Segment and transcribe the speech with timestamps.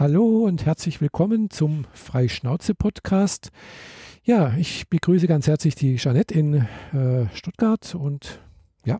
[0.00, 3.50] Hallo und herzlich willkommen zum Freischnauze-Podcast.
[4.24, 8.40] Ja, ich begrüße ganz herzlich die Jeanette in äh, Stuttgart und
[8.82, 8.98] ja.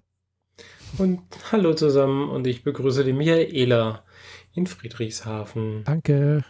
[0.99, 4.05] Und hallo zusammen und ich begrüße die Michaela
[4.53, 5.85] in Friedrichshafen.
[5.87, 6.45] Danke.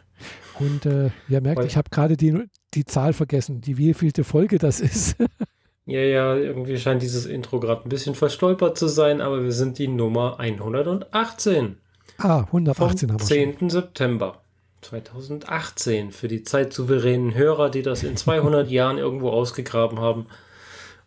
[0.58, 2.36] Und äh, ihr merkt, ich habe gerade die,
[2.74, 5.14] die Zahl vergessen, die wievielte Folge das ist.
[5.86, 9.78] ja, ja, irgendwie scheint dieses Intro gerade ein bisschen verstolpert zu sein, aber wir sind
[9.78, 11.76] die Nummer 118.
[12.18, 13.58] Ah, 118 vom haben wir 10.
[13.60, 13.70] Schon.
[13.70, 14.39] September
[14.80, 20.27] 2018 für die zeitsouveränen Hörer, die das in 200 Jahren irgendwo ausgegraben haben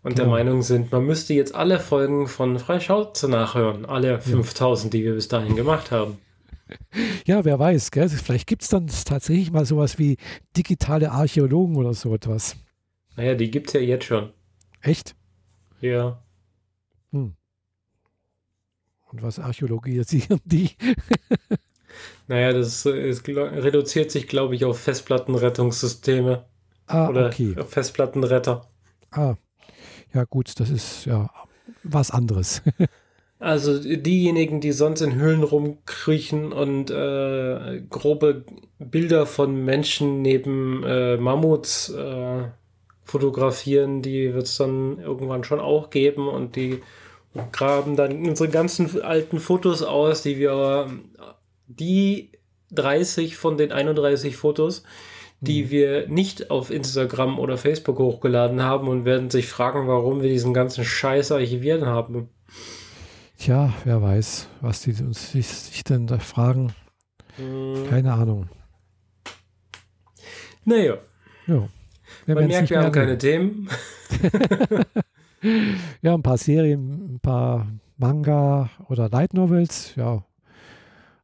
[0.04, 0.24] und genau.
[0.24, 5.14] der Meinung sind, man müsste jetzt alle Folgen von Freischauze nachhören, alle 5000, die wir
[5.14, 6.18] bis dahin gemacht haben.
[7.26, 8.10] Ja, wer weiß, gell?
[8.10, 10.18] vielleicht gibt es dann tatsächlich mal sowas wie
[10.58, 12.56] digitale Archäologen oder so etwas.
[13.16, 14.32] Naja, die gibt es ja jetzt schon.
[14.82, 15.14] Echt?
[15.82, 16.24] Ja.
[17.12, 17.36] Hm.
[19.12, 20.72] Und was archäologisieren die?
[22.28, 26.46] naja, das ist, reduziert sich, glaube ich, auf Festplattenrettungssysteme.
[26.88, 27.56] Ah, oder okay.
[27.68, 28.68] Festplattenretter.
[29.12, 29.36] Ah,
[30.14, 31.30] ja gut, das ist ja
[31.84, 32.62] was anderes.
[33.40, 38.46] also diejenigen, die sonst in Höhlen rumkriechen und äh, grobe
[38.80, 42.44] Bilder von Menschen neben äh, Mammuts äh,
[43.04, 46.82] fotografieren, die wird es dann irgendwann schon auch geben und die
[47.52, 50.88] graben dann unsere ganzen alten Fotos aus, die wir,
[51.68, 52.32] die
[52.72, 54.84] 30 von den 31 Fotos,
[55.42, 55.70] die mhm.
[55.70, 60.54] wir nicht auf Instagram oder Facebook hochgeladen haben und werden sich fragen, warum wir diesen
[60.54, 62.30] ganzen Scheiß archiviert haben.
[63.38, 66.74] Tja, wer weiß, was die uns sich, denn da fragen.
[67.38, 67.90] Mhm.
[67.90, 68.48] Keine Ahnung.
[70.66, 70.98] Naja.
[71.48, 71.68] Ja.
[72.26, 73.68] Man merkt, wir haben keine Themen.
[76.02, 77.68] ja, ein paar Serien, ein paar
[77.98, 80.24] Manga oder Light Novels, ja.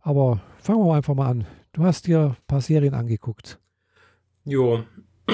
[0.01, 1.45] Aber fangen wir einfach mal an.
[1.73, 3.59] Du hast dir ein paar Serien angeguckt.
[4.45, 4.83] Jo.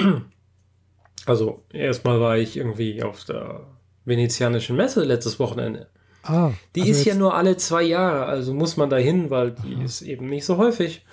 [1.24, 3.66] Also, erstmal war ich irgendwie auf der
[4.04, 5.88] venezianischen Messe letztes Wochenende.
[6.22, 9.50] Ah, die also ist ja nur alle zwei Jahre, also muss man da hin, weil
[9.50, 9.82] die Aha.
[9.82, 11.04] ist eben nicht so häufig.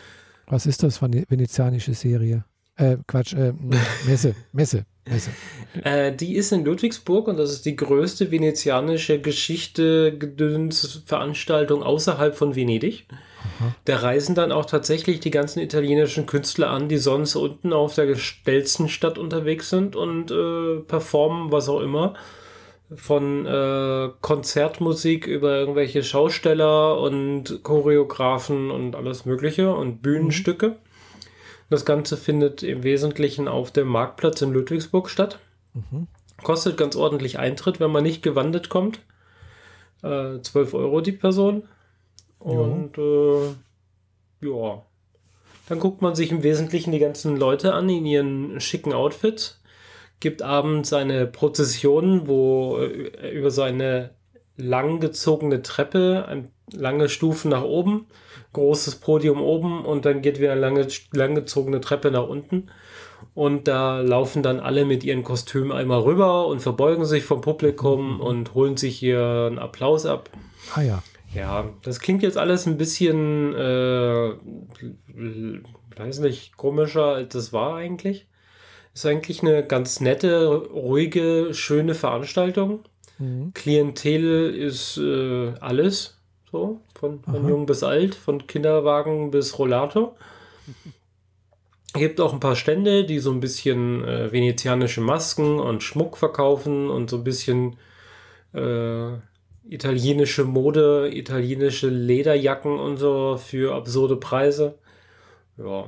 [0.45, 2.45] Was ist das für eine venezianische Serie?
[2.75, 3.53] Äh, Quatsch, äh,
[4.05, 4.85] Messe, Messe.
[5.05, 5.31] Messe.
[5.83, 10.17] Äh, die ist in Ludwigsburg und das ist die größte venezianische Geschichte
[11.05, 13.05] Veranstaltung außerhalb von Venedig.
[13.59, 13.75] Aha.
[13.85, 18.15] Da reisen dann auch tatsächlich die ganzen italienischen Künstler an, die sonst unten auf der
[18.15, 22.13] Stelzenstadt unterwegs sind und äh, performen, was auch immer.
[22.95, 30.69] Von äh, Konzertmusik über irgendwelche Schausteller und Choreografen und alles Mögliche und Bühnenstücke.
[30.69, 30.75] Mhm.
[31.69, 35.39] Das Ganze findet im Wesentlichen auf dem Marktplatz in Ludwigsburg statt.
[35.73, 36.07] Mhm.
[36.43, 38.99] Kostet ganz ordentlich Eintritt, wenn man nicht gewandet kommt.
[40.01, 41.63] Äh, 12 Euro die Person.
[42.39, 44.83] Und äh, ja.
[45.69, 49.61] Dann guckt man sich im Wesentlichen die ganzen Leute an in ihren schicken Outfits.
[50.19, 54.11] Gibt abends eine Prozession, wo äh, über seine
[54.57, 58.07] langgezogene Treppe, ein, lange Stufen nach oben,
[58.53, 62.69] großes Podium oben und dann geht wieder eine lange, langgezogene Treppe nach unten.
[63.35, 68.15] Und da laufen dann alle mit ihren Kostümen einmal rüber und verbeugen sich vom Publikum
[68.15, 68.21] mhm.
[68.21, 70.29] und holen sich hier einen Applaus ab.
[70.75, 71.03] Ah ja.
[71.33, 74.33] Ja, das klingt jetzt alles ein bisschen, äh,
[75.97, 78.27] weiß nicht, komischer als das war eigentlich.
[78.93, 82.81] Ist eigentlich eine ganz nette, ruhige, schöne Veranstaltung.
[83.17, 83.51] Mhm.
[83.55, 86.19] Klientel ist äh, alles.
[86.53, 90.15] So, von, von jung bis alt, von Kinderwagen bis Rollator.
[91.95, 96.91] Gibt auch ein paar Stände, die so ein bisschen äh, venezianische Masken und Schmuck verkaufen
[96.91, 97.77] und so ein bisschen
[98.53, 99.13] äh,
[99.67, 104.75] italienische Mode, italienische Lederjacken und so für absurde Preise.
[105.57, 105.87] Ja.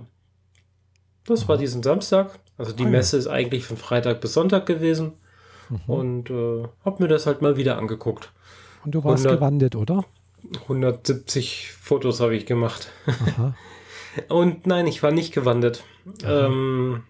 [1.28, 2.40] Das war diesen Samstag.
[2.58, 5.14] Also die ah, Messe ist eigentlich von Freitag bis Sonntag gewesen.
[5.70, 5.94] Mhm.
[5.94, 8.32] Und äh, hab mir das halt mal wieder angeguckt.
[8.84, 10.04] Und du warst 100, gewandelt, oder?
[10.64, 12.90] 170 Fotos habe ich gemacht.
[13.06, 13.56] Aha.
[14.30, 15.84] Und nein, ich war nicht gewandert.
[16.24, 17.04] Ähm,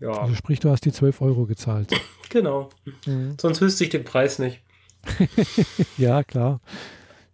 [0.00, 0.10] ja.
[0.10, 1.90] Also sprich, du hast die 12 Euro gezahlt.
[2.28, 2.68] genau.
[3.06, 3.36] Mhm.
[3.40, 4.60] Sonst wüsste ich den Preis nicht.
[5.98, 6.60] ja, klar.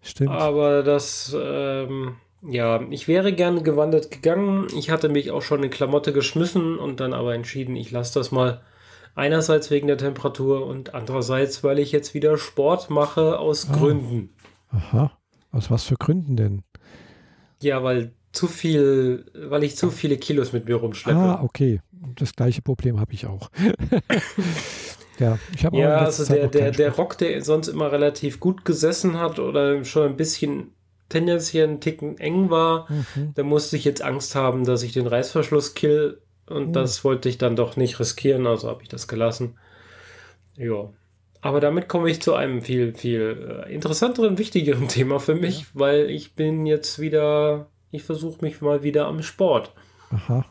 [0.03, 0.31] Stimmt.
[0.31, 4.67] Aber das, ähm, ja, ich wäre gerne gewandert gegangen.
[4.77, 8.31] Ich hatte mich auch schon in Klamotte geschmissen und dann aber entschieden, ich lasse das
[8.31, 8.63] mal.
[9.15, 13.77] Einerseits wegen der Temperatur und andererseits, weil ich jetzt wieder Sport mache aus ah.
[13.77, 14.31] Gründen.
[14.71, 15.13] Aha.
[15.53, 16.63] Aus was für Gründen denn?
[17.63, 21.19] Ja, weil zu viel, weil ich zu viele Kilos mit mir rumschleppe.
[21.19, 21.81] Ah, okay.
[22.17, 23.51] Das gleiche Problem habe ich auch.
[25.19, 29.19] ja, ich habe Ja, also der, der, der Rock, der sonst immer relativ gut gesessen
[29.19, 30.73] hat oder schon ein bisschen
[31.09, 33.33] tendenziell einen Ticken eng war, mhm.
[33.35, 36.73] da musste ich jetzt Angst haben, dass ich den Reißverschluss kill und mhm.
[36.73, 39.59] das wollte ich dann doch nicht riskieren, also habe ich das gelassen.
[40.57, 40.91] Ja.
[41.43, 45.67] Aber damit komme ich zu einem viel, viel äh, interessanteren, wichtigeren Thema für mich, ja.
[45.75, 49.73] weil ich bin jetzt wieder, ich versuche mich mal wieder am Sport.
[50.11, 50.45] Aha.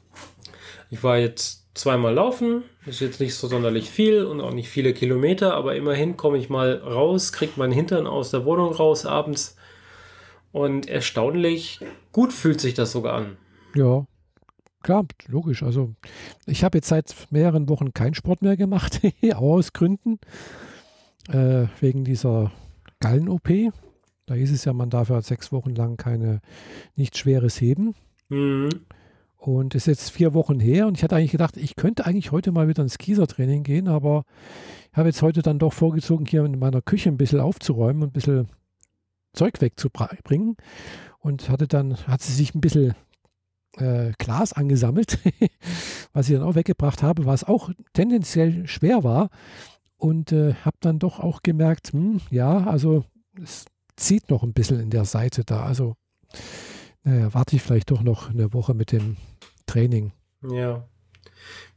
[0.90, 4.94] Ich war jetzt zweimal laufen, ist jetzt nicht so sonderlich viel und auch nicht viele
[4.94, 9.56] Kilometer, aber immerhin komme ich mal raus, kriege meinen Hintern aus der Wohnung raus abends
[10.52, 11.80] und erstaunlich
[12.12, 13.38] gut fühlt sich das sogar an.
[13.76, 14.06] Ja,
[14.82, 15.64] klar, logisch.
[15.64, 15.94] Also
[16.46, 19.00] ich habe jetzt seit mehreren Wochen keinen Sport mehr gemacht,
[19.36, 20.20] aus Gründen,
[21.30, 22.52] äh, wegen dieser
[23.00, 23.50] Gallen-OP.
[24.26, 26.42] Da hieß es ja, man darf ja sechs Wochen lang keine,
[26.96, 27.96] nichts Schweres heben.
[28.30, 28.70] Mhm.
[29.38, 32.32] Und es ist jetzt vier Wochen her und ich hatte eigentlich gedacht, ich könnte eigentlich
[32.32, 34.26] heute mal wieder ins Kiesertraining gehen, aber
[34.92, 38.10] ich habe jetzt heute dann doch vorgezogen, hier in meiner Küche ein bisschen aufzuräumen und
[38.10, 38.50] ein bisschen
[39.34, 40.58] Zeug wegzubringen.
[41.20, 42.96] Und hatte dann, hat sie sich ein bisschen
[43.78, 45.20] äh, Glas angesammelt,
[46.14, 49.30] was ich dann auch weggebracht habe, was auch tendenziell schwer war.
[50.00, 53.04] Und äh, habe dann doch auch gemerkt, hm, ja, also
[53.40, 53.66] es
[53.96, 55.64] zieht noch ein bisschen in der Seite da.
[55.64, 55.96] Also
[57.04, 59.18] naja, warte ich vielleicht doch noch eine Woche mit dem
[59.66, 60.12] Training.
[60.42, 60.86] Ja.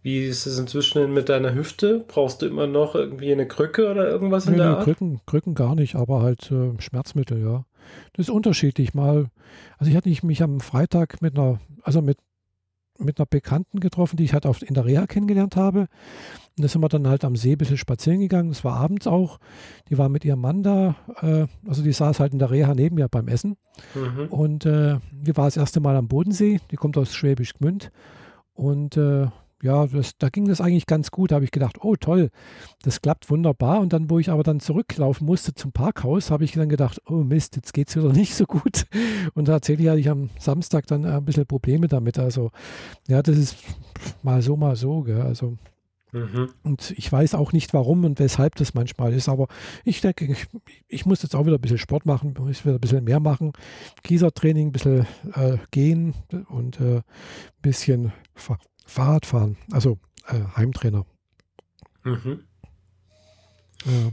[0.03, 2.05] Wie ist es inzwischen mit deiner Hüfte?
[2.09, 4.85] Brauchst du immer noch irgendwie eine Krücke oder irgendwas in nee, der Art?
[4.85, 7.65] Krücken, Krücken gar nicht, aber halt äh, Schmerzmittel, ja.
[8.15, 8.95] Das ist unterschiedlich.
[8.95, 9.27] Mal,
[9.79, 12.19] also ich hatte mich am Freitag mit einer, also mit,
[12.99, 15.89] mit einer Bekannten getroffen, die ich halt auf, in der Reha kennengelernt habe.
[16.57, 18.51] Und da sind wir dann halt am See ein bisschen spazieren gegangen.
[18.51, 19.39] Das war abends auch.
[19.89, 20.97] Die war mit ihrem Mann da.
[21.21, 23.57] Äh, also die saß halt in der Reha neben mir beim Essen.
[23.95, 24.27] Mhm.
[24.29, 26.61] Und äh, die war das erste Mal am Bodensee.
[26.71, 27.91] Die kommt aus Schwäbisch Gmünd.
[28.55, 29.29] Und äh,
[29.63, 31.31] ja, das, da ging das eigentlich ganz gut.
[31.31, 32.31] Da habe ich gedacht, oh toll,
[32.83, 33.81] das klappt wunderbar.
[33.81, 37.23] Und dann, wo ich aber dann zurücklaufen musste zum Parkhaus, habe ich dann gedacht, oh
[37.23, 38.87] Mist, jetzt geht es wieder nicht so gut.
[39.35, 42.19] Und tatsächlich hatte ich am Samstag dann ein bisschen Probleme damit.
[42.19, 42.51] Also
[43.09, 43.57] ja, das ist
[44.23, 45.03] mal so, mal so.
[45.03, 45.23] Gell?
[45.23, 45.57] Also
[46.13, 46.51] Mhm.
[46.63, 49.49] Und ich weiß auch nicht, warum und weshalb das manchmal ist, aber
[49.83, 50.47] ich denke, ich,
[50.87, 53.53] ich muss jetzt auch wieder ein bisschen Sport machen, muss wieder ein bisschen mehr machen.
[54.03, 56.15] Kiesertraining, ein bisschen äh, gehen
[56.51, 57.03] und äh, ein
[57.63, 58.13] bisschen
[58.93, 59.99] Fahr Fahrrad fahren, also
[60.29, 61.07] äh, Heimtrainer.
[62.05, 62.45] Mhm.
[63.85, 64.13] Ja.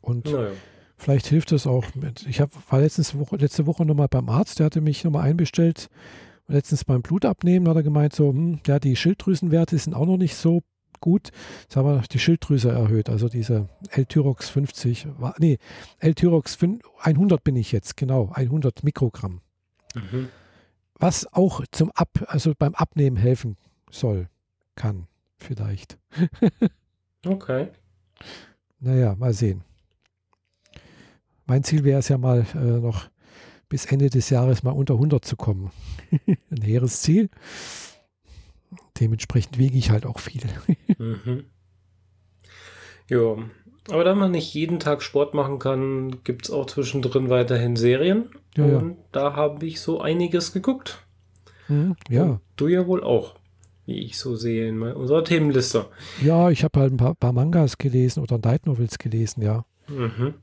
[0.00, 0.50] Und naja.
[0.96, 2.26] vielleicht hilft es auch mit.
[2.26, 5.88] Ich hab, war letztens Woche, letzte Woche nochmal beim Arzt, der hatte mich nochmal einbestellt.
[6.48, 10.34] Letztens beim Blutabnehmen hat er gemeint, so, hm, ja, die Schilddrüsenwerte sind auch noch nicht
[10.34, 10.62] so
[11.00, 11.30] gut.
[11.62, 15.06] Jetzt haben wir die Schilddrüse erhöht, also diese L-Tyrox 50,
[15.38, 15.58] nee,
[16.00, 16.58] L-Tyrox
[16.98, 19.40] 100 bin ich jetzt, genau, 100 Mikrogramm.
[19.94, 20.28] Mhm.
[20.98, 23.56] Was auch zum Ab, also beim Abnehmen helfen
[23.90, 24.28] soll,
[24.74, 25.06] kann,
[25.38, 25.98] vielleicht.
[27.26, 27.68] okay.
[28.80, 29.62] Naja, mal sehen.
[31.46, 33.08] Mein Ziel wäre es ja mal äh, noch
[33.68, 35.70] bis Ende des Jahres mal unter 100 zu kommen.
[36.50, 37.28] Ein hehres Ziel
[39.00, 40.42] dementsprechend wiege ich halt auch viel.
[40.98, 41.44] mhm.
[43.08, 43.36] Ja,
[43.90, 48.30] aber da man nicht jeden Tag Sport machen kann, gibt es auch zwischendrin weiterhin Serien.
[48.56, 48.96] Ja, und ja.
[49.12, 51.04] da habe ich so einiges geguckt.
[51.68, 52.22] Mhm, ja.
[52.22, 53.34] Und du ja wohl auch,
[53.86, 55.86] wie ich so sehe in unserer Themenliste.
[56.22, 59.64] Ja, ich habe halt ein paar, paar, Mangas gelesen oder Light Novels gelesen, ja.
[59.88, 60.34] Mhm.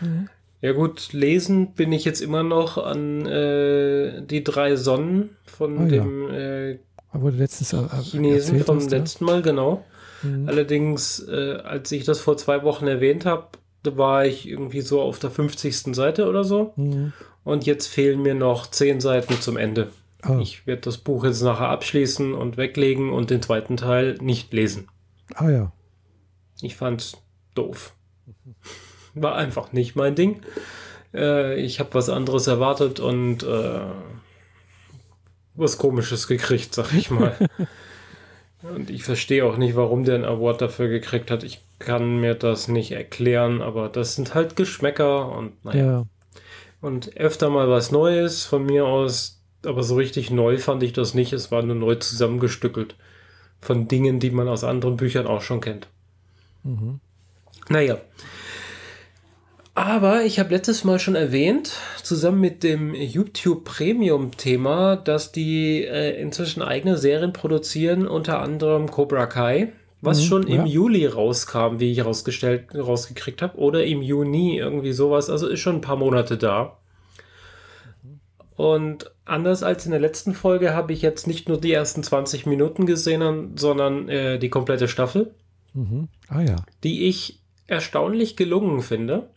[0.00, 0.28] Mhm.
[0.60, 5.84] Ja gut, lesen bin ich jetzt immer noch an äh, die drei Sonnen von ah,
[5.86, 6.36] dem ja.
[6.36, 6.78] äh,
[7.12, 9.84] Wurde letztens äh, Chinesen vom hast, letzten Mal, genau.
[10.22, 10.48] Mhm.
[10.48, 13.48] Allerdings, äh, als ich das vor zwei Wochen erwähnt habe,
[13.82, 15.94] da war ich irgendwie so auf der 50.
[15.94, 16.72] Seite oder so.
[16.76, 17.12] Mhm.
[17.44, 19.88] Und jetzt fehlen mir noch zehn Seiten zum Ende.
[20.24, 20.38] Ah.
[20.40, 24.88] Ich werde das Buch jetzt nachher abschließen und weglegen und den zweiten Teil nicht lesen.
[25.34, 25.72] Ah ja.
[26.62, 27.18] Ich fand's
[27.54, 27.94] doof.
[29.14, 30.40] War einfach nicht mein Ding.
[31.12, 33.80] Äh, ich habe was anderes erwartet und äh,
[35.54, 37.36] was Komisches gekriegt, sag ich mal.
[38.74, 41.44] Und ich verstehe auch nicht, warum der einen Award dafür gekriegt hat.
[41.44, 45.84] Ich kann mir das nicht erklären, aber das sind halt Geschmäcker und naja.
[45.84, 46.06] Ja.
[46.80, 51.14] Und öfter mal was Neues von mir aus, aber so richtig neu fand ich das
[51.14, 51.32] nicht.
[51.32, 52.96] Es war nur neu zusammengestückelt
[53.60, 55.88] von Dingen, die man aus anderen Büchern auch schon kennt.
[56.62, 57.00] Mhm.
[57.68, 57.98] Naja.
[59.74, 66.20] Aber ich habe letztes Mal schon erwähnt, zusammen mit dem YouTube Premium-Thema, dass die äh,
[66.20, 71.90] inzwischen eigene Serien produzieren, unter anderem Cobra Kai, was mhm, schon im Juli rauskam, wie
[71.90, 75.28] ich rausgestellt, rausgekriegt habe, oder im Juni, irgendwie sowas.
[75.28, 76.78] Also ist schon ein paar Monate da.
[78.56, 82.46] Und anders als in der letzten Folge habe ich jetzt nicht nur die ersten 20
[82.46, 85.34] Minuten gesehen, sondern äh, die komplette Staffel.
[85.72, 86.08] Mhm.
[86.28, 86.56] Ah ja.
[86.84, 89.28] Die ich erstaunlich gelungen finde.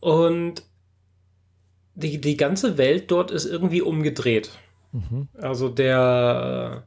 [0.00, 0.62] Und
[1.94, 4.50] die, die ganze Welt dort ist irgendwie umgedreht.
[4.92, 5.28] Mhm.
[5.34, 6.84] Also der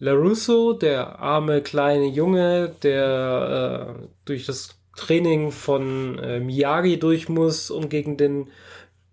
[0.00, 7.28] äh, LaRusso, der arme kleine Junge, der äh, durch das Training von äh, Miyagi durch
[7.28, 8.48] muss, um gegen den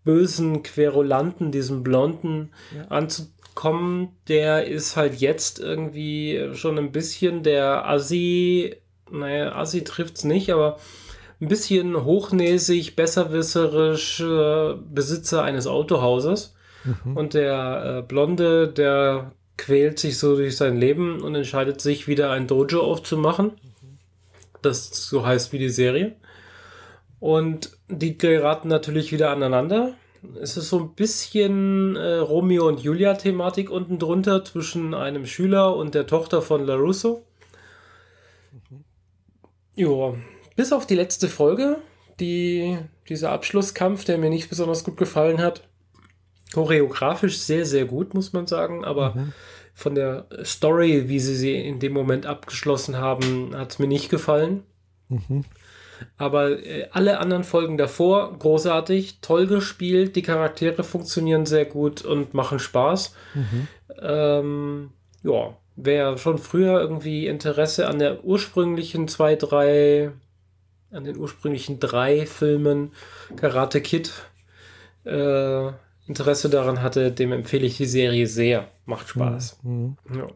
[0.06, 2.86] bösen Querulanten, diesen Blonden, ja.
[2.88, 8.78] anzukommen, der ist halt jetzt irgendwie schon ein bisschen der Assi,
[9.12, 10.78] naja, Assi trifft's nicht, aber
[11.42, 16.56] ein bisschen hochnäsig, besserwisserisch äh, Besitzer eines Autohauses.
[16.86, 17.18] Mhm.
[17.18, 22.32] Und der äh, Blonde, der quält sich so durch sein Leben und entscheidet sich, wieder
[22.32, 23.52] ein Dojo aufzumachen.
[24.62, 26.16] Das so heißt wie die Serie.
[27.20, 29.94] Und die geraten natürlich wieder aneinander.
[30.42, 35.94] Es ist so ein bisschen äh, Romeo und Julia-Thematik unten drunter zwischen einem Schüler und
[35.94, 37.24] der Tochter von LaRusso.
[38.51, 38.84] Mhm.
[39.75, 40.13] Ja,
[40.56, 41.77] bis auf die letzte Folge,
[42.20, 42.77] die,
[43.08, 45.68] dieser Abschlusskampf, der mir nicht besonders gut gefallen hat.
[46.54, 49.34] Choreografisch sehr, sehr gut, muss man sagen, aber mhm.
[49.74, 54.10] von der Story, wie sie sie in dem Moment abgeschlossen haben, hat es mir nicht
[54.10, 54.63] gefallen.
[55.10, 55.44] Mhm.
[56.18, 62.34] Aber äh, alle anderen Folgen davor großartig, toll gespielt, die Charaktere funktionieren sehr gut und
[62.34, 63.16] machen Spaß.
[63.34, 63.68] Mhm.
[64.02, 64.90] Ähm,
[65.24, 70.12] ja, wer schon früher irgendwie Interesse an der ursprünglichen zwei, drei
[70.92, 72.92] an den ursprünglichen drei Filmen
[73.36, 74.12] Karate Kid
[75.04, 75.68] äh,
[76.08, 78.68] Interesse daran hatte, dem empfehle ich die Serie sehr.
[78.86, 79.60] Macht Spaß.
[79.64, 79.98] Mhm.
[80.16, 80.28] Ja.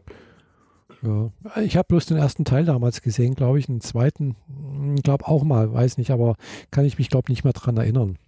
[1.02, 1.30] Ja.
[1.62, 3.66] Ich habe bloß den ersten Teil damals gesehen, glaube ich.
[3.66, 6.36] Den zweiten, hm, glaube auch mal, weiß nicht, aber
[6.70, 8.18] kann ich mich, glaube nicht mehr dran erinnern.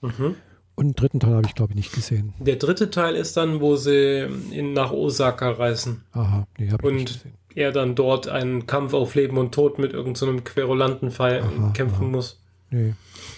[0.00, 0.34] Mhm.
[0.74, 2.34] Und den dritten Teil habe ich, glaube ich, nicht gesehen.
[2.38, 6.04] Der dritte Teil ist dann, wo sie in, nach Osaka reisen.
[6.12, 9.78] Aha, nee, habe ich nicht gesehen er dann dort einen Kampf auf Leben und Tod
[9.78, 12.10] mit irgendeinem so Querulanten aha, kämpfen aha.
[12.10, 12.40] muss.
[12.70, 12.94] Nee,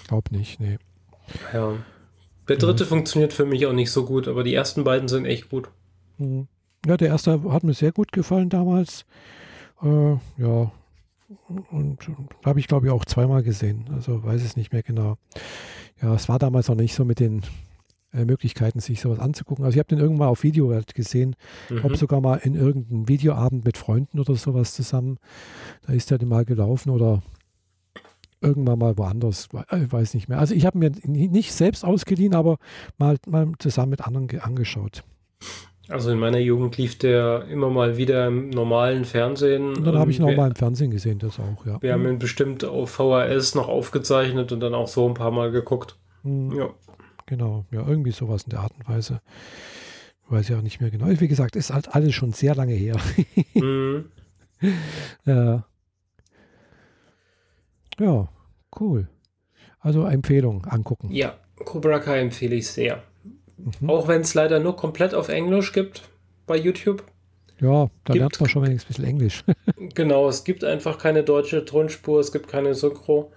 [0.07, 0.79] glaub nicht, nee.
[1.53, 1.75] Ja.
[2.49, 2.89] Der dritte ja.
[2.89, 5.69] funktioniert für mich auch nicht so gut, aber die ersten beiden sind echt gut.
[6.19, 6.49] Mhm.
[6.87, 9.05] Ja, der erste hat mir sehr gut gefallen damals.
[9.83, 10.73] Äh, ja.
[11.71, 12.11] Und
[12.45, 13.85] habe ich, glaube ich, auch zweimal gesehen.
[13.95, 15.17] Also weiß es nicht mehr genau.
[16.03, 17.43] Ja, es war damals noch nicht so mit den
[18.13, 19.65] äh, Möglichkeiten, sich sowas anzugucken.
[19.65, 21.37] Also ich habe den irgendwann auf Video halt gesehen,
[21.69, 21.85] mhm.
[21.85, 25.19] ob sogar mal in irgendeinem Videoabend mit Freunden oder sowas zusammen.
[25.87, 27.23] Da ist er dann mal gelaufen oder
[28.41, 30.39] irgendwann mal woanders, ich äh, weiß nicht mehr.
[30.39, 32.57] Also ich habe mir nicht selbst ausgeliehen, aber
[32.99, 35.05] mal, mal zusammen mit anderen angeschaut.
[35.91, 39.75] Also in meiner Jugend lief der immer mal wieder im normalen Fernsehen.
[39.77, 41.83] Und dann habe ich nochmal im Fernsehen gesehen, das auch, ja.
[41.83, 45.51] Wir haben ihn bestimmt auf VHS noch aufgezeichnet und dann auch so ein paar Mal
[45.51, 45.99] geguckt.
[46.23, 46.53] Mhm.
[46.57, 46.71] Ja.
[47.27, 49.21] Genau, ja, irgendwie sowas in der Art und Weise.
[50.29, 51.07] Weiß ich auch nicht mehr genau.
[51.09, 52.97] Wie gesagt, ist halt alles schon sehr lange her.
[53.55, 54.05] mhm.
[55.25, 55.65] ja.
[57.99, 58.29] ja,
[58.79, 59.09] cool.
[59.81, 61.11] Also Empfehlung, angucken.
[61.11, 63.03] Ja, Cobra Kai empfehle ich sehr.
[63.81, 63.91] Mhm.
[63.91, 66.03] Auch wenn es leider nur komplett auf Englisch gibt
[66.47, 67.05] bei YouTube.
[67.61, 69.45] Ja, da gibt, lernt man schon wenigstens ein bisschen Englisch.
[69.95, 73.33] genau, es gibt einfach keine deutsche Tonspur, es gibt keine Synchro.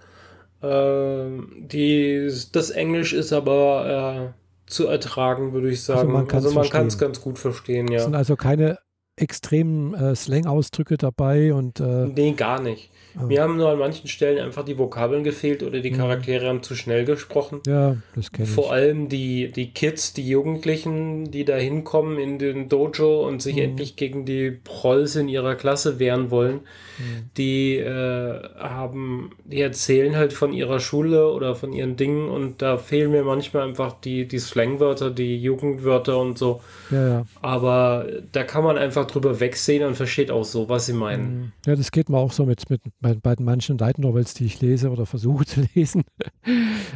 [0.62, 6.00] Ähm, die, das Englisch ist aber äh, zu ertragen, würde ich sagen.
[6.00, 7.98] Also man kann es also ganz gut verstehen, ja.
[7.98, 8.78] Es sind also keine
[9.16, 11.80] extremen äh, Slang-Ausdrücke dabei und.
[11.80, 12.90] Äh, nee, gar nicht.
[13.20, 13.26] Oh.
[13.26, 15.96] Mir haben nur an manchen Stellen einfach die Vokabeln gefehlt oder die mhm.
[15.96, 17.60] Charaktere haben zu schnell gesprochen.
[17.66, 18.54] Ja, das kenne ich.
[18.54, 23.56] Vor allem die, die Kids, die Jugendlichen, die da hinkommen in den Dojo und sich
[23.56, 23.62] mhm.
[23.62, 26.54] endlich gegen die Prolls in ihrer Klasse wehren wollen,
[26.98, 27.30] mhm.
[27.36, 32.78] die äh, haben, die erzählen halt von ihrer Schule oder von ihren Dingen und da
[32.78, 36.60] fehlen mir manchmal einfach die, die Slangwörter, die Jugendwörter und so.
[36.90, 37.26] Ja, ja.
[37.42, 41.38] Aber da kann man einfach drüber wegsehen und versteht auch so, was sie meinen.
[41.38, 41.52] Mhm.
[41.66, 44.62] Ja, das geht mir auch so mit, mit bei, bei manchen Light Novels, die ich
[44.62, 46.04] lese oder versuche zu lesen,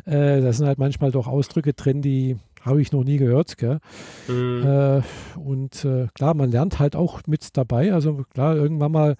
[0.06, 3.56] äh, da sind halt manchmal doch Ausdrücke drin, die habe ich noch nie gehört.
[4.26, 4.62] Mhm.
[4.66, 5.02] Äh,
[5.38, 7.92] und äh, klar, man lernt halt auch mit dabei.
[7.92, 9.16] Also klar, irgendwann mal,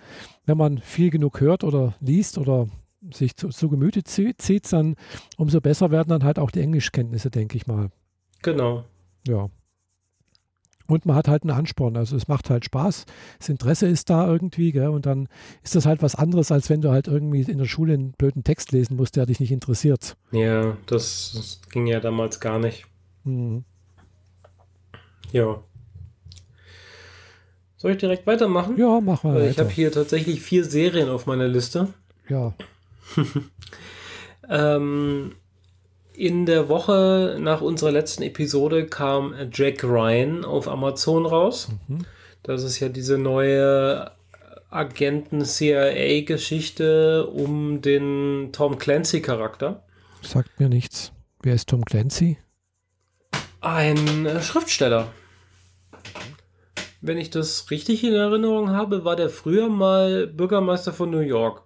[0.47, 2.67] wenn man viel genug hört oder liest oder
[3.13, 4.97] sich zu, zu Gemüte zieht, dann
[5.37, 7.91] umso besser werden dann halt auch die Englischkenntnisse, denke ich mal.
[8.43, 8.85] Genau.
[9.27, 9.49] Ja.
[10.89, 11.99] Und man hat halt einen Ansporn.
[11.99, 13.05] Also es macht halt Spaß.
[13.39, 14.89] Das Interesse ist da irgendwie, gell?
[14.89, 15.29] Und dann
[15.63, 18.43] ist das halt was anderes, als wenn du halt irgendwie in der Schule einen blöden
[18.43, 20.17] Text lesen musst, der dich nicht interessiert.
[20.33, 22.87] Ja, das, das ging ja damals gar nicht.
[23.25, 23.65] Mhm.
[25.31, 25.63] Ja.
[27.77, 28.79] Soll ich direkt weitermachen?
[28.79, 29.35] Ja, mach mal.
[29.35, 31.89] Weil ich habe hier tatsächlich vier Serien auf meiner Liste.
[32.31, 32.55] Ja.
[34.49, 35.33] ähm,
[36.19, 41.69] in der Woche nach unserer letzten Episode kam Jack Ryan auf Amazon raus.
[41.87, 42.05] Mhm.
[42.43, 44.11] Das ist ja diese neue
[44.71, 49.85] Agenten-CIA-Geschichte um den Tom Clancy-Charakter.
[50.21, 51.13] Sagt mir nichts.
[51.41, 52.37] Wer ist Tom Clancy?
[53.61, 55.13] Ein Schriftsteller.
[57.01, 61.63] Wenn ich das richtig in Erinnerung habe, war der früher mal Bürgermeister von New York.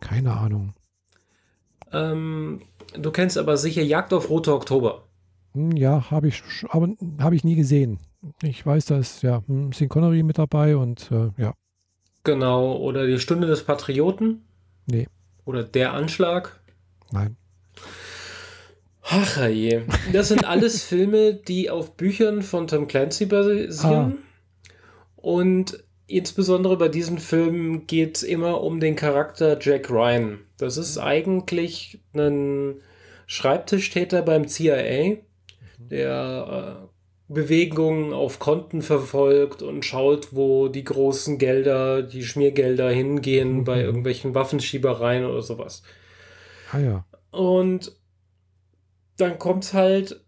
[0.00, 0.74] Keine Ahnung.
[1.92, 2.62] Ähm,
[2.94, 5.04] du kennst aber sicher Jagd auf Rote Oktober.
[5.54, 7.98] Hm, ja, habe ich, aber habe ich nie gesehen.
[8.42, 11.54] Ich weiß, da ist ja hm, Sean Connery mit dabei und äh, ja.
[12.24, 14.44] Genau, oder die Stunde des Patrioten.
[14.86, 15.08] Nee.
[15.44, 16.60] Oder der Anschlag.
[17.10, 17.36] Nein.
[19.02, 19.82] Ach je.
[20.12, 24.18] Das sind alles Filme, die auf Büchern von Tom Clancy basieren.
[24.18, 24.72] Ah.
[25.16, 30.40] Und insbesondere bei diesen Filmen geht es immer um den Charakter Jack Ryan.
[30.58, 32.80] Das ist eigentlich ein
[33.26, 35.18] Schreibtischtäter beim CIA,
[35.78, 36.88] der
[37.28, 43.64] äh, Bewegungen auf Konten verfolgt und schaut, wo die großen Gelder, die Schmiergelder hingehen mhm.
[43.64, 45.82] bei irgendwelchen Waffenschiebereien oder sowas.
[46.72, 47.06] Ah ja.
[47.30, 47.92] Und
[49.18, 50.24] dann kommt es halt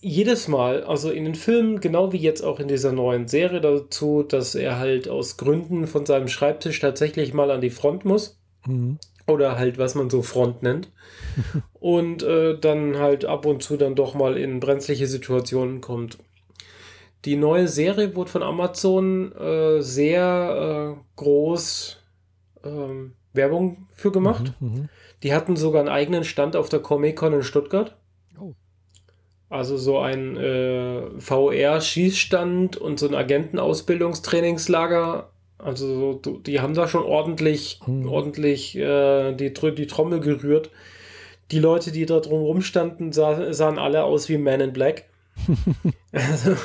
[0.00, 4.22] jedes Mal, also in den Filmen, genau wie jetzt auch in dieser neuen Serie dazu,
[4.22, 8.39] dass er halt aus Gründen von seinem Schreibtisch tatsächlich mal an die Front muss.
[8.66, 8.98] Mhm.
[9.26, 10.90] Oder halt, was man so Front nennt.
[11.80, 16.18] und äh, dann halt ab und zu dann doch mal in brenzliche Situationen kommt.
[17.24, 21.98] Die neue Serie wurde von Amazon äh, sehr äh, groß
[22.64, 24.54] ähm, Werbung für gemacht.
[24.60, 24.88] Mhm, mhm,
[25.22, 27.98] die hatten sogar einen eigenen Stand auf der Comic-Con in Stuttgart.
[28.40, 28.54] Oh.
[29.50, 35.30] Also so ein äh, VR-Schießstand und so ein Agentenausbildungstrainingslager
[35.62, 38.08] also die haben da schon ordentlich, hm.
[38.08, 40.70] ordentlich äh, die, die Trommel gerührt.
[41.50, 45.04] Die Leute, die da drum rumstanden, sah, sahen alle aus wie Men in Black.
[46.12, 46.56] also,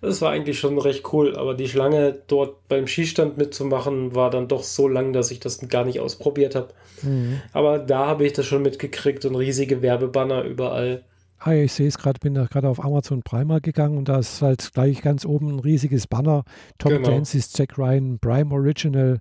[0.00, 4.48] das war eigentlich schon recht cool, aber die Schlange dort beim Skistand mitzumachen war dann
[4.48, 6.68] doch so lang, dass ich das gar nicht ausprobiert habe.
[7.02, 7.40] Mhm.
[7.52, 11.04] Aber da habe ich das schon mitgekriegt und riesige Werbebanner überall.
[11.38, 14.42] Ah, ich sehe es gerade, bin da gerade auf Amazon Prime gegangen und da ist
[14.42, 16.44] halt gleich ganz oben ein riesiges Banner.
[16.78, 17.08] Tom genau.
[17.08, 19.20] Clancy's Jack Ryan Prime Original.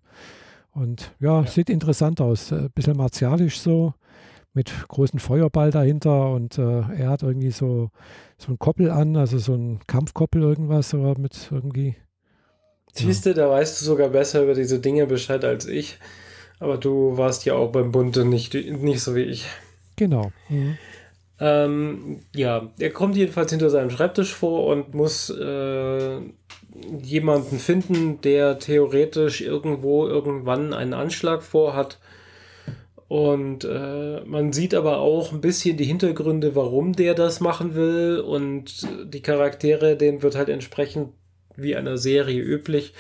[0.72, 1.48] Und ja, ja.
[1.48, 2.52] sieht interessant aus.
[2.52, 3.94] Ein äh, bisschen martialisch so,
[4.58, 7.92] mit großen Feuerball dahinter und äh, er hat irgendwie so,
[8.38, 11.96] so ein Koppel an, also so ein Kampfkoppel irgendwas, aber mit irgendwie.
[12.94, 16.00] Siehst du, da weißt du sogar besser über diese Dinge Bescheid als ich.
[16.60, 19.46] Aber du warst ja auch beim Bunte nicht, nicht so wie ich.
[19.96, 20.32] Genau.
[20.50, 20.80] Mhm.
[21.40, 26.20] Ähm, ja, er kommt jedenfalls hinter seinem Schreibtisch vor und muss äh,
[27.02, 32.00] jemanden finden, der theoretisch irgendwo irgendwann einen Anschlag vorhat.
[33.08, 38.20] Und äh, man sieht aber auch ein bisschen die Hintergründe, warum der das machen will.
[38.20, 41.14] Und die Charaktere, denen wird halt entsprechend
[41.56, 42.94] wie einer Serie üblich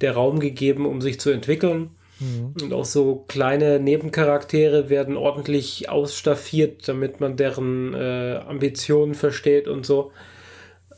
[0.00, 1.90] der Raum gegeben, um sich zu entwickeln.
[2.20, 2.54] Mhm.
[2.60, 9.84] Und auch so kleine Nebencharaktere werden ordentlich ausstaffiert, damit man deren äh, Ambitionen versteht und
[9.84, 10.12] so.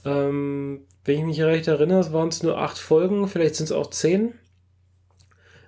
[0.04, 3.90] Ähm, wenn ich mich recht erinnere, waren es nur acht Folgen, vielleicht sind es auch
[3.90, 4.34] zehn.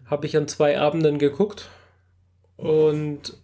[0.06, 1.68] Habe ich an zwei Abenden geguckt.
[2.56, 3.38] Und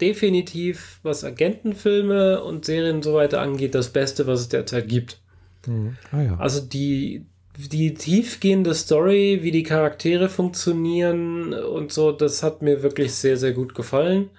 [0.00, 5.20] definitiv, was Agentenfilme und Serien und so weiter angeht, das Beste, was es derzeit gibt.
[5.66, 5.96] Mhm.
[6.10, 6.36] Ah, ja.
[6.38, 13.14] Also die, die tiefgehende Story, wie die Charaktere funktionieren und so, das hat mir wirklich
[13.14, 14.30] sehr, sehr gut gefallen.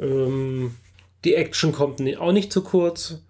[0.00, 0.74] Ähm,
[1.24, 3.22] die Action kommt auch nicht zu kurz.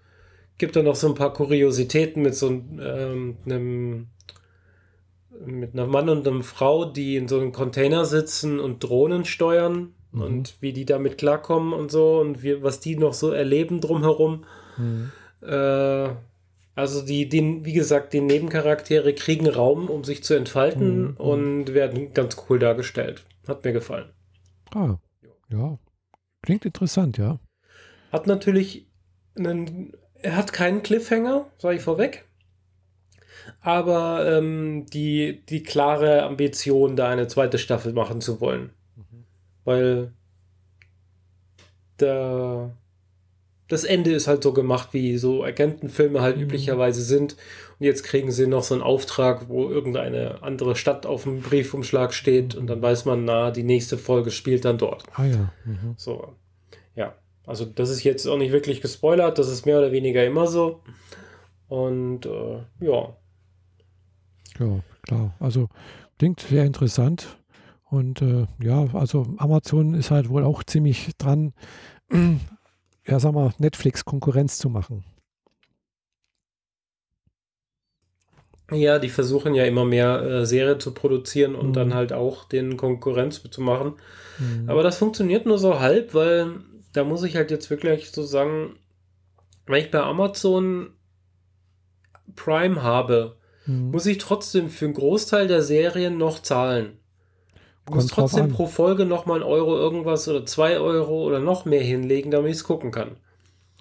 [0.58, 4.08] Gibt da noch so ein paar Kuriositäten mit so ähm, einem
[5.44, 9.94] mit einem Mann und einer Frau, die in so einem Container sitzen und Drohnen steuern
[10.12, 10.22] mhm.
[10.22, 14.44] und wie die damit klarkommen und so und wie, was die noch so erleben drumherum.
[14.76, 15.10] Mhm.
[15.42, 16.10] Äh,
[16.74, 21.16] also die, die, wie gesagt, die Nebencharaktere kriegen Raum, um sich zu entfalten mhm.
[21.16, 23.24] und werden ganz cool dargestellt.
[23.46, 24.10] Hat mir gefallen.
[24.74, 24.96] Ah,
[25.50, 25.78] ja.
[26.42, 27.38] Klingt interessant, ja.
[28.10, 28.86] Hat natürlich
[29.36, 32.26] einen, er hat keinen Cliffhanger, sage ich vorweg.
[33.60, 38.70] Aber ähm, die, die klare Ambition, da eine zweite Staffel machen zu wollen.
[38.96, 39.24] Mhm.
[39.64, 40.12] Weil
[41.96, 42.76] da
[43.68, 46.44] das Ende ist halt so gemacht, wie so Agentenfilme halt mhm.
[46.44, 47.36] üblicherweise sind.
[47.78, 52.12] Und jetzt kriegen sie noch so einen Auftrag, wo irgendeine andere Stadt auf dem Briefumschlag
[52.12, 55.04] steht und dann weiß man, na, die nächste Folge spielt dann dort.
[55.14, 55.52] Ah ja.
[55.64, 55.94] Mhm.
[55.96, 56.34] So,
[56.94, 57.14] ja.
[57.46, 60.82] Also das ist jetzt auch nicht wirklich gespoilert, das ist mehr oder weniger immer so.
[61.68, 63.16] Und äh, ja.
[64.60, 65.34] Ja, klar.
[65.40, 65.68] Also
[66.18, 67.38] klingt sehr interessant.
[67.90, 71.52] Und äh, ja, also Amazon ist halt wohl auch ziemlich dran,
[73.06, 75.04] ja, sag mal, Netflix Konkurrenz zu machen.
[78.70, 81.72] Ja, die versuchen ja immer mehr äh, Serie zu produzieren und mhm.
[81.74, 83.94] dann halt auch den Konkurrenz zu machen.
[84.38, 84.68] Mhm.
[84.68, 86.60] Aber das funktioniert nur so halb, weil
[86.92, 88.76] da muss ich halt jetzt wirklich so sagen,
[89.66, 90.90] wenn ich bei Amazon
[92.34, 93.36] Prime habe,
[93.66, 93.90] mhm.
[93.90, 96.98] muss ich trotzdem für einen Großteil der Serien noch zahlen.
[97.86, 101.64] Du musst trotzdem pro Folge noch mal ein Euro irgendwas oder zwei Euro oder noch
[101.64, 103.16] mehr hinlegen, damit ich es gucken kann.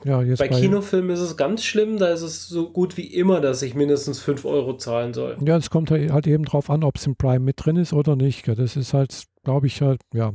[0.04, 3.40] Ja, bei, bei Kinofilmen ist es ganz schlimm, da ist es so gut wie immer,
[3.40, 5.38] dass ich mindestens 5 Euro zahlen soll.
[5.46, 8.16] Ja, es kommt halt eben drauf an, ob es im Prime mit drin ist oder
[8.16, 8.48] nicht.
[8.48, 10.34] Das ist halt, glaube ich, halt, ja,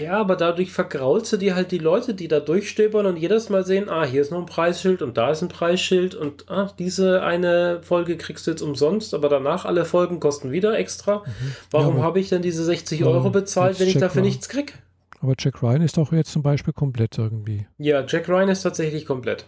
[0.00, 3.64] ja, aber dadurch vergraulst du dir halt die Leute, die da durchstöbern und jedes Mal
[3.64, 7.22] sehen, ah, hier ist noch ein Preisschild und da ist ein Preisschild und ah, diese
[7.22, 11.18] eine Folge kriegst du jetzt umsonst, aber danach alle Folgen kosten wieder extra.
[11.18, 11.54] Mhm.
[11.70, 14.26] Warum ja, habe ich denn diese 60 Euro bezahlt, wenn ich dafür Ryan.
[14.26, 14.74] nichts krieg?
[15.20, 17.66] Aber Jack Ryan ist doch jetzt zum Beispiel komplett irgendwie.
[17.78, 19.46] Ja, Jack Ryan ist tatsächlich komplett.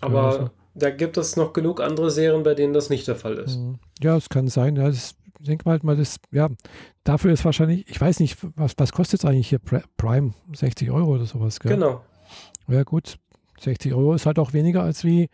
[0.00, 0.50] Aber ja, also.
[0.74, 3.56] da gibt es noch genug andere Serien, bei denen das nicht der Fall ist.
[3.56, 3.78] Mhm.
[4.02, 4.76] Ja, es kann sein.
[4.76, 6.48] Ja, das denke mal, mal das, ja,
[7.04, 9.60] dafür ist wahrscheinlich, ich weiß nicht, was, was kostet es eigentlich hier
[9.96, 10.32] Prime?
[10.52, 11.72] 60 Euro oder sowas, gell?
[11.72, 12.02] Genau.
[12.68, 13.18] Ja, gut.
[13.60, 15.28] 60 Euro ist halt auch weniger als wie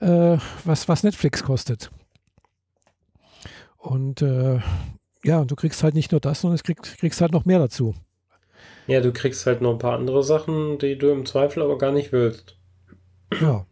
[0.00, 1.90] äh, was, was Netflix kostet.
[3.76, 4.60] Und äh,
[5.24, 7.94] ja, du kriegst halt nicht nur das, sondern du kriegst, kriegst halt noch mehr dazu.
[8.86, 11.92] Ja, du kriegst halt noch ein paar andere Sachen, die du im Zweifel aber gar
[11.92, 12.56] nicht willst.
[13.40, 13.66] Ja.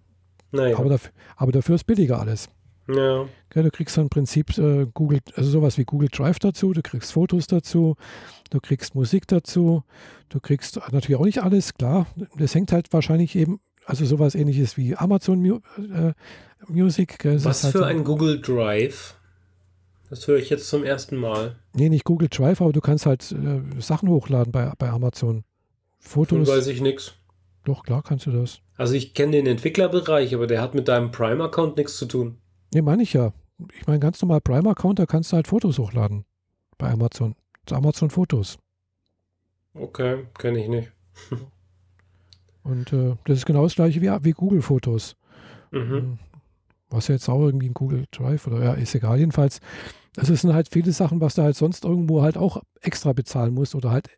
[0.52, 0.78] Naja.
[0.78, 2.48] Aber, dafür, aber dafür ist billiger alles.
[2.88, 3.26] Ja.
[3.54, 6.82] ja du kriegst dann im Prinzip äh, Google, also sowas wie Google Drive dazu, du
[6.82, 7.96] kriegst Fotos dazu,
[8.50, 9.82] du kriegst Musik dazu,
[10.28, 12.06] du kriegst natürlich auch nicht alles, klar.
[12.36, 16.12] Das hängt halt wahrscheinlich eben, also sowas ähnliches wie Amazon Mu äh,
[16.68, 17.18] Music.
[17.24, 19.16] Was halt für so, ein Google Drive?
[20.08, 21.56] Das höre ich jetzt zum ersten Mal.
[21.72, 25.44] Nee, nicht Google Drive, aber du kannst halt äh, Sachen hochladen bei, bei Amazon.
[25.98, 26.48] Fotos.
[26.48, 27.14] Von weiß ich nichts.
[27.64, 28.60] Doch, klar kannst du das.
[28.76, 32.38] Also ich kenne den Entwicklerbereich, aber der hat mit deinem Prime-Account nichts zu tun.
[32.76, 33.32] Nee, meine ich ja.
[33.72, 36.26] Ich meine, ganz normal Prime-Account, da kannst du halt Fotos hochladen.
[36.76, 37.34] Bei Amazon.
[37.64, 38.58] Zu Amazon Fotos.
[39.72, 40.92] Okay, kenne ich nicht.
[42.64, 45.16] Und äh, das ist genau das gleiche wie, wie Google Fotos.
[45.70, 45.90] Mhm.
[45.90, 46.18] Hm.
[46.90, 49.20] Was ja jetzt auch irgendwie ein Google Drive oder ja, ist egal.
[49.20, 49.62] Jedenfalls,
[50.14, 53.74] es sind halt viele Sachen, was du halt sonst irgendwo halt auch extra bezahlen musst
[53.74, 54.10] oder halt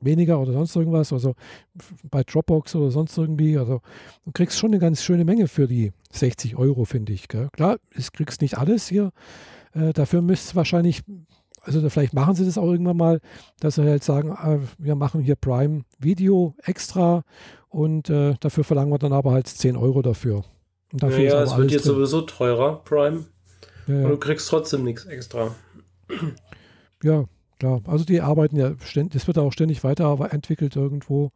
[0.00, 1.34] weniger oder sonst irgendwas, also
[2.10, 3.58] bei Dropbox oder sonst irgendwie.
[3.58, 3.80] Also
[4.24, 7.28] du kriegst schon eine ganz schöne Menge für die 60 Euro, finde ich.
[7.28, 7.48] Gell?
[7.52, 9.12] Klar, du kriegst nicht alles hier.
[9.72, 11.02] Äh, dafür müsst wahrscheinlich,
[11.62, 13.20] also vielleicht machen sie das auch irgendwann mal,
[13.60, 17.22] dass sie halt sagen, äh, wir machen hier Prime Video extra
[17.68, 20.44] und äh, dafür verlangen wir dann aber halt 10 Euro dafür.
[20.92, 21.94] Und dafür ja, ja es wird jetzt drin.
[21.94, 23.24] sowieso teurer, Prime.
[23.86, 24.04] Ja, ja.
[24.04, 25.54] Und du kriegst trotzdem nichts extra.
[27.02, 27.26] Ja,
[27.58, 27.80] klar.
[27.86, 31.32] Also die arbeiten ja ständig, das wird auch ständig weiterentwickelt irgendwo.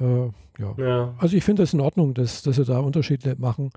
[0.00, 0.26] Äh,
[0.58, 0.74] ja.
[0.78, 1.14] ja.
[1.18, 3.70] Also ich finde das in Ordnung, dass, dass sie da Unterschiede machen.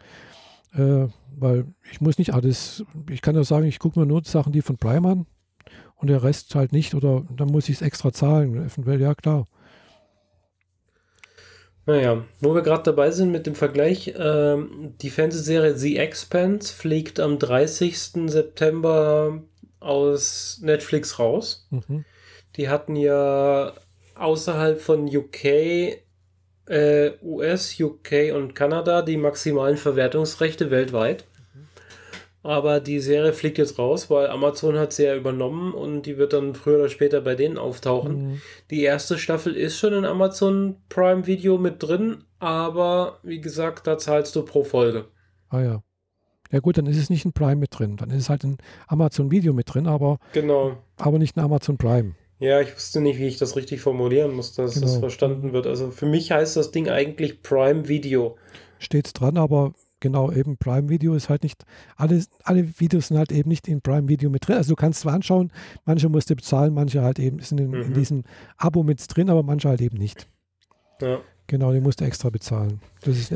[0.73, 4.53] Äh, weil ich muss nicht alles, ich kann ja sagen, ich gucke mir nur Sachen,
[4.53, 5.25] die von Prime an
[5.95, 8.55] und der Rest halt nicht oder dann muss ich es extra zahlen.
[8.55, 9.47] Eventuell, ja klar.
[11.85, 17.19] Naja, wo wir gerade dabei sind mit dem Vergleich, ähm, die Fernsehserie The Expanse fliegt
[17.19, 18.29] am 30.
[18.29, 19.43] September
[19.83, 21.67] aus Netflix raus.
[21.69, 22.05] Mhm.
[22.55, 23.73] Die hatten ja
[24.15, 25.45] außerhalb von UK,
[26.65, 31.25] äh, US, UK und Kanada die maximalen Verwertungsrechte weltweit.
[31.53, 31.67] Mhm.
[32.43, 36.33] Aber die Serie fliegt jetzt raus, weil Amazon hat sie ja übernommen und die wird
[36.33, 38.33] dann früher oder später bei denen auftauchen.
[38.33, 38.41] Mhm.
[38.69, 43.97] Die erste Staffel ist schon in Amazon Prime Video mit drin, aber wie gesagt, da
[43.97, 45.05] zahlst du pro Folge.
[45.49, 45.83] Ah ja.
[46.53, 47.97] Ja gut, dann ist es nicht ein Prime mit drin.
[47.97, 50.77] Dann ist es halt ein Amazon Video mit drin, aber, genau.
[50.97, 52.13] aber nicht ein Amazon Prime.
[52.37, 54.85] Ja, ich wusste nicht, wie ich das richtig formulieren muss, dass genau.
[54.85, 55.65] das verstanden wird.
[55.65, 58.37] Also für mich heißt das Ding eigentlich Prime Video.
[58.77, 61.63] Steht dran, aber genau eben Prime Video ist halt nicht,
[61.95, 64.57] alle, alle Videos sind halt eben nicht in Prime Video mit drin.
[64.57, 65.51] Also du kannst zwar anschauen,
[65.85, 67.81] manche musst du bezahlen, manche halt eben sind in, mhm.
[67.81, 68.23] in diesem
[68.57, 70.27] Abo mit drin, aber manche halt eben nicht.
[71.01, 71.19] Ja.
[71.47, 72.79] Genau, die musst du extra bezahlen.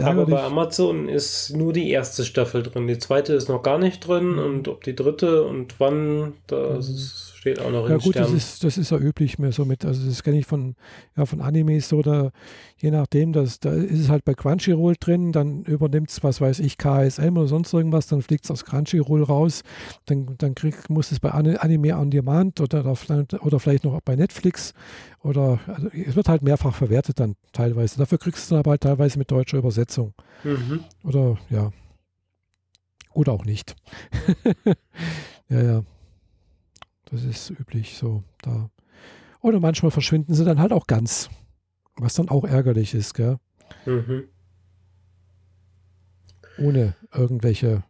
[0.01, 2.87] Aber bei Amazon ist nur die erste Staffel drin.
[2.87, 4.39] Die zweite ist noch gar nicht drin mhm.
[4.39, 8.33] und ob die dritte und wann, das mhm steht auch noch ja, in gut, Sternen.
[8.33, 10.75] Das ist, das ist ja üblich mehr so mit, also das kenne ich von,
[11.15, 12.31] ja, von Animes oder
[12.77, 16.59] je nachdem, das, da ist es halt bei Crunchyroll drin, dann übernimmt es, was weiß
[16.59, 19.61] ich, KSM oder sonst irgendwas, dann fliegt es aus Crunchyroll raus,
[20.05, 22.85] dann, dann krieg, muss es bei Anime on Demand oder,
[23.41, 24.73] oder vielleicht noch bei Netflix
[25.21, 27.97] oder also es wird halt mehrfach verwertet dann teilweise.
[27.97, 30.13] Dafür kriegst du es dann aber halt teilweise mit deutscher Übersetzung.
[30.43, 30.83] Mhm.
[31.03, 31.71] Oder ja.
[33.13, 33.75] Oder auch nicht.
[35.49, 35.83] ja, ja.
[37.09, 38.69] Das ist üblich so da.
[39.41, 41.29] Oder manchmal verschwinden sie dann halt auch ganz.
[41.95, 43.37] Was dann auch ärgerlich ist, gell?
[43.85, 44.25] Mhm.
[46.59, 47.83] Ohne irgendwelche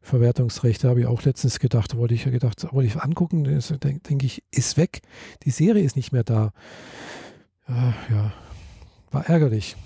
[0.00, 4.22] Verwertungsrechte habe ich auch letztens gedacht, wollte ich ja gedacht, wollte ich angucken, denke denk
[4.24, 5.02] ich, ist weg.
[5.42, 6.52] Die Serie ist nicht mehr da.
[7.68, 8.32] Ja, ja.
[9.10, 9.76] War ärgerlich.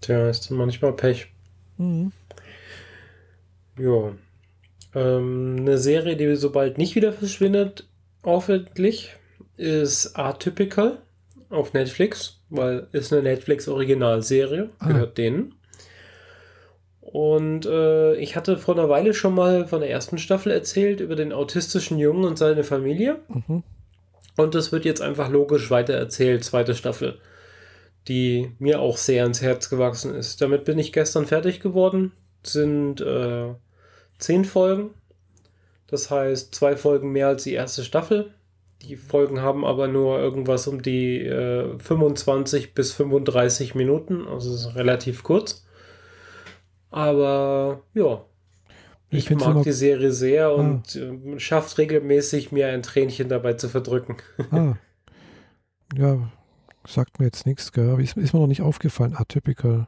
[0.00, 1.32] Tja, ist manchmal Pech.
[1.78, 2.12] Mhm.
[3.78, 4.12] Ja.
[4.94, 7.88] Ähm, eine Serie, die sobald nicht wieder verschwindet,
[8.24, 9.12] hoffentlich,
[9.56, 11.02] ist Atypical
[11.50, 14.88] auf Netflix, weil ist eine Netflix-Originalserie, ah.
[14.88, 15.54] gehört denen.
[17.00, 21.14] Und äh, ich hatte vor einer Weile schon mal von der ersten Staffel erzählt über
[21.14, 23.20] den autistischen Jungen und seine Familie.
[23.28, 23.62] Mhm.
[24.36, 27.18] Und das wird jetzt einfach logisch weiter erzählt, zweite Staffel,
[28.08, 30.40] die mir auch sehr ans Herz gewachsen ist.
[30.40, 32.12] Damit bin ich gestern fertig geworden.
[32.42, 33.54] Sind äh,
[34.18, 34.90] zehn Folgen.
[35.94, 38.34] Das heißt, zwei Folgen mehr als die erste Staffel.
[38.82, 44.74] Die Folgen haben aber nur irgendwas um die äh, 25 bis 35 Minuten, also ist
[44.74, 45.64] relativ kurz.
[46.90, 48.24] Aber ja,
[49.08, 50.54] ich, ich mag die Serie sehr ah.
[50.54, 54.16] und äh, schafft regelmäßig, mir ein Tränchen dabei zu verdrücken.
[54.50, 54.74] Ah.
[55.96, 56.28] Ja,
[56.88, 58.00] sagt mir jetzt nichts, gell?
[58.00, 59.86] Ist, ist mir noch nicht aufgefallen, atypical.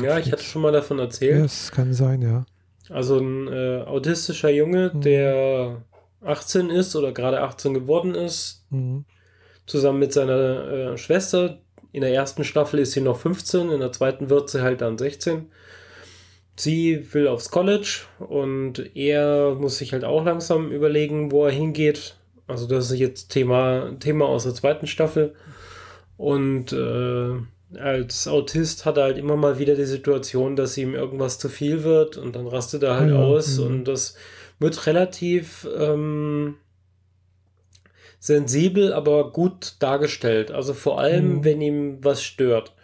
[0.00, 1.36] Ja, ich hatte schon mal davon erzählt.
[1.36, 2.46] Ja, es kann sein, ja.
[2.90, 5.00] Also ein äh, autistischer Junge, mhm.
[5.00, 5.82] der
[6.22, 9.04] 18 ist oder gerade 18 geworden ist, mhm.
[9.66, 11.58] zusammen mit seiner äh, Schwester.
[11.92, 14.98] In der ersten Staffel ist sie noch 15, in der zweiten wird sie halt dann
[14.98, 15.46] 16
[16.60, 22.16] sie will aufs College und er muss sich halt auch langsam überlegen, wo er hingeht.
[22.46, 25.34] Also das ist jetzt Thema, Thema aus der zweiten Staffel.
[26.16, 27.34] Und äh,
[27.78, 31.84] als Autist hat er halt immer mal wieder die Situation, dass ihm irgendwas zu viel
[31.84, 33.64] wird und dann rastet er halt ja, aus ja.
[33.64, 34.16] und das
[34.58, 36.56] wird relativ ähm,
[38.18, 40.50] sensibel, aber gut dargestellt.
[40.50, 41.44] Also vor allem, mhm.
[41.44, 42.74] wenn ihm was stört.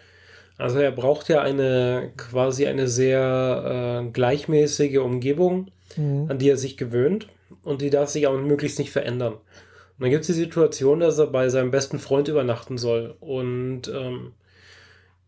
[0.56, 6.26] Also er braucht ja eine quasi eine sehr äh, gleichmäßige Umgebung, mhm.
[6.30, 7.28] an die er sich gewöhnt
[7.62, 9.34] und die darf sich auch möglichst nicht verändern.
[9.34, 13.14] Und dann gibt es die Situation, dass er bei seinem besten Freund übernachten soll.
[13.20, 14.32] Und ähm,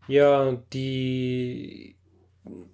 [0.09, 1.95] ja, die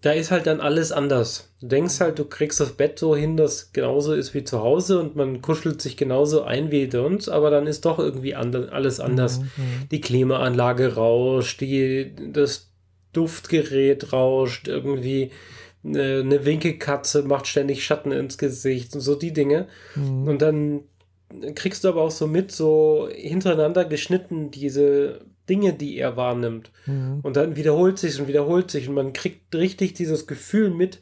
[0.02, 1.54] da ist halt dann alles anders.
[1.60, 5.00] Du denkst halt, du kriegst das Bett so hin, dass genauso ist wie zu Hause
[5.00, 9.00] und man kuschelt sich genauso ein wie sonst, aber dann ist doch irgendwie and alles
[9.00, 9.40] anders.
[9.40, 9.90] Mhm, mhm.
[9.92, 12.72] Die Klimaanlage rauscht, die, das
[13.14, 15.32] Duftgerät rauscht, irgendwie
[15.84, 19.68] eine, eine Winkelkatze macht ständig Schatten ins Gesicht und so die Dinge.
[19.96, 20.28] Mhm.
[20.28, 20.82] Und dann
[21.56, 26.72] kriegst du aber auch so mit, so hintereinander geschnitten, diese Dinge, die er wahrnimmt.
[26.86, 27.20] Mhm.
[27.22, 31.00] Und dann wiederholt sich und wiederholt sich und man kriegt richtig dieses Gefühl mit,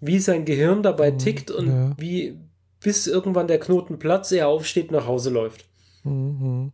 [0.00, 1.18] wie sein Gehirn dabei mhm.
[1.18, 1.94] tickt und ja.
[1.98, 2.38] wie
[2.80, 5.64] bis irgendwann der Knoten platzt, er aufsteht, nach Hause läuft.
[6.04, 6.72] Mhm.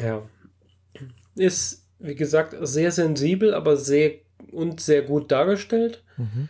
[0.00, 0.22] Ja.
[1.34, 4.12] Ist, wie gesagt, sehr sensibel, aber sehr
[4.50, 6.04] und sehr gut dargestellt.
[6.16, 6.48] Mhm.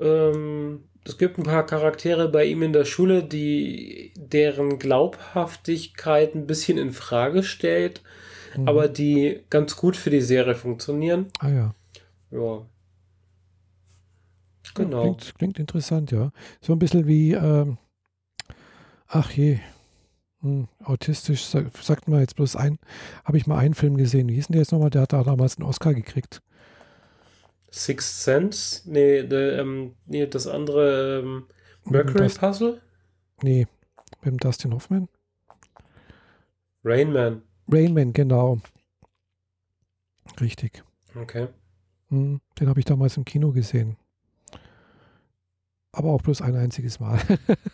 [0.00, 6.46] Ähm, es gibt ein paar Charaktere bei ihm in der Schule, die deren Glaubhaftigkeit ein
[6.46, 8.02] bisschen in Frage stellt
[8.56, 8.68] mhm.
[8.68, 11.26] aber die ganz gut für die Serie funktionieren.
[11.38, 11.74] Ah ja.
[12.30, 12.66] Ja.
[14.74, 15.02] Genau.
[15.02, 16.32] Klingt, klingt interessant, ja.
[16.60, 17.78] So ein bisschen wie, ähm,
[19.06, 19.60] ach je,
[20.40, 22.78] hm, autistisch, sag, sagt man jetzt bloß ein,
[23.24, 24.28] habe ich mal einen Film gesehen.
[24.28, 24.90] Wie hieß denn der jetzt nochmal?
[24.90, 26.42] Der hat da damals einen Oscar gekriegt.
[27.70, 28.82] Sixth Sense?
[28.84, 31.46] Nee, de, ähm, nee das andere ähm,
[31.84, 32.80] Mercury Puzzle?
[33.42, 33.66] Nee,
[34.22, 35.08] mit dem Dustin Hoffman.
[36.84, 37.42] Rain Man.
[37.70, 38.58] Rainman, genau.
[40.40, 40.82] Richtig.
[41.14, 41.48] Okay.
[42.08, 43.96] Hm, den habe ich damals im Kino gesehen.
[45.92, 47.20] Aber auch bloß ein einziges Mal.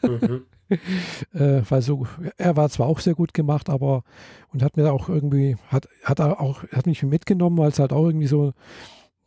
[0.03, 0.45] mhm.
[1.33, 4.05] äh, weil so, er war zwar auch sehr gut gemacht, aber
[4.53, 7.93] und hat mir auch irgendwie, hat, hat er auch, hat mich mitgenommen, weil es halt
[7.93, 8.53] auch irgendwie so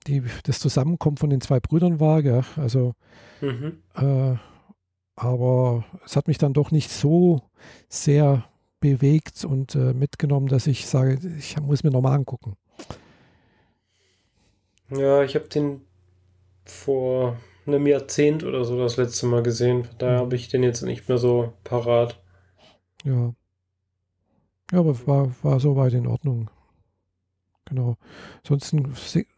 [0.07, 2.43] die, das Zusammenkommen von den zwei Brüdern war, gell?
[2.55, 2.93] Also
[3.41, 3.79] mhm.
[3.95, 4.37] äh,
[5.15, 7.41] aber es hat mich dann doch nicht so
[7.87, 8.45] sehr
[8.83, 12.57] bewegt und äh, mitgenommen, dass ich sage, ich muss mir nochmal angucken.
[14.89, 15.81] Ja, ich habe den
[16.65, 19.87] vor einem Jahrzehnt oder so das letzte Mal gesehen.
[19.99, 20.21] Daher mhm.
[20.25, 22.21] habe ich den jetzt nicht mehr so parat.
[23.05, 23.33] Ja.
[24.71, 26.49] Ja, aber war, war soweit in Ordnung.
[27.65, 27.95] Genau.
[28.39, 28.93] Ansonsten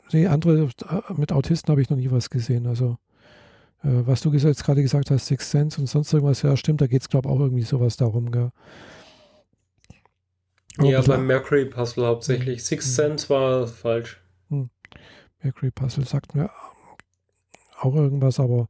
[0.10, 2.66] sehe andere äh, mit Autisten habe ich noch nie was gesehen.
[2.66, 2.98] Also
[3.84, 6.88] äh, was du jetzt gerade gesagt hast, Six Sense und sonst irgendwas, ja stimmt, da
[6.88, 8.52] geht es glaube ich auch irgendwie sowas darum, gell?
[10.80, 12.64] Ja, beim Mercury Puzzle hauptsächlich.
[12.64, 12.92] Six hm.
[12.92, 14.22] Sense war falsch.
[14.50, 14.70] Hm.
[15.42, 16.50] Mercury Puzzle sagt mir
[17.80, 18.68] auch irgendwas, aber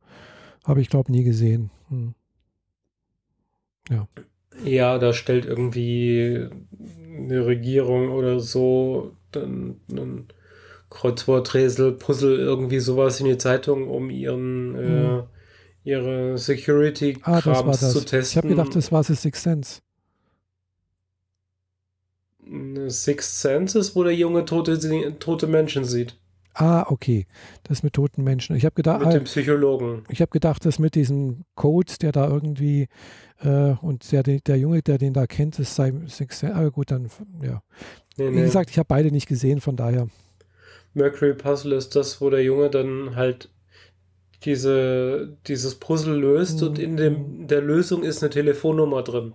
[0.65, 1.71] habe ich glaube nie gesehen.
[1.89, 2.13] Hm.
[3.89, 4.07] Ja.
[4.63, 6.47] Ja, da stellt irgendwie
[7.17, 10.27] eine Regierung oder so dann ein
[10.89, 15.19] Kreuzworträtsel, Puzzle, irgendwie sowas in die Zeitung, um ihren hm.
[15.19, 15.23] äh,
[15.83, 18.21] ihre Security-Krams ah, zu testen.
[18.21, 19.81] Ich habe gedacht, das war The Six Sense.
[22.88, 26.15] Sixth Sense ist, wo der Junge tote, tote Menschen sieht.
[26.53, 27.27] Ah, okay.
[27.63, 28.55] Das mit toten Menschen.
[28.55, 30.03] Ich habe gedacht, mit dem Psychologen.
[30.10, 32.88] Ich habe gedacht, das mit diesem Code, der da irgendwie
[33.41, 36.55] äh, und der, der Junge, der den da kennt, das sei Sixth Sense.
[36.55, 37.10] Aber gut, dann
[37.41, 37.62] ja.
[38.17, 38.41] Nee, Wie nee.
[38.43, 40.08] gesagt, ich habe beide nicht gesehen, von daher.
[40.93, 43.49] Mercury Puzzle ist das, wo der Junge dann halt
[44.45, 46.67] diese, dieses Puzzle löst mhm.
[46.67, 49.34] und in dem, der Lösung ist eine Telefonnummer drin.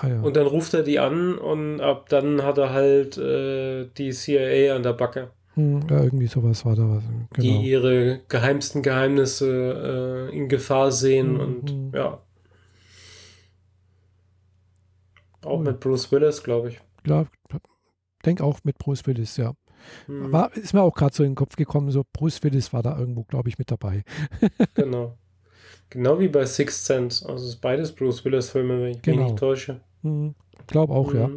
[0.00, 0.20] Ah, ja.
[0.20, 4.74] Und dann ruft er die an und ab dann hat er halt äh, die CIA
[4.74, 5.30] an der Backe.
[5.54, 7.02] Hm, ja, irgendwie sowas war da was.
[7.04, 7.28] Genau.
[7.38, 11.40] Die ihre geheimsten Geheimnisse äh, in Gefahr sehen mhm.
[11.40, 11.92] und hm.
[11.94, 12.22] ja.
[15.44, 15.64] Auch mhm.
[15.64, 16.80] mit Bruce Willis, glaube ich.
[17.06, 17.26] Ja,
[18.24, 19.52] denke auch mit Bruce Willis, ja.
[20.06, 20.32] Mhm.
[20.32, 22.98] War, ist mir auch gerade so in den Kopf gekommen, so Bruce Willis war da
[22.98, 24.04] irgendwo, glaube ich, mit dabei.
[24.74, 25.18] genau.
[25.90, 27.28] Genau wie bei Sixth Sense.
[27.28, 29.16] Also es ist beides Bruce Willis-Filme, wenn ich genau.
[29.18, 29.80] mich nicht täusche.
[30.02, 30.34] Mhm.
[30.66, 31.18] Glaube auch, mhm.
[31.18, 31.30] ja.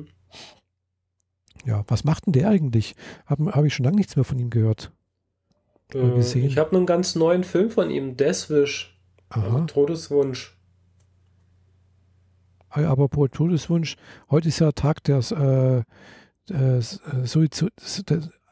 [1.66, 2.96] Ja, was macht denn der eigentlich?
[3.26, 4.92] Habe hab ich schon lange nichts mehr von ihm gehört.
[5.94, 6.20] Äh.
[6.20, 9.00] Ich habe einen ganz neuen Film von ihm, Deathwish.
[9.30, 10.58] Also Todeswunsch.
[12.70, 13.98] Ah aber pro Todeswunsch,
[14.30, 15.84] heute ist ja Tag des äh,
[16.50, 16.82] äh,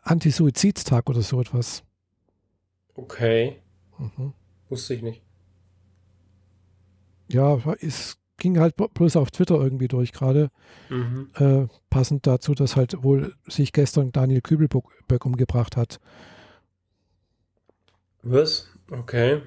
[0.04, 1.84] Anti-Suizidstag oder so etwas.
[2.94, 3.58] Okay.
[3.98, 4.34] Mhm.
[4.70, 5.24] Wusste ich nicht.
[7.30, 10.50] Ja, es ging halt bloß auf Twitter irgendwie durch gerade.
[10.90, 11.30] Mhm.
[11.36, 16.00] Äh, passend dazu, dass halt wohl sich gestern Daniel Kübelböck umgebracht hat.
[18.24, 18.68] Was?
[18.90, 19.42] Okay.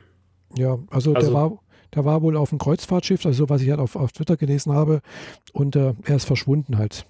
[0.56, 1.58] Ja, also, also, der war
[1.94, 4.72] der war wohl auf dem Kreuzfahrtschiff, also so was ich halt auf, auf Twitter gelesen
[4.72, 5.00] habe,
[5.52, 7.06] und äh, er ist verschwunden halt.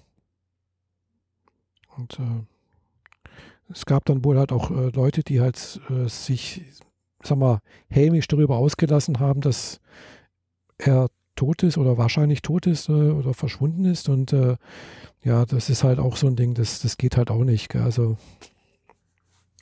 [1.97, 3.31] Und äh,
[3.71, 6.61] es gab dann wohl halt auch äh, Leute, die halt äh, sich,
[7.23, 9.79] sag mal, hämisch darüber ausgelassen haben, dass
[10.77, 14.09] er tot ist oder wahrscheinlich tot ist äh, oder verschwunden ist.
[14.09, 14.55] Und äh,
[15.23, 17.69] ja, das ist halt auch so ein Ding, das, das geht halt auch nicht.
[17.69, 17.81] Gell?
[17.81, 18.17] Also.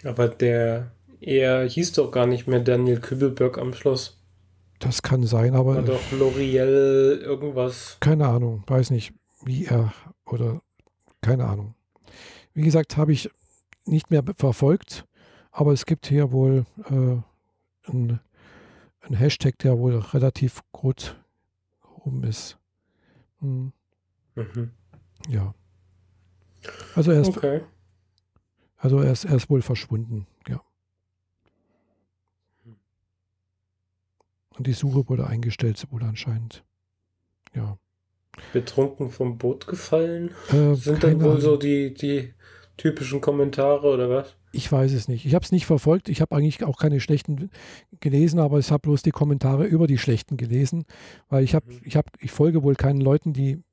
[0.04, 4.20] Aber der, er hieß doch gar nicht mehr Daniel Kübelberg am Schluss.
[4.80, 5.76] Das kann sein, aber.
[5.76, 7.98] War doch L'Oreal irgendwas.
[8.00, 9.14] Keine Ahnung, weiß nicht,
[9.46, 9.94] wie er
[10.26, 10.62] oder
[11.22, 11.76] keine Ahnung.
[12.54, 13.30] Wie gesagt, habe ich
[13.86, 15.06] nicht mehr verfolgt,
[15.52, 18.20] aber es gibt hier wohl äh, einen
[19.10, 21.16] Hashtag, der wohl relativ gut
[22.06, 22.58] rum ist.
[23.40, 23.72] Hm.
[24.36, 24.72] Mhm.
[25.30, 25.54] Ja.
[26.96, 27.62] Also er ist, okay.
[28.78, 30.62] also er ist, er ist wohl verschwunden, ja.
[34.56, 36.64] Und die Suche wurde eingestellt, wohl anscheinend.
[37.54, 37.78] Ja.
[38.52, 40.34] Betrunken vom Boot gefallen?
[40.50, 42.34] Äh, Sind dann wohl so die, die
[42.78, 44.36] typischen Kommentare oder was?
[44.56, 45.26] Ich weiß es nicht.
[45.26, 46.10] Ich habe es nicht verfolgt.
[46.10, 47.50] Ich habe eigentlich auch keine schlechten
[48.00, 50.86] gelesen, aber ich habe bloß die Kommentare über die schlechten gelesen,
[51.28, 51.82] weil ich habe, mhm.
[51.84, 53.64] ich habe, ich folge wohl keinen Leuten, die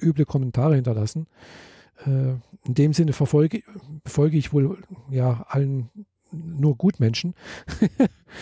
[0.00, 1.26] üble Kommentare hinterlassen.
[2.06, 3.64] Äh, in dem Sinne verfolge,
[4.06, 4.78] folge ich wohl
[5.10, 5.90] ja allen
[6.30, 7.34] nur Gutmenschen.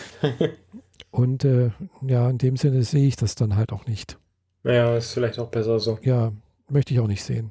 [1.10, 1.70] Und äh,
[2.06, 4.18] ja, in dem Sinne sehe ich das dann halt auch nicht.
[4.62, 5.98] Naja, ist vielleicht auch besser so.
[6.02, 6.32] Ja,
[6.68, 7.50] möchte ich auch nicht sehen.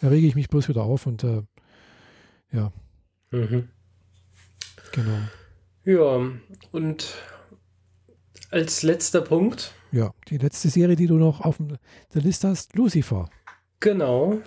[0.00, 1.42] Da rege ich mich bloß wieder auf und äh,
[2.52, 2.72] ja.
[3.30, 3.68] Mhm.
[4.92, 5.18] Genau.
[5.84, 6.30] Ja,
[6.72, 7.14] und
[8.50, 9.72] als letzter Punkt.
[9.92, 11.58] Ja, die letzte Serie, die du noch auf
[12.14, 13.28] der Liste hast, Lucifer.
[13.80, 14.38] Genau.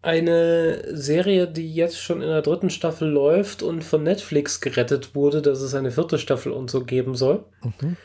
[0.00, 5.42] Eine Serie, die jetzt schon in der dritten Staffel läuft und von Netflix gerettet wurde,
[5.42, 7.44] dass es eine vierte Staffel und so geben soll.
[7.62, 7.96] Mhm.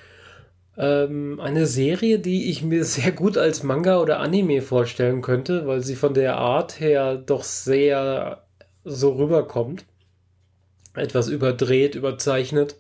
[0.76, 5.82] Ähm, eine Serie, die ich mir sehr gut als Manga oder Anime vorstellen könnte, weil
[5.82, 8.46] sie von der Art her doch sehr
[8.84, 9.86] so rüberkommt.
[10.96, 12.78] Etwas überdreht, überzeichnet.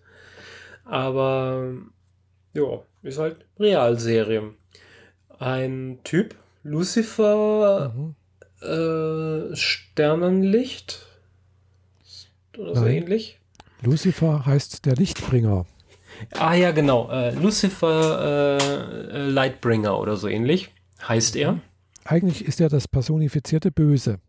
[0.85, 1.73] Aber
[2.53, 4.53] ja, ist halt Realserie.
[5.39, 8.15] Ein Typ, Lucifer, mhm.
[8.61, 11.05] äh, Sternenlicht
[12.57, 13.39] oder so ähnlich.
[13.81, 15.65] Lucifer heißt der Lichtbringer.
[16.31, 17.09] Ah ja, genau.
[17.09, 20.71] Äh, Lucifer äh, Lightbringer oder so ähnlich
[21.07, 21.59] heißt er.
[22.05, 24.19] Eigentlich ist er das personifizierte Böse.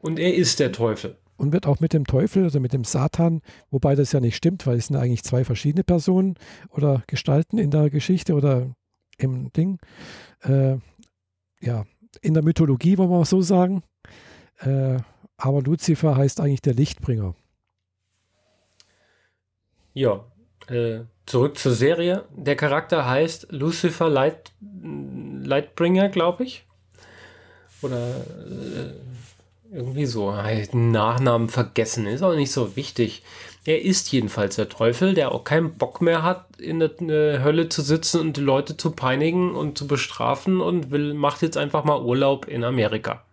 [0.00, 1.16] Und er ist der Teufel.
[1.36, 4.66] Und wird auch mit dem Teufel, also mit dem Satan, wobei das ja nicht stimmt,
[4.66, 6.36] weil es sind eigentlich zwei verschiedene Personen
[6.70, 8.74] oder Gestalten in der Geschichte oder
[9.18, 9.78] im Ding.
[10.42, 10.76] Äh,
[11.60, 11.84] ja,
[12.22, 13.82] in der Mythologie, wollen wir auch so sagen.
[14.60, 14.98] Äh,
[15.36, 17.34] aber Lucifer heißt eigentlich der Lichtbringer.
[19.92, 20.24] Ja,
[20.68, 22.24] äh, zurück zur Serie.
[22.34, 26.66] Der Charakter heißt Lucifer Light, Lightbringer, glaube ich.
[27.82, 28.92] Oder äh,
[29.72, 30.32] irgendwie so.
[30.32, 33.22] Den Nachnamen vergessen, ist auch nicht so wichtig.
[33.64, 37.68] Er ist jedenfalls der Teufel, der auch keinen Bock mehr hat, in der äh, Hölle
[37.68, 41.84] zu sitzen und die Leute zu peinigen und zu bestrafen und will, macht jetzt einfach
[41.84, 43.24] mal Urlaub in Amerika.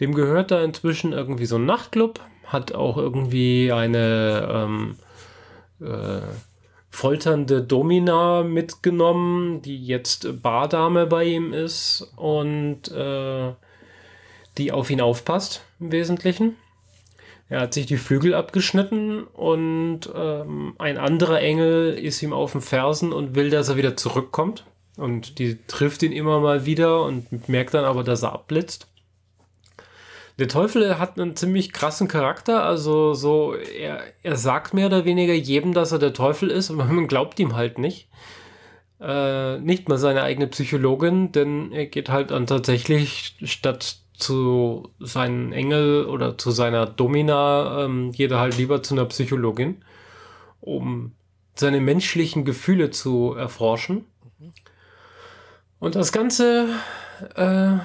[0.00, 4.96] Dem gehört da inzwischen irgendwie so ein Nachtclub, hat auch irgendwie eine ähm,
[5.80, 6.22] äh,
[6.88, 13.52] folternde Domina mitgenommen, die jetzt Bardame bei ihm ist und äh,
[14.58, 16.56] die auf ihn aufpasst im Wesentlichen.
[17.48, 22.60] Er hat sich die Flügel abgeschnitten und ähm, ein anderer Engel ist ihm auf den
[22.60, 24.64] Fersen und will, dass er wieder zurückkommt.
[24.96, 28.86] Und die trifft ihn immer mal wieder und merkt dann aber, dass er abblitzt.
[30.38, 35.34] Der Teufel hat einen ziemlich krassen Charakter, also so, er, er sagt mehr oder weniger
[35.34, 38.08] jedem, dass er der Teufel ist, aber man glaubt ihm halt nicht.
[39.00, 45.52] Äh, nicht mal seine eigene Psychologin, denn er geht halt dann tatsächlich statt zu seinem
[45.52, 49.82] Engel oder zu seiner Domina, ähm, geht er halt lieber zu einer Psychologin,
[50.60, 51.12] um
[51.54, 54.04] seine menschlichen Gefühle zu erforschen.
[55.78, 56.68] Und das Ganze
[57.34, 57.78] äh,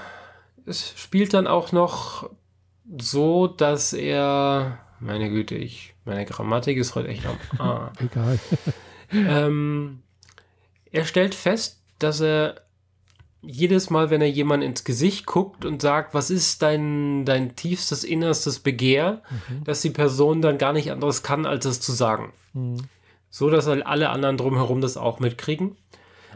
[0.65, 2.29] es spielt dann auch noch
[2.97, 7.37] so, dass er, meine Güte, ich, meine Grammatik ist heute echt am.
[7.59, 7.91] Ah.
[7.99, 8.39] Egal.
[9.11, 10.01] ähm,
[10.91, 12.61] er stellt fest, dass er
[13.47, 18.03] jedes Mal, wenn er jemand ins Gesicht guckt und sagt, was ist dein, dein tiefstes,
[18.03, 19.63] innerstes Begehr, mhm.
[19.63, 22.33] dass die Person dann gar nicht anderes kann, als es zu sagen.
[22.53, 22.77] Mhm.
[23.29, 25.75] So, dass halt alle anderen drumherum das auch mitkriegen.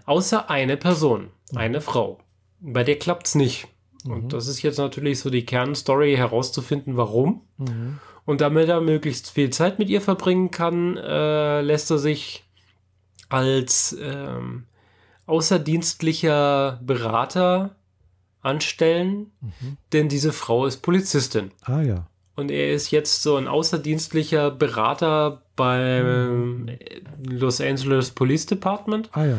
[0.05, 1.57] Außer eine Person, mhm.
[1.57, 2.19] eine Frau.
[2.59, 3.67] Bei der klappt es nicht.
[4.05, 4.29] Und mhm.
[4.29, 7.41] das ist jetzt natürlich so die Kernstory, herauszufinden, warum.
[7.57, 7.99] Mhm.
[8.25, 12.43] Und damit er möglichst viel Zeit mit ihr verbringen kann, äh, lässt er sich
[13.29, 14.65] als ähm,
[15.29, 17.75] außerdienstlicher Berater
[18.41, 19.77] anstellen, mhm.
[19.93, 21.51] denn diese Frau ist Polizistin.
[21.63, 22.07] Ah ja.
[22.35, 26.69] Und er ist jetzt so ein außerdienstlicher Berater beim mhm.
[27.23, 29.09] Los Angeles Police Department.
[29.11, 29.37] Ah ja.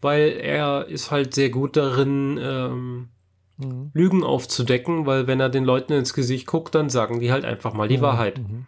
[0.00, 3.08] Weil er ist halt sehr gut darin, ähm,
[3.56, 3.90] mhm.
[3.92, 7.72] Lügen aufzudecken, weil wenn er den Leuten ins Gesicht guckt, dann sagen die halt einfach
[7.72, 8.02] mal die mhm.
[8.02, 8.38] Wahrheit.
[8.38, 8.66] Mhm.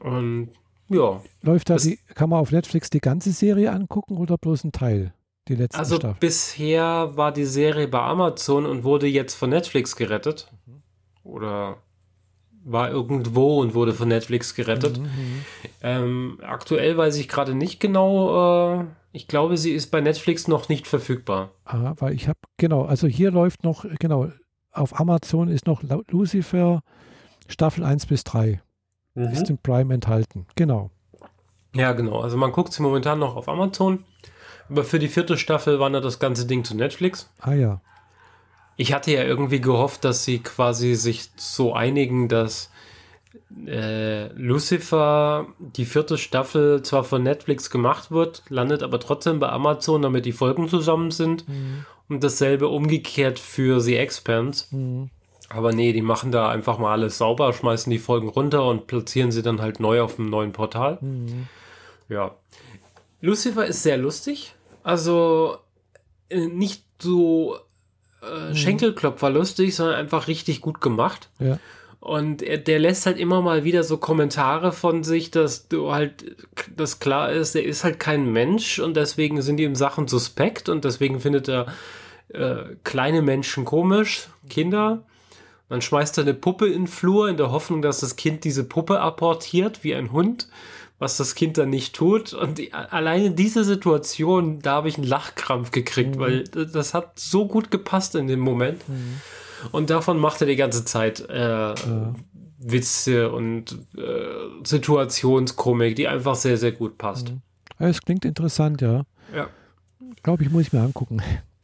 [0.00, 0.48] Und
[0.88, 1.20] ja.
[1.42, 5.12] Läuft da die, kann man auf Netflix die ganze Serie angucken oder bloß ein Teil?
[5.48, 6.16] Die letzte also Staffel?
[6.18, 10.50] bisher war die Serie bei Amazon und wurde jetzt von Netflix gerettet.
[11.22, 11.78] Oder
[12.64, 14.98] war irgendwo und wurde von Netflix gerettet.
[14.98, 15.04] Mhm.
[15.04, 15.44] mhm.
[15.82, 18.80] Ähm, aktuell weiß ich gerade nicht genau.
[18.80, 21.50] Äh, ich glaube, sie ist bei Netflix noch nicht verfügbar.
[21.64, 24.30] Ah, weil ich habe, genau, also hier läuft noch, genau,
[24.72, 26.82] auf Amazon ist noch Lucifer
[27.48, 28.60] Staffel 1 bis 3.
[29.14, 29.24] Mhm.
[29.28, 30.46] Ist in Prime enthalten.
[30.56, 30.90] Genau.
[31.74, 32.20] Ja, genau.
[32.20, 34.04] Also man guckt sie momentan noch auf Amazon.
[34.68, 37.30] Aber für die vierte Staffel wandert das ganze Ding zu Netflix.
[37.40, 37.80] Ah ja.
[38.76, 42.70] Ich hatte ja irgendwie gehofft, dass sie quasi sich so einigen, dass
[43.66, 50.02] äh, Lucifer die vierte Staffel zwar von Netflix gemacht wird, landet aber trotzdem bei Amazon,
[50.02, 51.48] damit die Folgen zusammen sind.
[51.48, 51.86] Mhm.
[52.08, 54.66] Und dasselbe umgekehrt für The Expanse.
[54.70, 55.10] Mhm.
[55.48, 59.30] Aber nee, die machen da einfach mal alles sauber, schmeißen die Folgen runter und platzieren
[59.30, 60.98] sie dann halt neu auf dem neuen Portal.
[61.00, 61.46] Mhm.
[62.08, 62.34] Ja.
[63.20, 64.54] Lucifer ist sehr lustig.
[64.86, 65.58] Also
[66.28, 67.56] äh, nicht so
[68.22, 68.54] äh, mhm.
[68.54, 71.28] Schenkelklopfer lustig, sondern einfach richtig gut gemacht.
[71.40, 71.58] Ja.
[71.98, 76.36] Und er, der lässt halt immer mal wieder so Kommentare von sich, dass du halt,
[76.76, 80.84] das klar ist, er ist halt kein Mensch und deswegen sind ihm Sachen suspekt und
[80.84, 81.66] deswegen findet er
[82.28, 85.02] äh, kleine Menschen komisch, Kinder.
[85.68, 88.62] Dann schmeißt er eine Puppe in den Flur in der Hoffnung, dass das Kind diese
[88.62, 90.46] Puppe apportiert, wie ein Hund
[90.98, 92.32] was das Kind dann nicht tut.
[92.32, 96.20] Und die, alleine diese Situation, da habe ich einen Lachkrampf gekriegt, mhm.
[96.20, 98.88] weil das hat so gut gepasst in dem Moment.
[98.88, 99.20] Mhm.
[99.72, 102.14] Und davon macht er die ganze Zeit äh, ja.
[102.58, 107.30] Witze und äh, Situationskomik, die einfach sehr, sehr gut passt.
[107.30, 107.40] Mhm.
[107.78, 109.04] Es klingt interessant, ja.
[109.34, 109.48] Ja.
[110.22, 111.20] Glaube ich, muss ich mir angucken.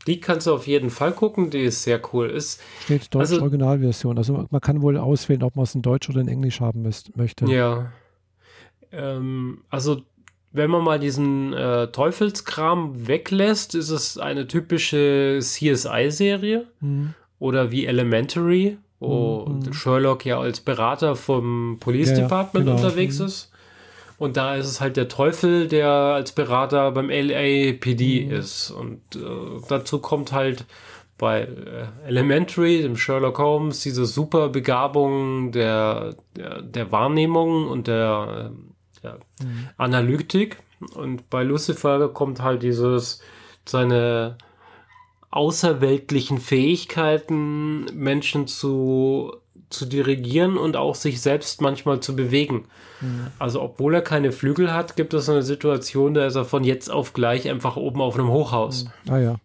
[0.07, 2.29] Die kannst du auf jeden Fall gucken, die ist sehr cool.
[2.29, 4.19] Ist, Steht Deutsch also, Originalversion.
[4.19, 7.17] Also man kann wohl auswählen, ob man es in Deutsch oder in Englisch haben müsst,
[7.17, 7.47] möchte.
[7.47, 7.93] Ja.
[8.93, 10.03] Ähm, also,
[10.53, 17.15] wenn man mal diesen äh, Teufelskram weglässt, ist es eine typische CSI-Serie mhm.
[17.39, 19.73] oder wie Elementary, wo mhm.
[19.73, 22.77] Sherlock ja als Berater vom Police ja, Department genau.
[22.77, 23.27] unterwegs mhm.
[23.27, 23.53] ist.
[24.19, 28.33] Und da ist es halt der Teufel, der als Berater beim LAPD mhm.
[28.33, 28.71] ist.
[28.71, 29.19] Und äh,
[29.69, 30.65] dazu kommt halt
[31.19, 38.53] bei äh, Elementary, dem Sherlock Holmes, diese super Begabung der, der, der Wahrnehmung und der,
[39.03, 39.69] der mhm.
[39.77, 40.59] Analytik.
[40.95, 43.21] Und bei Lucifer kommt halt dieses,
[43.67, 44.37] seine
[45.31, 49.37] außerweltlichen Fähigkeiten, Menschen zu,
[49.71, 52.67] zu dirigieren und auch sich selbst manchmal zu bewegen.
[53.01, 53.29] Mhm.
[53.39, 56.91] Also, obwohl er keine Flügel hat, gibt es eine Situation, da ist er von jetzt
[56.91, 58.85] auf gleich einfach oben auf einem Hochhaus.
[58.85, 59.13] Mhm.
[59.13, 59.37] Ah ja.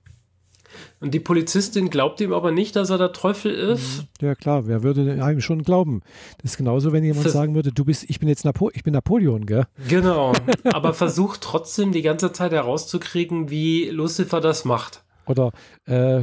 [1.00, 4.00] Und die Polizistin glaubt ihm aber nicht, dass er der Teufel ist.
[4.00, 4.28] Mhm.
[4.28, 6.02] Ja klar, wer würde einem schon glauben?
[6.42, 8.84] Das ist genauso, wenn jemand Vers sagen würde, du bist, ich bin jetzt Napo ich
[8.84, 9.66] bin Napoleon, gell?
[9.88, 10.34] Genau,
[10.64, 15.04] aber versucht trotzdem die ganze Zeit herauszukriegen, wie Lucifer das macht.
[15.28, 15.52] Oder
[15.86, 16.22] äh,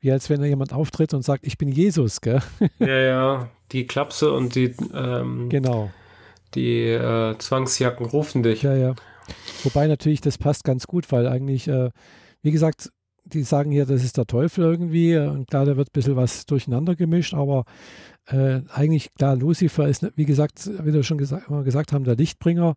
[0.00, 2.42] wie als wenn da jemand auftritt und sagt, ich bin Jesus, gell?
[2.78, 5.90] Ja, ja, die Klapse und die ähm, genau.
[6.54, 8.62] die äh, Zwangsjacken rufen dich.
[8.62, 8.94] Ja, ja.
[9.64, 11.90] Wobei natürlich, das passt ganz gut, weil eigentlich, äh,
[12.42, 12.90] wie gesagt,
[13.32, 16.46] die sagen hier, das ist der Teufel irgendwie und klar, da wird ein bisschen was
[16.46, 17.64] durcheinander gemischt, aber
[18.26, 22.76] äh, eigentlich, klar, Lucifer ist, wie gesagt, wie wir schon gesagt, gesagt haben, der Lichtbringer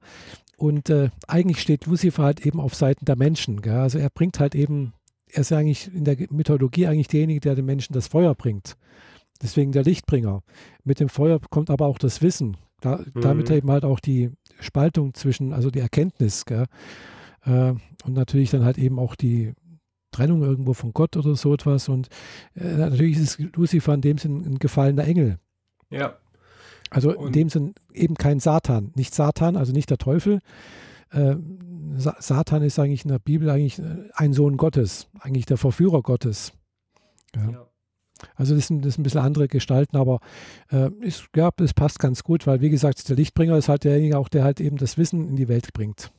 [0.58, 3.62] und äh, eigentlich steht Lucifer halt eben auf Seiten der Menschen.
[3.62, 3.74] Gell?
[3.74, 4.94] Also er bringt halt eben,
[5.28, 8.78] er ist eigentlich in der Mythologie eigentlich derjenige, der den Menschen das Feuer bringt.
[9.42, 10.44] Deswegen der Lichtbringer.
[10.84, 12.58] Mit dem Feuer kommt aber auch das Wissen.
[12.80, 13.22] Da, mhm.
[13.22, 16.46] Damit eben halt auch die Spaltung zwischen, also die Erkenntnis.
[16.46, 16.66] Gell?
[17.46, 17.74] Äh,
[18.06, 19.54] und natürlich dann halt eben auch die
[20.16, 21.90] Trennung irgendwo von Gott oder so etwas.
[21.90, 22.08] Und
[22.56, 25.38] äh, natürlich ist Lucifer in dem Sinn ein gefallener Engel.
[25.90, 26.18] Ja.
[26.90, 28.92] Also und in dem Sinn eben kein Satan.
[28.96, 30.40] Nicht Satan, also nicht der Teufel.
[31.12, 31.36] Äh,
[31.98, 36.54] Satan ist eigentlich in der Bibel eigentlich äh, ein Sohn Gottes, eigentlich der Verführer Gottes.
[37.36, 37.50] Ja.
[37.52, 37.68] ja.
[38.36, 40.20] Also das sind, das sind ein bisschen andere Gestalten, aber
[40.72, 44.18] äh, ist, ja, das passt ganz gut, weil wie gesagt, der Lichtbringer ist halt derjenige
[44.18, 46.12] auch, der halt eben das Wissen in die Welt bringt.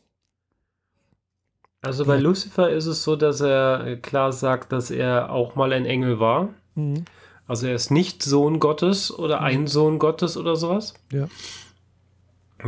[1.87, 5.87] Also bei Lucifer ist es so, dass er klar sagt, dass er auch mal ein
[5.87, 6.49] Engel war.
[6.74, 7.05] Mhm.
[7.47, 9.47] Also er ist nicht Sohn Gottes oder mhm.
[9.47, 10.95] ein Sohn Gottes oder sowas.
[11.12, 11.28] Ja.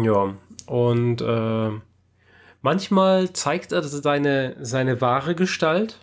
[0.01, 0.35] Ja,
[0.67, 1.71] und äh,
[2.63, 5.99] manchmal zeigt er seine, seine wahre Gestalt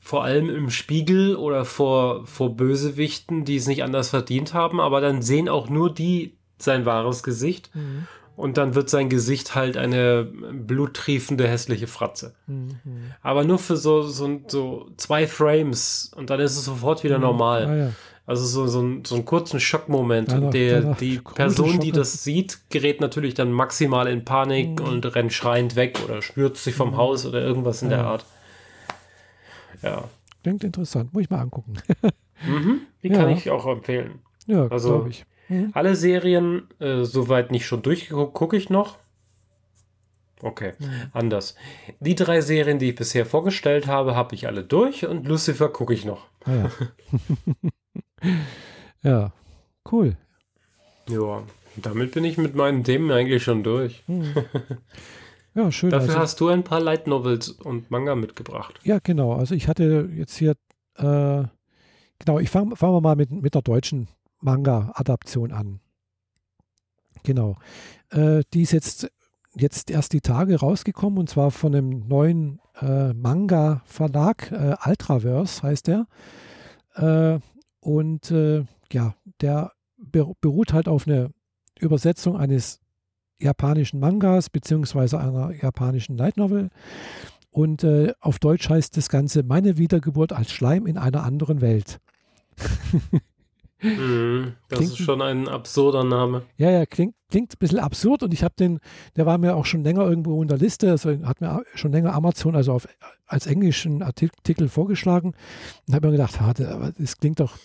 [0.00, 5.00] vor allem im Spiegel oder vor, vor Bösewichten, die es nicht anders verdient haben, aber
[5.00, 7.70] dann sehen auch nur die sein wahres Gesicht.
[7.72, 8.08] Mhm.
[8.34, 12.34] Und dann wird sein Gesicht halt eine bluttriefende, hässliche Fratze.
[12.46, 12.78] Mhm.
[13.20, 17.24] Aber nur für so, so, so zwei Frames und dann ist es sofort wieder mhm.
[17.24, 17.66] normal.
[17.66, 17.90] Ah, ja.
[18.24, 20.30] Also so, so, ein, so einen kurzen Schockmoment.
[20.30, 24.80] Danach, und der, danach die Person, die das sieht, gerät natürlich dann maximal in Panik
[24.80, 24.86] mhm.
[24.86, 26.96] und rennt schreiend weg oder stürzt sich vom mhm.
[26.96, 27.96] Haus oder irgendwas in ja.
[27.96, 28.24] der Art.
[29.82, 30.04] Ja.
[30.42, 31.74] Klingt interessant, muss ich mal angucken.
[32.46, 33.16] mhm, die ja.
[33.16, 34.20] kann ich auch empfehlen.
[34.46, 35.24] Ja, also, glaube ich.
[35.52, 35.70] Mhm.
[35.74, 38.98] Alle Serien, äh, soweit nicht schon durchgeguckt, gucke ich noch.
[40.40, 40.88] Okay, mhm.
[41.12, 41.54] anders.
[42.00, 45.94] Die drei Serien, die ich bisher vorgestellt habe, habe ich alle durch und Lucifer gucke
[45.94, 46.26] ich noch.
[46.44, 46.70] Ah, ja.
[49.02, 49.32] ja,
[49.90, 50.16] cool.
[51.08, 51.42] Ja,
[51.76, 54.02] damit bin ich mit meinen Themen eigentlich schon durch.
[54.06, 54.34] Mhm.
[55.54, 55.90] Ja, schön.
[55.90, 58.80] Dafür also, hast du ein paar Light Novels und Manga mitgebracht.
[58.84, 59.34] Ja, genau.
[59.34, 60.52] Also ich hatte jetzt hier,
[60.96, 61.44] äh,
[62.18, 64.08] genau, ich fange fang mal mit, mit der deutschen
[64.42, 65.80] Manga-Adaption an.
[67.22, 67.56] Genau.
[68.10, 69.10] Äh, die ist jetzt,
[69.54, 75.86] jetzt erst die Tage rausgekommen und zwar von einem neuen äh, Manga-Verlag, äh, Ultraverse heißt
[75.86, 76.06] der.
[76.94, 77.38] Äh,
[77.80, 81.30] und äh, ja, der beruht halt auf eine
[81.78, 82.80] Übersetzung eines
[83.38, 86.70] japanischen Mangas beziehungsweise einer japanischen Light Novel.
[87.50, 92.00] Und äh, auf Deutsch heißt das Ganze Meine Wiedergeburt als Schleim in einer anderen Welt.
[93.82, 96.42] mm, das klingt, ist schon ein absurder Name.
[96.56, 98.80] Ja, ja, klingt, klingt ein bisschen absurd und ich habe den,
[99.16, 102.14] der war mir auch schon länger irgendwo in der Liste, also hat mir schon länger
[102.14, 102.88] Amazon, also auf,
[103.26, 105.34] als englischen Artikel vorgeschlagen
[105.86, 106.38] und habe mir gedacht,
[106.98, 107.56] das klingt doch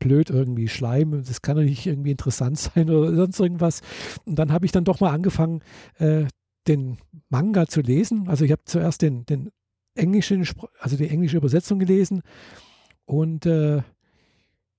[0.00, 3.82] blöd irgendwie Schleim, das kann doch nicht irgendwie interessant sein oder sonst irgendwas.
[4.24, 5.62] Und dann habe ich dann doch mal angefangen,
[5.98, 6.24] äh,
[6.66, 6.98] den
[7.28, 8.28] Manga zu lesen.
[8.28, 9.50] Also ich habe zuerst den, den
[9.94, 10.46] englischen,
[10.80, 12.22] also die englische Übersetzung gelesen
[13.04, 13.82] und äh,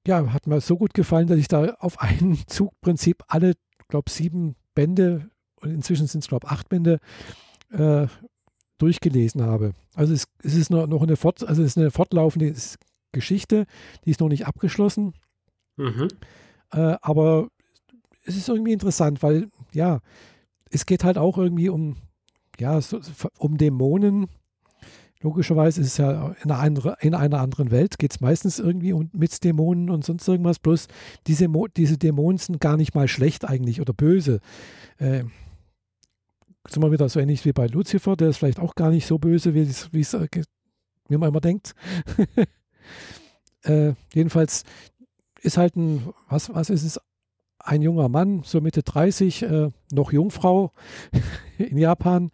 [0.07, 3.53] ja, hat mir so gut gefallen, dass ich da auf einen Zugprinzip alle,
[3.87, 5.29] glaube sieben Bände,
[5.61, 6.99] und inzwischen sind es, glaube acht Bände,
[7.71, 8.07] äh,
[8.77, 9.73] durchgelesen habe.
[9.93, 12.53] Also es, es ist noch, noch eine, Fort, also es ist eine fortlaufende
[13.11, 13.65] Geschichte,
[14.05, 15.13] die ist noch nicht abgeschlossen.
[15.77, 16.07] Mhm.
[16.71, 17.49] Äh, aber
[18.25, 19.99] es ist irgendwie interessant, weil ja,
[20.69, 21.97] es geht halt auch irgendwie um,
[22.59, 22.99] ja, so,
[23.37, 24.27] um Dämonen.
[25.21, 28.93] Logischerweise ist es ja in einer, andere, in einer anderen Welt, geht es meistens irgendwie
[28.93, 30.57] um, mit Dämonen und sonst irgendwas.
[30.59, 30.87] Bloß
[31.27, 31.47] diese,
[31.77, 34.39] diese Dämonen sind gar nicht mal schlecht eigentlich oder böse.
[34.97, 35.25] Äh,
[36.67, 39.17] sind wir wieder so ähnlich wie bei Lucifer, der ist vielleicht auch gar nicht so
[39.17, 40.27] böse, wie, äh,
[41.07, 41.73] wie man immer denkt.
[43.63, 44.63] Äh, jedenfalls
[45.41, 46.99] ist halt ein, was, was ist es?
[47.59, 50.71] Ein junger Mann, so Mitte 30, äh, noch Jungfrau
[51.59, 52.31] in Japan,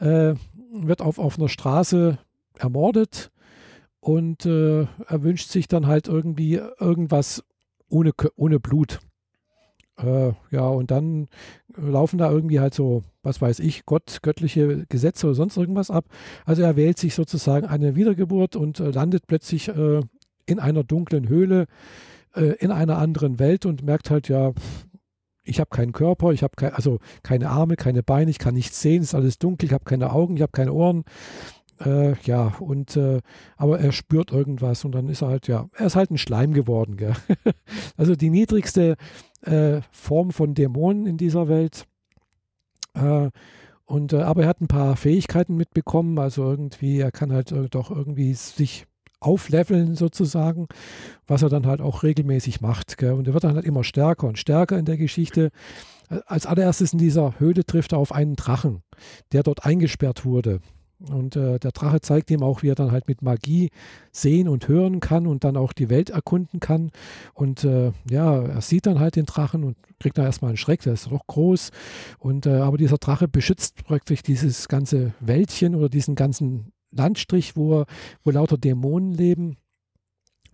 [0.00, 0.34] äh,
[0.70, 2.18] wird auf, auf einer Straße
[2.58, 3.30] ermordet
[4.00, 7.44] und äh, er wünscht sich dann halt irgendwie irgendwas
[7.88, 9.00] ohne, ohne Blut.
[9.98, 11.28] Äh, ja, und dann
[11.76, 16.06] laufen da irgendwie halt so, was weiß ich, Gott, göttliche Gesetze oder sonst irgendwas ab.
[16.44, 20.00] Also er wählt sich sozusagen eine Wiedergeburt und äh, landet plötzlich äh,
[20.46, 21.66] in einer dunklen Höhle,
[22.34, 24.52] äh, in einer anderen Welt und merkt halt, ja,
[25.44, 28.80] ich habe keinen Körper, ich habe kein, also keine Arme, keine Beine, ich kann nichts
[28.80, 31.04] sehen, es ist alles dunkel, ich habe keine Augen, ich habe keine Ohren.
[31.84, 33.20] Äh, ja, und äh,
[33.56, 36.52] aber er spürt irgendwas und dann ist er halt, ja, er ist halt ein Schleim
[36.52, 36.96] geworden.
[36.96, 37.14] Gell?
[37.96, 38.96] also die niedrigste
[39.42, 41.86] äh, Form von Dämonen in dieser Welt.
[42.94, 43.30] Äh,
[43.84, 47.68] und äh, aber er hat ein paar Fähigkeiten mitbekommen, also irgendwie, er kann halt äh,
[47.68, 48.86] doch irgendwie sich
[49.20, 50.66] aufleveln sozusagen,
[51.26, 52.98] was er dann halt auch regelmäßig macht.
[52.98, 53.12] Gell?
[53.12, 55.50] Und er wird dann halt immer stärker und stärker in der Geschichte.
[56.26, 58.82] Als allererstes in dieser Höhle trifft er auf einen Drachen,
[59.32, 60.60] der dort eingesperrt wurde.
[60.98, 63.70] Und äh, der Drache zeigt ihm auch, wie er dann halt mit Magie
[64.12, 66.90] sehen und hören kann und dann auch die Welt erkunden kann.
[67.34, 70.80] Und äh, ja, er sieht dann halt den Drachen und kriegt da erstmal einen Schreck,
[70.82, 71.70] der ist doch groß.
[72.18, 77.84] Und äh, aber dieser Drache beschützt praktisch dieses ganze Wäldchen oder diesen ganzen Landstrich, wo,
[78.24, 79.58] wo lauter Dämonen leben,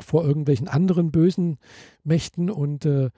[0.01, 1.59] vor irgendwelchen anderen bösen
[2.03, 2.51] Mächten.
[2.51, 3.11] Und äh,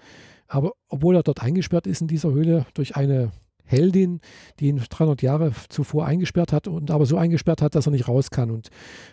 [0.47, 3.33] aber obwohl er dort eingesperrt ist in dieser Höhle durch eine
[3.64, 4.20] Heldin,
[4.60, 8.08] die ihn 300 Jahre zuvor eingesperrt hat und aber so eingesperrt hat, dass er nicht
[8.08, 8.50] raus kann.
[8.50, 8.68] Und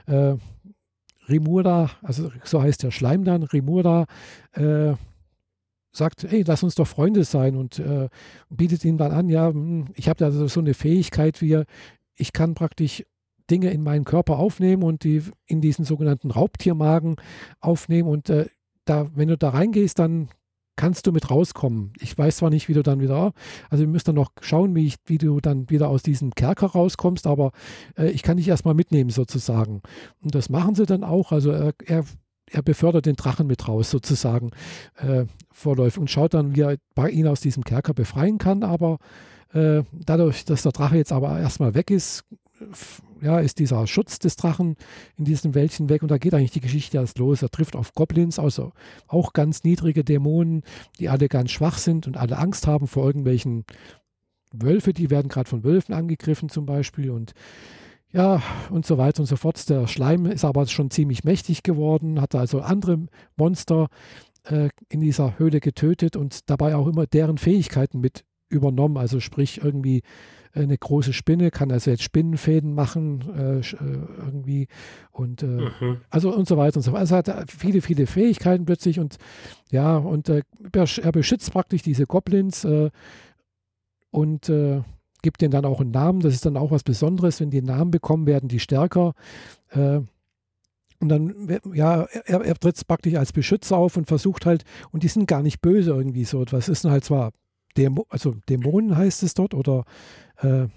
[0.08, 0.36] äh,
[1.30, 4.06] Rimurda, also so heißt der Schleim dann, Rimurda
[4.54, 4.94] äh,
[5.94, 8.10] sagt, hey, lass uns doch Freunde sein und äh,
[8.50, 11.64] bietet ihm dann an, ja, hm, ich habe da so eine Fähigkeit, wie
[12.16, 13.04] ich kann praktisch
[13.50, 17.18] Dinge in meinen Körper aufnehmen und die in diesen sogenannten Raubtiermagen
[17.60, 18.48] aufnehmen und äh,
[18.86, 20.30] da, wenn du da reingehst, dann
[20.82, 21.94] kannst du mit rauskommen.
[22.00, 23.34] Ich weiß zwar nicht, wie du dann wieder,
[23.70, 26.66] also wir müssen dann noch schauen, wie, ich, wie du dann wieder aus diesem Kerker
[26.66, 27.52] rauskommst, aber
[27.96, 29.84] äh, ich kann dich erstmal mitnehmen sozusagen.
[30.24, 31.32] Und das machen sie dann auch.
[31.32, 32.04] Also er, er,
[32.50, 34.50] er befördert den Drachen mit raus sozusagen
[34.96, 36.78] äh, vorläufig und schaut dann, wie er
[37.10, 38.64] ihn aus diesem Kerker befreien kann.
[38.64, 38.98] Aber
[39.54, 42.24] äh, dadurch, dass der Drache jetzt aber erstmal weg ist,
[43.22, 44.76] ja, ist dieser Schutz des Drachen
[45.18, 47.42] in diesem Wäldchen weg und da geht eigentlich die Geschichte erst los.
[47.42, 48.72] Er trifft auf Goblins, also
[49.08, 50.64] auch ganz niedrige Dämonen,
[51.00, 53.66] die alle ganz schwach sind und alle Angst haben vor irgendwelchen
[54.52, 57.34] Wölfe, die werden gerade von Wölfen angegriffen zum Beispiel und
[58.14, 59.70] ja, und so weiter und so fort.
[59.70, 63.06] Der Schleim ist aber schon ziemlich mächtig geworden, hat also andere
[63.38, 63.88] Monster
[64.44, 68.98] äh, in dieser Höhle getötet und dabei auch immer deren Fähigkeiten mit übernommen.
[68.98, 70.02] Also sprich irgendwie
[70.54, 73.64] eine große Spinne, kann also jetzt Spinnenfäden machen, äh, äh,
[74.18, 74.68] irgendwie
[75.12, 76.02] und äh, mhm.
[76.10, 77.02] also und so weiter und so fort.
[77.02, 79.18] Also hat er viele, viele Fähigkeiten plötzlich und
[79.70, 80.42] ja, und äh,
[80.74, 82.90] er beschützt praktisch diese Goblins äh,
[84.12, 84.82] und äh,
[85.22, 86.20] gibt denen dann auch einen Namen.
[86.20, 89.14] Das ist dann auch was Besonderes, wenn die einen Namen bekommen, werden die stärker.
[89.74, 95.08] Und dann, ja, er, er, tritt praktisch als Beschützer auf und versucht halt, und die
[95.08, 96.70] sind gar nicht böse irgendwie so etwas.
[96.70, 97.32] Ist halt zwar
[97.78, 99.86] Dämo, also Dämonen heißt es dort oder
[100.42, 100.68] äh,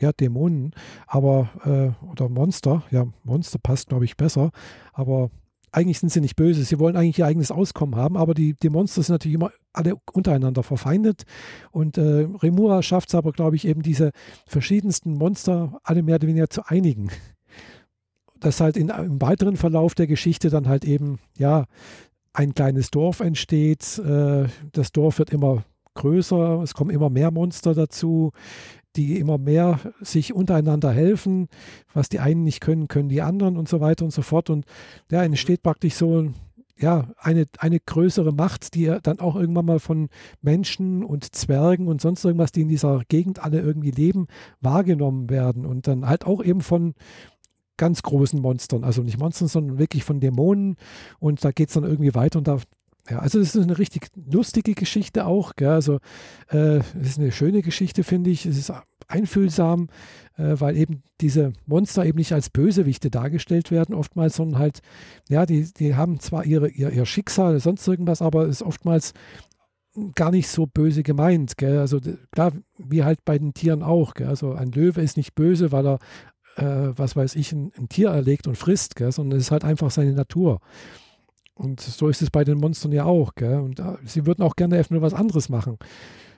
[0.00, 0.72] ja, Dämonen,
[1.06, 4.50] aber äh, oder Monster, ja, Monster passt, glaube ich, besser,
[4.92, 5.30] aber
[5.72, 8.68] eigentlich sind sie nicht böse, sie wollen eigentlich ihr eigenes Auskommen haben, aber die, die
[8.68, 11.22] Monster sind natürlich immer alle untereinander verfeindet.
[11.70, 14.10] Und äh, Remura schafft es aber, glaube ich, eben diese
[14.46, 17.10] verschiedensten Monster alle mehr oder weniger zu einigen.
[18.38, 21.64] Dass halt in, im weiteren Verlauf der Geschichte dann halt eben, ja,
[22.34, 25.64] ein kleines Dorf entsteht, äh, das Dorf wird immer
[25.94, 28.32] größer, es kommen immer mehr Monster dazu,
[28.96, 31.48] die immer mehr sich untereinander helfen.
[31.92, 34.50] Was die einen nicht können, können die anderen und so weiter und so fort.
[34.50, 34.64] Und
[35.10, 36.28] ja, entsteht praktisch so
[36.78, 40.08] ja, eine, eine größere Macht, die dann auch irgendwann mal von
[40.40, 44.26] Menschen und Zwergen und sonst irgendwas, die in dieser Gegend alle irgendwie leben,
[44.60, 45.64] wahrgenommen werden.
[45.64, 46.94] Und dann halt auch eben von
[47.76, 48.84] ganz großen Monstern.
[48.84, 50.76] Also nicht Monstern, sondern wirklich von Dämonen.
[51.18, 52.58] Und da geht es dann irgendwie weiter und da
[53.10, 55.56] ja, also es ist eine richtig lustige Geschichte auch.
[55.56, 55.70] Gell?
[55.70, 55.98] Also
[56.48, 58.46] äh, es ist eine schöne Geschichte, finde ich.
[58.46, 58.72] Es ist
[59.08, 59.88] einfühlsam,
[60.36, 64.80] äh, weil eben diese Monster eben nicht als Bösewichte dargestellt werden, oftmals, sondern halt,
[65.28, 68.62] ja, die, die haben zwar ihre, ihr, ihr Schicksal oder sonst irgendwas, aber es ist
[68.62, 69.12] oftmals
[70.14, 71.56] gar nicht so böse gemeint.
[71.56, 71.78] Gell?
[71.78, 72.00] Also
[72.30, 74.14] klar, wie halt bei den Tieren auch.
[74.14, 74.28] Gell?
[74.28, 75.98] Also ein Löwe ist nicht böse, weil er,
[76.56, 79.12] äh, was weiß ich, ein, ein, Tier erlegt und frisst, gell?
[79.12, 80.60] sondern es ist halt einfach seine Natur.
[81.54, 83.34] Und so ist es bei den Monstern ja auch.
[83.34, 83.60] Gell?
[83.60, 85.78] Und äh, sie würden auch gerne nur was anderes machen,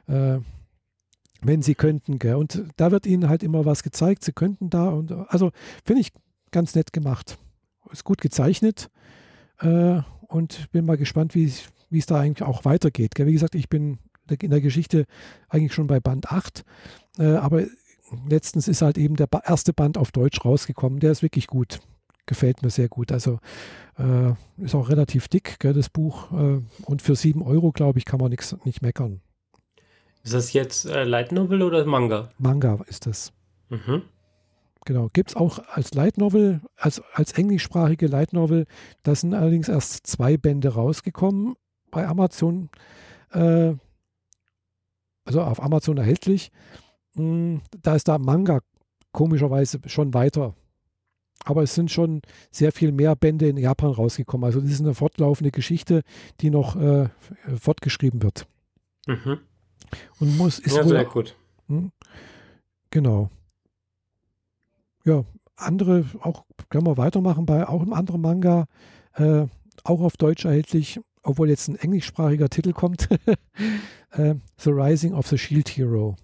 [0.07, 0.39] äh,
[1.41, 2.19] wenn sie könnten.
[2.19, 2.35] Gell?
[2.35, 4.25] Und da wird ihnen halt immer was gezeigt.
[4.25, 4.89] Sie könnten da.
[4.89, 5.51] Und also
[5.85, 6.13] finde ich
[6.51, 7.39] ganz nett gemacht.
[7.93, 8.91] Ist gut gezeichnet.
[9.61, 13.15] Äh, und bin mal gespannt, wie es da eigentlich auch weitergeht.
[13.15, 13.27] Gell?
[13.27, 13.99] Wie gesagt, ich bin
[14.29, 15.05] in der Geschichte
[15.49, 16.65] eigentlich schon bei Band 8.
[17.19, 17.65] Äh, aber
[18.29, 20.99] letztens ist halt eben der erste Band auf Deutsch rausgekommen.
[20.99, 21.81] Der ist wirklich gut
[22.27, 23.13] gefällt mir sehr gut.
[23.13, 23.39] Also
[23.99, 26.33] äh, ist auch relativ dick, gell, das Buch.
[26.33, 29.21] Äh, und für sieben Euro, glaube ich, kann man nix, nicht meckern.
[30.23, 32.31] Ist das jetzt äh, Light Novel oder Manga?
[32.39, 33.33] Manga ist das.
[33.69, 34.03] Mhm.
[34.87, 35.09] Genau.
[35.13, 38.67] Gibt es auch als Light Novel, als, als englischsprachige Light Novel.
[39.03, 41.55] Da sind allerdings erst zwei Bände rausgekommen
[41.91, 42.71] bei Amazon.
[43.33, 43.75] Äh,
[45.25, 46.51] also auf Amazon erhältlich.
[47.15, 48.61] Hm, da ist da Manga
[49.13, 50.55] komischerweise schon weiter.
[51.45, 54.45] Aber es sind schon sehr viel mehr Bände in Japan rausgekommen.
[54.45, 56.03] Also das ist eine fortlaufende Geschichte,
[56.41, 57.09] die noch äh,
[57.61, 58.47] fortgeschrieben wird.
[59.07, 59.39] Mhm.
[60.19, 61.37] Und muss ist ja, sehr gut.
[61.69, 61.93] Hm,
[62.91, 63.31] genau.
[65.05, 65.25] Ja,
[65.57, 68.67] andere, auch können wir weitermachen bei auch einem anderen Manga,
[69.13, 69.47] äh,
[69.85, 73.11] auch auf Deutsch erhältlich, obwohl jetzt ein englischsprachiger Titel kommt.
[74.13, 76.17] äh, the Rising of the Shield Hero.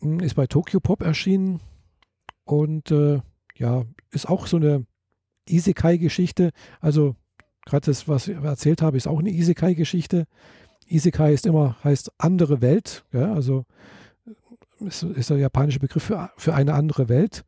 [0.00, 1.60] Hm, ist bei Tokyo Pop erschienen
[2.46, 3.20] und äh,
[3.56, 4.86] ja, ist auch so eine
[5.48, 6.52] Isekai-Geschichte.
[6.80, 7.16] Also
[7.66, 10.26] gerade das, was ich erzählt habe, ist auch eine Isekai-Geschichte.
[10.86, 13.64] Isekai ist immer, heißt andere Welt, ja, also
[14.80, 17.44] ist, ist der japanische Begriff für, für eine andere Welt.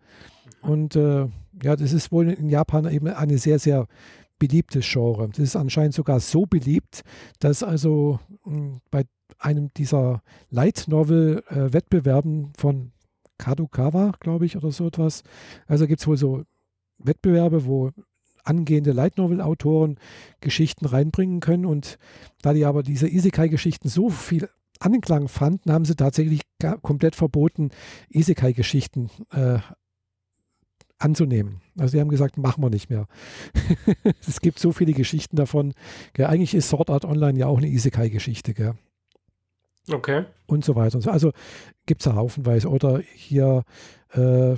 [0.61, 1.27] Und äh,
[1.63, 3.87] ja, das ist wohl in Japan eben eine sehr, sehr
[4.41, 5.29] beliebtes Genre.
[5.29, 7.03] Das ist anscheinend sogar so beliebt,
[7.39, 9.05] dass also mh, hm, bei
[9.39, 12.93] einem dieser Light Novel äh, Wettbewerben von
[13.39, 15.23] Kadokawa, glaube ich, oder so etwas.
[15.67, 16.45] Also gibt es wohl so
[16.99, 17.91] Wettbewerbe, wo
[18.45, 19.99] angehende Light Novel Autoren
[20.41, 21.99] Geschichten reinbringen können und
[22.43, 24.49] da die aber diese Isekai Geschichten so viel
[24.81, 26.43] Anklang fanden, haben sie tatsächlich
[26.83, 27.71] komplett verboten,
[28.11, 29.59] Isekai Geschichten äh,
[30.99, 31.61] anzunehmen.
[31.79, 33.07] Also sie haben gesagt, machen wir nicht mehr.
[34.27, 35.75] es gibt so viele Geschichten davon.
[36.13, 36.27] Gell?
[36.27, 38.55] Eigentlich ist Sword Art Online ja auch eine Isekai-Geschichte.
[39.93, 40.25] Okay.
[40.47, 41.11] Und so weiter und so.
[41.11, 41.33] Also
[41.87, 42.69] gibt es ja haufenweise.
[42.69, 43.65] Oder hier
[44.15, 44.57] äh, äh,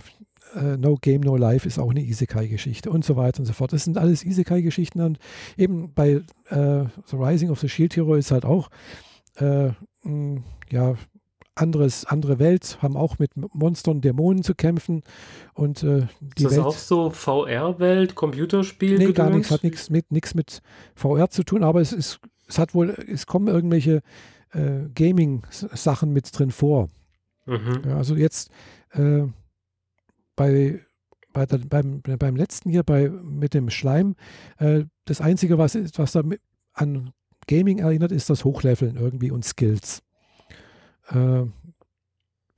[0.78, 3.72] No Game, No Life ist auch eine Isekai-Geschichte und so weiter und so fort.
[3.72, 5.00] Das sind alles Isekai-Geschichten.
[5.00, 5.18] Und
[5.56, 8.70] eben bei äh, The Rising of the Shield Hero ist halt auch,
[9.36, 9.70] äh,
[10.02, 10.94] mh, ja,
[11.54, 15.02] anderes, andere Welt, haben auch mit Monstern Dämonen zu kämpfen.
[15.54, 18.98] Und, äh, die ist das Welt, auch so VR-Welt, Computerspiel?
[18.98, 20.62] Nee, gar nichts, hat nichts mit, nichts mit
[20.94, 24.02] VR zu tun, aber es ist, es hat wohl, es kommen irgendwelche
[24.52, 26.88] äh, Gaming-Sachen mit drin vor.
[27.46, 27.82] Mhm.
[27.86, 28.50] Ja, also jetzt
[28.92, 29.22] äh,
[30.36, 30.80] bei,
[31.32, 34.16] bei der, beim, beim letzten hier bei, mit dem Schleim,
[34.58, 36.22] äh, das Einzige, was, was da
[36.72, 37.12] an
[37.46, 40.02] Gaming erinnert, ist das Hochleveln irgendwie und Skills.
[41.08, 41.44] Äh,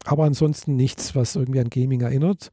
[0.05, 2.51] aber ansonsten nichts, was irgendwie an Gaming erinnert.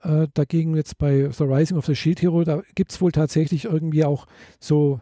[0.00, 3.64] Äh, dagegen jetzt bei The Rising of the Shield Hero, da gibt es wohl tatsächlich
[3.66, 4.26] irgendwie auch
[4.60, 5.00] so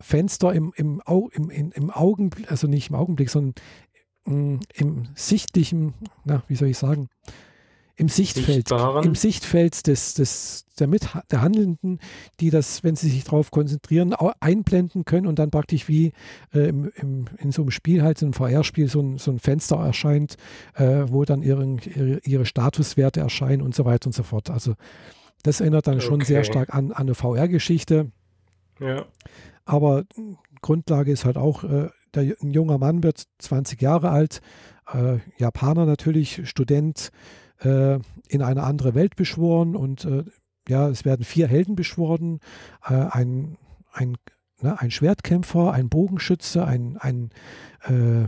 [0.00, 1.00] Fenster im, im,
[1.32, 3.54] im, im, im Augenblick, also nicht im Augenblick, sondern
[4.26, 7.08] mm, im sichtlichen, na, wie soll ich sagen,
[7.96, 9.04] im Sichtfeld, Sichtbaren.
[9.04, 12.00] im Sichtfeld des, des, der, Mit, der Handelnden,
[12.40, 16.12] die das, wenn sie sich darauf konzentrieren, einblenden können und dann praktisch wie
[16.52, 19.38] äh, im, im, in so einem Spiel, halt in einem VR-Spiel, so ein, so ein
[19.38, 20.36] Fenster erscheint,
[20.74, 24.50] äh, wo dann ihren, ihre, ihre Statuswerte erscheinen und so weiter und so fort.
[24.50, 24.74] Also
[25.44, 26.06] das erinnert dann okay.
[26.06, 28.10] schon sehr stark an, an eine VR-Geschichte.
[28.80, 29.04] Ja.
[29.64, 30.04] Aber
[30.60, 34.40] Grundlage ist halt auch, äh, der, ein junger Mann wird 20 Jahre alt,
[34.92, 37.10] äh, Japaner natürlich, Student,
[37.60, 37.98] äh,
[38.28, 40.24] in eine andere Welt beschworen und äh,
[40.68, 42.40] ja, es werden vier Helden beschworen,
[42.84, 43.58] äh, ein,
[43.92, 44.16] ein,
[44.60, 47.30] ne, ein Schwertkämpfer, ein Bogenschütze, ein, ein,
[47.82, 48.26] äh,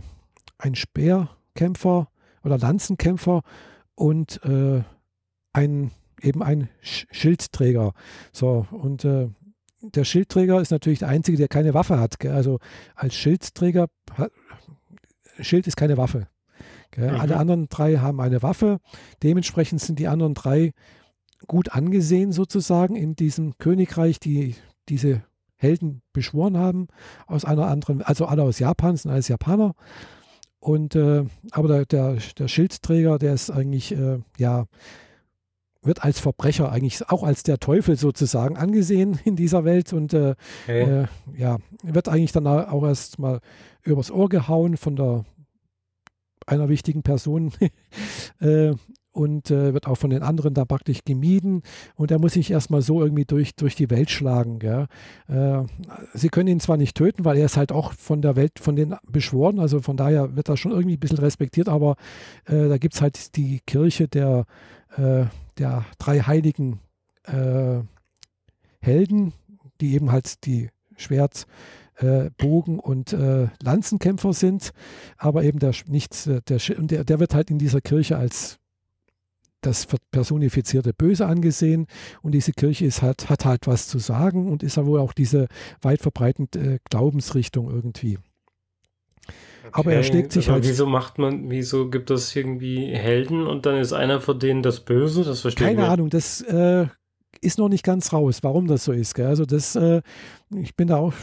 [0.57, 2.09] ein Speerkämpfer
[2.43, 3.41] oder Lanzenkämpfer
[3.95, 4.39] und
[5.53, 7.93] ein eben ein Schildträger.
[8.31, 9.29] So, und äh,
[9.95, 12.19] der Schildträger ist natürlich der Einzige, der keine Waffe hat.
[12.19, 12.31] Gell?
[12.31, 12.59] Also
[12.95, 13.87] als Schildträger,
[15.39, 16.27] Schild ist keine Waffe.
[16.95, 17.09] Mhm.
[17.09, 18.79] Alle anderen drei haben eine Waffe.
[19.23, 20.73] Dementsprechend sind die anderen drei
[21.45, 24.55] gut angesehen sozusagen in diesem Königreich, die
[24.89, 25.23] diese
[25.55, 26.87] Helden beschworen haben,
[27.25, 29.73] aus einer anderen, also alle aus Japan, sind alles Japaner.
[30.59, 34.65] Und äh, aber der, der, der, Schildträger, der ist eigentlich, äh, ja,
[35.87, 40.35] wird als Verbrecher eigentlich auch als der Teufel sozusagen angesehen in dieser Welt und äh,
[40.65, 41.03] hey.
[41.03, 43.39] äh, ja, wird eigentlich dann auch erst mal
[43.83, 45.25] übers Ohr gehauen von der
[46.45, 47.51] einer wichtigen Person
[48.39, 48.73] äh,
[49.11, 51.63] und äh, wird auch von den anderen da praktisch gemieden
[51.95, 54.59] und er muss sich erstmal so irgendwie durch, durch die Welt schlagen.
[54.61, 55.63] Äh,
[56.13, 58.75] sie können ihn zwar nicht töten, weil er ist halt auch von der Welt, von
[58.75, 61.95] denen beschworen, also von daher wird er schon irgendwie ein bisschen respektiert, aber
[62.45, 64.45] äh, da gibt es halt die Kirche der
[65.57, 66.79] der drei heiligen
[67.23, 67.81] äh,
[68.79, 69.33] Helden,
[69.81, 71.45] die eben halt die Schwert,
[71.97, 74.71] äh, Bogen und äh, Lanzenkämpfer sind,
[75.17, 78.59] aber eben der nichts, äh, der, der, der wird halt in dieser Kirche als
[79.61, 81.87] das personifizierte Böse angesehen
[82.21, 85.13] und diese Kirche ist halt, hat halt was zu sagen und ist ja wohl auch
[85.13, 85.47] diese
[85.81, 88.19] weit verbreitende äh, Glaubensrichtung irgendwie.
[89.71, 90.63] Aber er schlägt sich halt.
[90.63, 94.79] Wieso macht man, wieso gibt es irgendwie Helden und dann ist einer von denen das
[94.79, 95.23] Böse?
[95.23, 95.91] Das verstehe Keine ich nicht.
[95.91, 96.87] Ahnung, das äh,
[97.41, 99.13] ist noch nicht ganz raus, warum das so ist.
[99.13, 99.27] Gell?
[99.27, 100.01] Also das, äh,
[100.55, 101.13] ich bin da auch,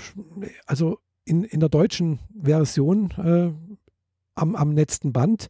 [0.66, 3.52] also in, in der deutschen Version äh,
[4.34, 5.48] am, am letzten Band,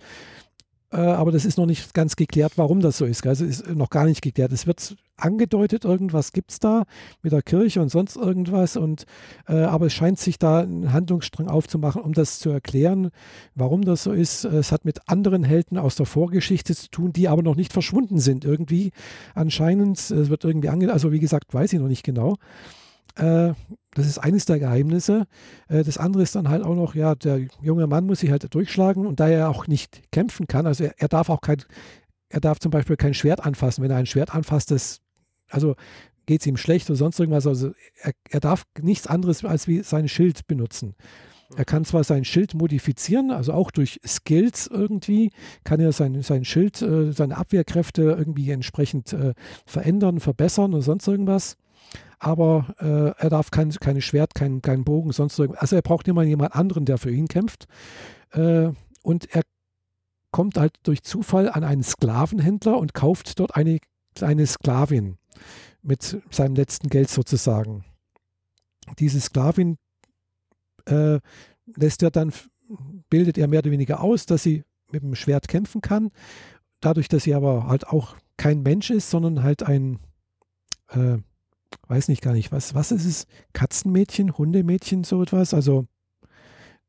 [1.01, 3.26] aber das ist noch nicht ganz geklärt, warum das so ist.
[3.26, 4.53] Also ist noch gar nicht geklärt.
[4.53, 6.84] Es wird angedeutet, irgendwas gibt es da
[7.22, 8.76] mit der Kirche und sonst irgendwas.
[8.76, 9.05] Und,
[9.49, 13.11] äh, aber es scheint sich da einen Handlungsstrang aufzumachen, um das zu erklären,
[13.55, 14.45] warum das so ist.
[14.45, 18.18] Es hat mit anderen Helden aus der Vorgeschichte zu tun, die aber noch nicht verschwunden
[18.18, 18.45] sind.
[18.45, 18.92] Irgendwie
[19.34, 20.92] anscheinend, es wird irgendwie ange...
[20.92, 22.36] Also wie gesagt, weiß ich noch nicht genau.
[23.17, 23.53] Äh,
[23.95, 25.27] das ist eines der Geheimnisse.
[25.69, 28.53] Äh, das andere ist dann halt auch noch, ja, der junge Mann muss sich halt
[28.53, 31.62] durchschlagen und da er auch nicht kämpfen kann, also er, er darf auch kein,
[32.29, 33.83] er darf zum Beispiel kein Schwert anfassen.
[33.83, 35.01] Wenn er ein Schwert anfasst, das
[35.49, 35.77] also
[36.27, 37.47] geht es ihm schlecht oder sonst irgendwas.
[37.47, 40.95] Also er, er darf nichts anderes als wie sein Schild benutzen.
[41.57, 45.31] Er kann zwar sein Schild modifizieren, also auch durch Skills irgendwie,
[45.62, 49.17] kann er sein, sein Schild, äh, seine Abwehrkräfte irgendwie entsprechend
[49.67, 51.57] verändern, verbessern oder sonst irgendwas.
[52.19, 55.62] Aber äh, er darf kein, keine Schwert, keinen kein Bogen, sonst irgendwas.
[55.62, 57.67] Also er braucht immer jemand anderen, der für ihn kämpft.
[58.33, 58.71] Äh,
[59.03, 59.43] und er
[60.31, 63.79] kommt halt durch Zufall an einen Sklavenhändler und kauft dort eine
[64.15, 65.19] kleine Sklavin
[65.83, 67.85] mit seinem letzten Geld sozusagen.
[68.99, 69.77] Diese Sklavin
[70.87, 71.21] äh,
[71.77, 72.33] lässt er dann,
[73.11, 76.11] bildet er mehr oder weniger aus, dass sie mit dem Schwert kämpfen kann.
[76.81, 80.01] Dadurch, dass sie aber halt auch kein Mensch ist, sondern halt ein,
[80.89, 81.19] äh,
[81.89, 83.27] weiß nicht gar nicht, was, was ist es?
[83.53, 85.55] Katzenmädchen, Hundemädchen, so etwas?
[85.55, 85.87] Also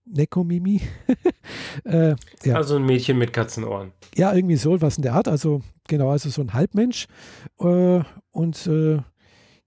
[0.05, 0.81] Nekomimi.
[1.83, 2.55] äh, ja.
[2.55, 3.91] Also ein Mädchen mit Katzenohren.
[4.15, 5.27] Ja, irgendwie so was in der Art.
[5.27, 7.07] Also genau, also so ein Halbmensch.
[7.59, 8.99] Äh, und äh,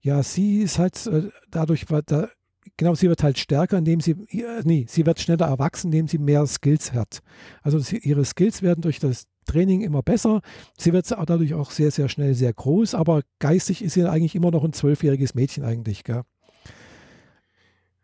[0.01, 2.29] ja, sie ist halt äh, dadurch, da,
[2.77, 4.15] genau, sie wird halt stärker, indem sie,
[4.63, 7.19] nee, sie wird schneller erwachsen, indem sie mehr Skills hat.
[7.61, 10.41] Also sie, ihre Skills werden durch das Training immer besser.
[10.77, 14.51] Sie wird dadurch auch sehr, sehr schnell sehr groß, aber geistig ist sie eigentlich immer
[14.51, 16.23] noch ein zwölfjähriges Mädchen eigentlich, gell?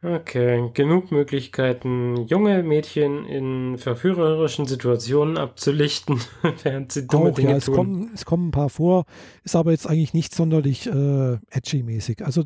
[0.06, 6.20] Okay, genug Möglichkeiten, junge Mädchen in verführerischen Situationen abzulichten,
[6.64, 7.76] während sie dumme Auch, Dinge ja, es tun.
[7.76, 9.06] Kommen, es kommen ein paar vor,
[9.44, 12.24] ist aber jetzt eigentlich nicht sonderlich äh, edgy-mäßig.
[12.24, 12.44] Also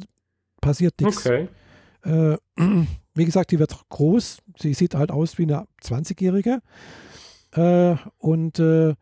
[0.62, 1.26] passiert nichts.
[1.26, 1.50] Okay.
[2.06, 2.38] Äh,
[3.14, 4.38] wie gesagt, die wird groß.
[4.58, 6.62] Sie sieht halt aus wie eine 20-Jährige.
[7.54, 8.96] Äh, und äh,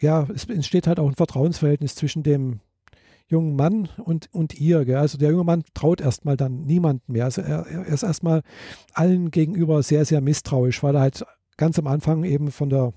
[0.00, 2.60] ja, es entsteht halt auch ein Vertrauensverhältnis zwischen dem
[3.26, 4.84] jungen Mann und, und ihr.
[4.84, 4.96] Gell?
[4.96, 7.24] Also der junge Mann traut erstmal dann niemanden mehr.
[7.24, 8.42] Also er, er ist erstmal
[8.92, 11.24] allen gegenüber sehr, sehr misstrauisch, weil er halt
[11.56, 12.92] ganz am Anfang eben von der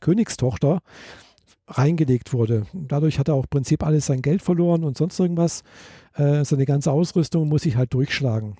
[0.00, 0.80] Königstochter
[1.66, 2.66] reingelegt wurde.
[2.72, 5.62] Dadurch hat er auch im Prinzip alles sein Geld verloren und sonst irgendwas.
[6.14, 8.56] Äh, seine ganze Ausrüstung muss sich halt durchschlagen.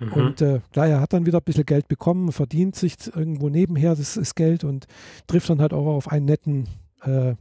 [0.00, 0.12] Mhm.
[0.12, 3.94] Und äh, klar, er hat dann wieder ein bisschen Geld bekommen, verdient sich irgendwo nebenher
[3.94, 4.86] das, das Geld und
[5.26, 6.68] trifft dann halt auch auf einen netten,
[7.02, 7.36] äh, äh,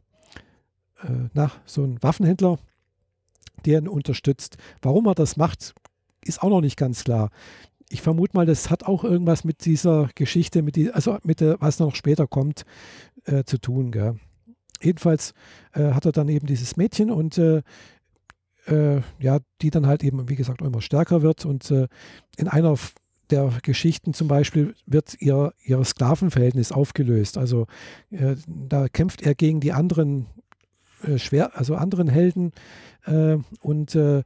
[1.34, 2.58] nach so einen Waffenhändler,
[3.66, 4.58] der ihn unterstützt.
[4.82, 5.74] Warum er das macht,
[6.24, 7.30] ist auch noch nicht ganz klar.
[7.90, 11.58] Ich vermute mal, das hat auch irgendwas mit dieser Geschichte, mit die, also mit der,
[11.62, 12.66] was noch später kommt,
[13.26, 13.92] äh, zu tun.
[13.92, 14.20] Gell?
[14.82, 15.34] Jedenfalls
[15.74, 17.38] äh, hat er dann eben dieses Mädchen und
[18.68, 21.88] äh, ja, die dann halt eben, wie gesagt, immer stärker wird und äh,
[22.38, 22.76] in einer
[23.30, 27.38] der Geschichten zum Beispiel wird ihr, ihr Sklavenverhältnis aufgelöst.
[27.38, 27.68] Also
[28.10, 30.28] äh, da kämpft er gegen die anderen
[31.04, 32.54] äh, schwer, also anderen Helden
[33.06, 34.24] äh, und äh,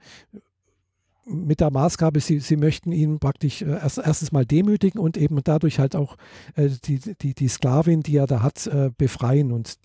[1.26, 5.78] mit der Maßgabe, sie, sie möchten ihn praktisch erst, erstens mal demütigen und eben dadurch
[5.78, 6.18] halt auch
[6.58, 9.52] die, die, die Sklavin, die er da hat, befreien.
[9.52, 9.78] Und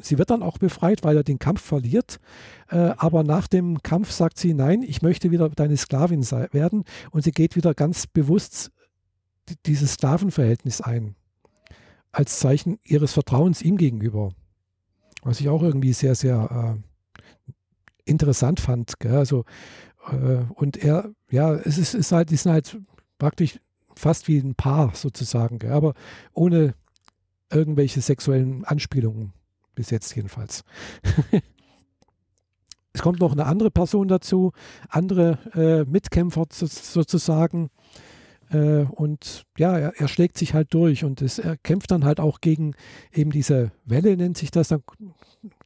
[0.00, 2.20] sie wird dann auch befreit, weil er den Kampf verliert.
[2.68, 6.22] Äh, aber nach dem Kampf sagt sie, nein, ich möchte wieder deine Sklavin
[6.52, 6.84] werden.
[7.10, 8.70] Und sie geht wieder ganz bewusst
[9.66, 11.16] dieses Sklavenverhältnis ein.
[12.12, 14.30] Als Zeichen ihres Vertrauens ihm gegenüber.
[15.22, 16.80] Was ich auch irgendwie sehr, sehr
[17.48, 17.52] äh,
[18.04, 18.98] interessant fand.
[19.00, 19.16] Gell?
[19.16, 19.44] Also,
[20.10, 22.78] äh, und er, ja, es ist, ist halt, die halt
[23.18, 23.60] praktisch
[23.94, 25.72] fast wie ein Paar sozusagen, gell?
[25.72, 25.94] aber
[26.32, 26.74] ohne
[27.50, 29.32] irgendwelche sexuellen Anspielungen.
[29.74, 30.64] Bis jetzt jedenfalls.
[32.92, 34.52] es kommt noch eine andere Person dazu,
[34.88, 37.70] andere äh, Mitkämpfer sozusagen,
[38.50, 42.18] äh, und ja, er, er, schlägt sich halt durch und es, er kämpft dann halt
[42.18, 42.74] auch gegen
[43.12, 44.68] eben diese Welle, nennt sich das.
[44.68, 44.82] Dann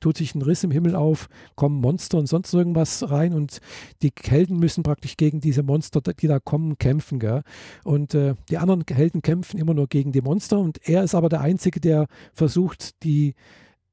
[0.01, 3.61] tut sich ein Riss im Himmel auf, kommen Monster und sonst irgendwas rein und
[4.03, 7.19] die Helden müssen praktisch gegen diese Monster, die da kommen, kämpfen.
[7.19, 7.43] Gell?
[7.85, 11.31] Und äh, die anderen Helden kämpfen immer nur gegen die Monster und er ist aber
[11.31, 13.35] der Einzige, der versucht, die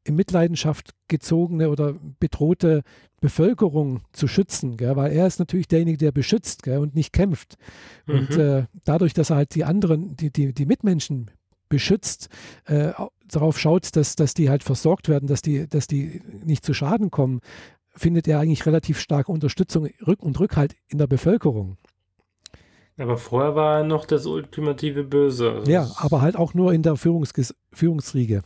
[0.04, 2.84] in Mitleidenschaft gezogene oder bedrohte
[3.20, 4.95] Bevölkerung zu schützen, gell?
[4.95, 6.80] weil er ist natürlich derjenige, der beschützt gell?
[6.80, 7.56] und nicht kämpft.
[8.08, 8.16] Mhm.
[8.16, 11.30] Und äh, dadurch, dass er halt die anderen, die, die, die Mitmenschen
[11.70, 12.30] beschützt,
[12.66, 12.93] äh,
[13.30, 17.12] darauf schaut, dass, dass die halt versorgt werden, dass die, dass die nicht zu Schaden
[17.12, 17.41] kommen,
[17.95, 21.78] findet er eigentlich relativ starke Unterstützung Rück und Rückhalt in der Bevölkerung.
[22.97, 25.52] Aber vorher war er noch das ultimative Böse.
[25.52, 27.34] Also ja, aber halt auch nur in der Führungs
[27.74, 28.41] Führungsriege.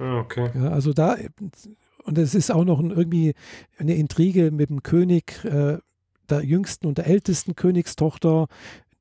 [0.00, 0.50] Ah, okay.
[0.54, 1.16] Ja, also da,
[2.04, 3.34] und es ist auch noch ein, irgendwie
[3.76, 5.78] eine Intrige mit dem König, äh,
[6.30, 8.46] der jüngsten und der ältesten Königstochter,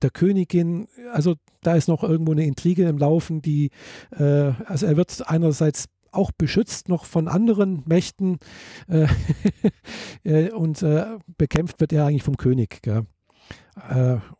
[0.01, 0.87] der Königin.
[1.13, 3.69] Also da ist noch irgendwo eine Intrige im Laufen, die,
[4.11, 8.39] äh, also er wird einerseits auch beschützt noch von anderen Mächten
[8.87, 9.07] äh,
[10.23, 11.05] äh und äh,
[11.37, 12.81] bekämpft wird er eigentlich vom König.
[12.87, 13.03] Äh,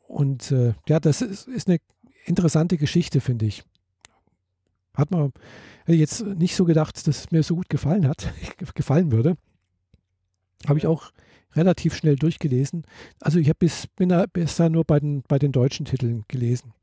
[0.07, 0.53] und
[0.87, 1.77] ja, das ist, ist, eine
[2.25, 3.63] interessante Geschichte, finde ich.
[4.99, 5.31] Hat man
[5.87, 8.33] jetzt nicht so gedacht, dass es mir so gut gefallen hat,
[8.75, 9.35] gefallen würde.
[10.67, 11.11] Habe ich auch
[11.55, 12.83] relativ schnell durchgelesen.
[13.19, 16.73] Also ich habe bis, bin da bisher nur bei den, bei den deutschen Titeln gelesen.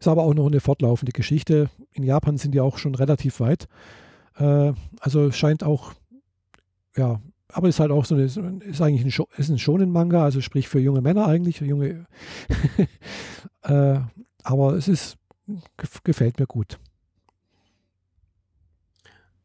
[0.00, 1.70] Ist aber auch noch eine fortlaufende Geschichte.
[1.92, 3.68] In Japan sind die auch schon relativ weit.
[4.36, 5.92] Äh, also scheint auch,
[6.96, 7.20] ja,
[7.50, 8.38] aber ist halt auch so eine, ist
[8.80, 12.06] eigentlich ein, ist ein Shonen-Manga, also sprich für junge Männer eigentlich, junge.
[13.62, 14.00] äh,
[14.44, 15.16] aber es ist,
[16.04, 16.78] gefällt mir gut.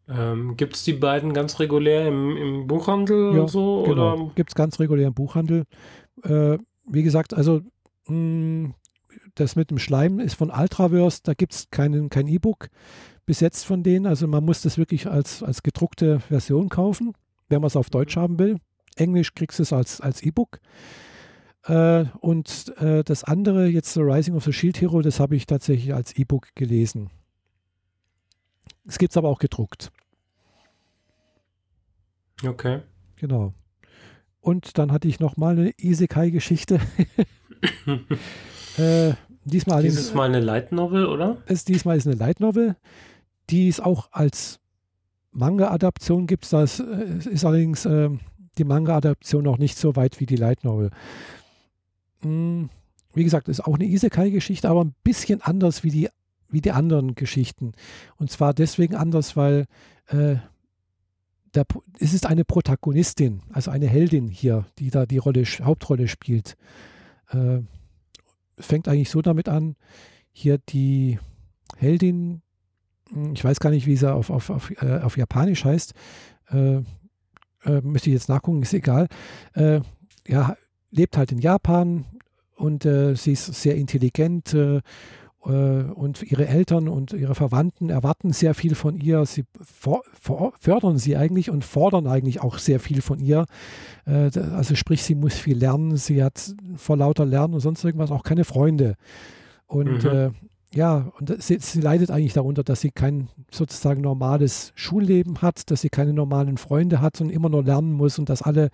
[0.07, 3.83] Ähm, Gibt es die beiden ganz regulär im, im Buchhandel ja, so?
[3.83, 4.31] Genau.
[4.35, 5.63] Gibt es ganz regulär im Buchhandel.
[6.23, 7.61] Äh, wie gesagt, also
[8.07, 8.73] mh, hm,
[9.35, 12.69] das mit dem Schleim ist von Ultraverse, da gibt es kein E-Book
[13.25, 14.05] bis jetzt von denen.
[14.05, 17.13] Also man muss das wirklich als, als gedruckte Version kaufen,
[17.49, 18.57] wenn man es auf Deutsch haben will.
[18.95, 20.59] Englisch kriegst du es als, als E-Book.
[21.65, 25.45] Äh, und äh, das andere, jetzt The Rising of the Shield Hero, das habe ich
[25.45, 27.09] tatsächlich als E-Book gelesen.
[28.85, 29.91] Es gibt es aber auch gedruckt.
[32.45, 32.81] Okay.
[33.15, 33.53] Genau.
[34.41, 36.81] Und dann hatte ich noch mal eine Isekai-Geschichte.
[38.77, 39.13] äh,
[39.45, 41.37] diesmal Dieses Mal eine Light Novel, oder?
[41.45, 42.75] Es, diesmal ist eine Light Novel,
[43.49, 44.59] die es auch als
[45.31, 46.51] Manga-Adaption gibt.
[46.51, 46.83] Das äh,
[47.29, 48.09] ist allerdings äh,
[48.57, 50.91] die Manga-Adaption noch nicht so weit wie die Light Novel.
[52.23, 52.69] Hm,
[53.13, 56.09] wie gesagt, ist auch eine Isekai-Geschichte, aber ein bisschen anders wie die
[56.53, 57.73] wie die anderen Geschichten.
[58.17, 59.65] Und zwar deswegen anders, weil
[60.07, 60.35] äh,
[61.53, 61.65] der,
[61.99, 66.55] es ist eine Protagonistin, also eine Heldin hier, die da die Rolle, Hauptrolle spielt.
[67.29, 67.61] Äh,
[68.57, 69.75] fängt eigentlich so damit an,
[70.31, 71.19] hier die
[71.77, 72.41] Heldin,
[73.11, 75.93] hm, ich weiß gar nicht, wie sie auf, auf, auf, äh, auf Japanisch heißt,
[76.51, 76.77] äh,
[77.65, 79.07] äh, müsste ich jetzt nachgucken, ist egal.
[79.53, 79.81] Äh,
[80.27, 80.55] ja,
[80.93, 82.05] lebt halt in Japan
[82.55, 84.81] und äh, sie ist sehr intelligent äh,
[85.45, 89.25] äh, und ihre Eltern und ihre Verwandten erwarten sehr viel von ihr.
[89.25, 89.43] Sie
[90.59, 93.45] fördern sie eigentlich und fordern eigentlich auch sehr viel von ihr.
[94.05, 95.97] Äh, also sprich, sie muss viel lernen.
[95.97, 98.95] Sie hat vor lauter Lernen und sonst irgendwas auch keine Freunde.
[99.67, 100.31] Und mhm.
[100.73, 105.81] Ja, und sie, sie, leidet eigentlich darunter, dass sie kein sozusagen normales Schulleben hat, dass
[105.81, 108.69] sie keine normalen Freunde hat und immer nur lernen muss und dass alle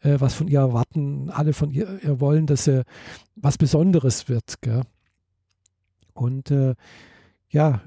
[0.00, 2.82] äh, was von ihr erwarten, alle von ihr, ihr wollen, dass sie
[3.36, 4.60] was Besonderes wird.
[4.60, 4.82] Gell?
[6.14, 6.74] Und äh,
[7.50, 7.80] ja,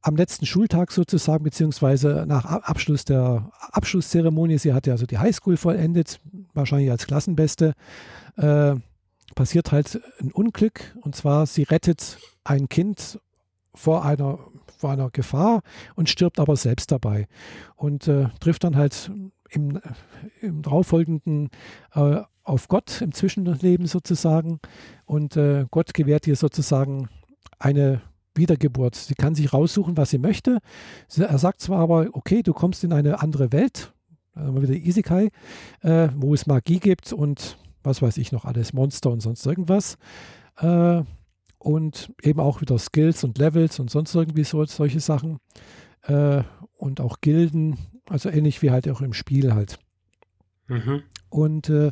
[0.00, 6.20] am letzten Schultag sozusagen, beziehungsweise nach Abschluss der Abschlusszeremonie, sie hatte also die Highschool vollendet,
[6.54, 7.74] wahrscheinlich als Klassenbeste,
[8.36, 8.76] äh,
[9.36, 10.96] passiert halt ein Unglück.
[11.02, 13.20] Und zwar, sie rettet ein Kind
[13.72, 14.40] vor einer,
[14.78, 15.62] vor einer Gefahr
[15.94, 17.28] und stirbt aber selbst dabei.
[17.76, 19.12] Und äh, trifft dann halt
[19.50, 19.80] im,
[20.40, 21.50] im darauffolgenden
[21.94, 24.58] äh, auf Gott im Zwischenleben sozusagen.
[25.04, 27.08] Und äh, Gott gewährt ihr sozusagen
[27.58, 28.00] eine
[28.34, 28.94] Wiedergeburt.
[28.94, 30.58] Sie kann sich raussuchen, was sie möchte.
[31.16, 33.92] Er sagt zwar aber, okay, du kommst in eine andere Welt,
[34.34, 35.30] also wieder Isekai,
[35.80, 37.56] äh, wo es Magie gibt und
[37.86, 39.96] was weiß ich noch alles, Monster und sonst irgendwas.
[40.58, 41.02] Äh,
[41.58, 45.38] und eben auch wieder Skills und Levels und sonst irgendwie so, solche Sachen.
[46.02, 46.42] Äh,
[46.76, 47.78] und auch Gilden,
[48.08, 49.78] also ähnlich wie halt auch im Spiel halt.
[50.68, 51.02] Mhm.
[51.30, 51.90] Und äh,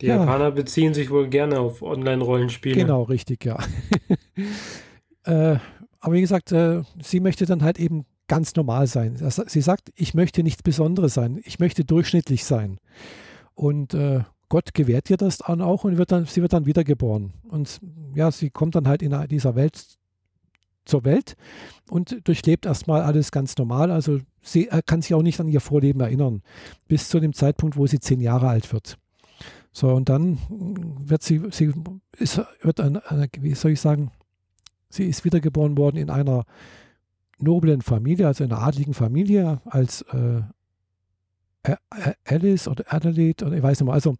[0.00, 0.16] die ja.
[0.16, 2.74] Japaner beziehen sich wohl gerne auf Online-Rollenspiele.
[2.74, 3.58] Genau, richtig, ja.
[5.24, 5.56] äh,
[6.00, 9.16] aber wie gesagt, äh, sie möchte dann halt eben ganz normal sein.
[9.16, 12.78] Sie sagt, ich möchte nichts Besonderes sein, ich möchte durchschnittlich sein.
[13.54, 14.20] Und äh,
[14.52, 17.32] Gott gewährt ihr das dann auch und wird dann, sie wird dann wiedergeboren.
[17.48, 17.80] Und
[18.14, 19.82] ja, sie kommt dann halt in dieser Welt
[20.84, 21.36] zur Welt
[21.88, 23.90] und durchlebt erstmal alles ganz normal.
[23.90, 26.42] Also sie kann sich auch nicht an ihr Vorleben erinnern,
[26.86, 28.98] bis zu dem Zeitpunkt, wo sie zehn Jahre alt wird.
[29.72, 31.72] So, und dann wird sie, sie
[32.18, 34.10] ist, wird eine, eine, wie soll ich sagen,
[34.90, 36.44] sie ist wiedergeboren worden in einer
[37.38, 40.42] noblen Familie, also in einer adligen Familie, als äh,
[42.24, 43.94] Alice oder Adelaide oder ich weiß nicht mehr.
[43.94, 44.16] Also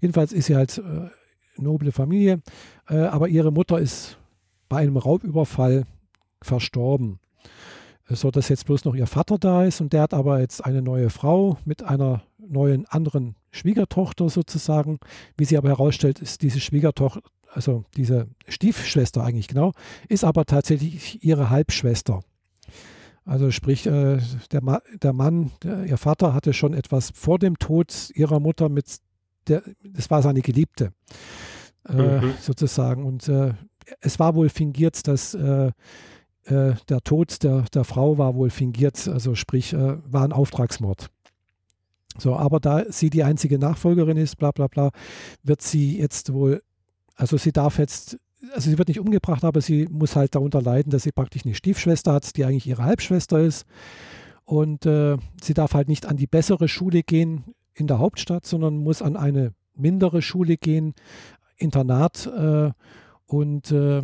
[0.00, 1.08] jedenfalls ist sie halt äh,
[1.56, 2.42] noble Familie,
[2.88, 4.18] äh, aber ihre Mutter ist
[4.68, 5.84] bei einem Raubüberfall
[6.42, 7.20] verstorben.
[8.06, 10.82] So dass jetzt bloß noch ihr Vater da ist und der hat aber jetzt eine
[10.82, 14.98] neue Frau mit einer neuen anderen Schwiegertochter sozusagen.
[15.38, 19.72] Wie sie aber herausstellt, ist diese Schwiegertochter, also diese Stiefschwester eigentlich genau,
[20.08, 22.20] ist aber tatsächlich ihre Halbschwester.
[23.24, 24.18] Also sprich, äh,
[24.52, 28.68] der, Ma der Mann, der, ihr Vater hatte schon etwas vor dem Tod ihrer Mutter
[28.68, 28.98] mit,
[29.48, 30.92] der, das war seine Geliebte
[31.88, 32.34] äh, mhm.
[32.40, 33.04] sozusagen.
[33.04, 33.54] Und äh,
[34.00, 35.72] es war wohl fingiert, dass äh,
[36.44, 41.08] äh, der Tod der, der Frau war wohl fingiert, also sprich, äh, war ein Auftragsmord.
[42.18, 44.90] So, aber da sie die einzige Nachfolgerin ist, bla bla bla,
[45.42, 46.62] wird sie jetzt wohl,
[47.16, 48.18] also sie darf jetzt,
[48.52, 51.54] also sie wird nicht umgebracht, aber sie muss halt darunter leiden, dass sie praktisch eine
[51.54, 53.66] Stiefschwester hat, die eigentlich ihre Halbschwester ist.
[54.44, 58.76] Und äh, sie darf halt nicht an die bessere Schule gehen in der Hauptstadt, sondern
[58.76, 60.94] muss an eine mindere Schule gehen,
[61.56, 62.26] Internat.
[62.26, 62.70] Äh,
[63.26, 64.02] und äh,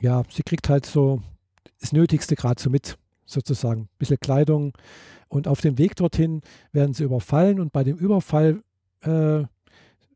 [0.00, 1.22] ja, sie kriegt halt so
[1.80, 3.82] das Nötigste gerade so mit, sozusagen.
[3.82, 4.72] Ein bisschen Kleidung.
[5.28, 8.62] Und auf dem Weg dorthin werden sie überfallen und bei dem Überfall,
[9.02, 9.44] äh,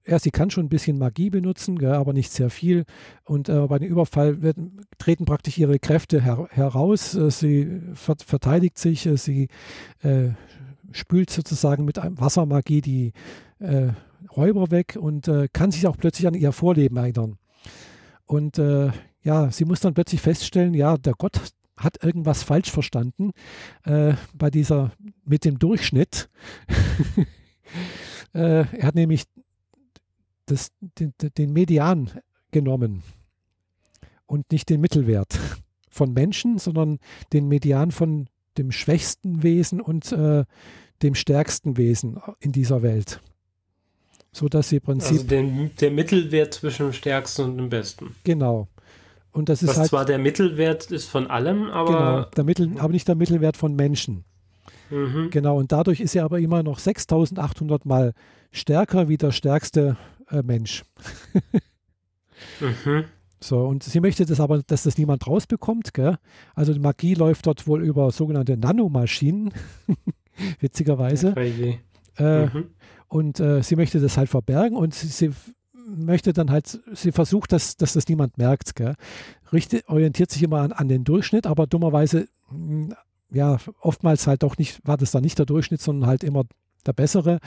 [0.09, 2.85] ja, sie kann schon ein bisschen Magie benutzen, gell, aber nicht sehr viel.
[3.25, 7.15] Und äh, bei dem Überfall werden, treten praktisch ihre Kräfte her heraus.
[7.15, 9.49] Äh, sie ver verteidigt sich, äh, sie
[10.03, 10.31] äh,
[10.93, 13.13] spült sozusagen mit einem Wassermagie die
[13.59, 13.89] äh,
[14.35, 17.39] Räuber weg und kann sich auch plötzlich an ihr Vorleben erinnern.
[18.27, 18.59] Und
[19.23, 21.41] ja, sie muss dann plötzlich feststellen, ja, der Gott
[21.77, 23.31] hat irgendwas falsch verstanden
[23.85, 24.93] äh, bei dieser
[25.25, 26.29] mit dem Durchschnitt.
[28.35, 29.25] äh, er hat nämlich
[30.51, 32.11] das, den, den, Median
[32.51, 33.03] genommen
[34.27, 35.39] und nicht den Mittelwert
[35.89, 36.99] von Menschen, sondern
[37.33, 40.45] den Median von dem schwächsten Wesen und äh,
[41.03, 43.21] dem stärksten Wesen in dieser Welt.
[44.33, 45.19] So dass sie im Prinzip.
[45.19, 48.15] Also den, der Mittelwert zwischen dem stärksten und dem besten.
[48.25, 48.69] Genau.
[49.33, 51.87] Und das ist Was halt, zwar der Mittelwert ist von allem, aber.
[51.87, 54.25] Genau, der Mittel, aber nicht der Mittelwert von Menschen.
[54.91, 55.29] Mhm.
[55.31, 58.15] Genau, und dadurch ist er aber immer noch 6800 Mal
[58.51, 59.97] stärker wie der stärkste
[60.31, 60.85] äh, Mensch.
[62.61, 63.05] mhm.
[63.41, 65.95] So, und sie möchte das aber, dass das niemand rausbekommt.
[65.95, 66.19] Gell?
[66.55, 69.53] Also die Magie läuft dort wohl über sogenannte Nanomaschinen,
[70.61, 71.33] witzigerweise.
[72.17, 72.71] Äh, mhm.
[73.07, 75.31] Und äh, sie möchte das halt verbergen und sie, sie
[75.87, 78.75] möchte dann halt, sie versucht, dass, dass das niemand merkt.
[78.75, 78.95] Gell?
[79.53, 82.93] Richtig, orientiert sich immer an, an den Durchschnitt, aber dummerweise, hm,
[83.31, 86.45] ja, oftmals halt doch nicht, war das dann nicht der Durchschnitt, sondern halt immer
[86.87, 87.39] der bessere.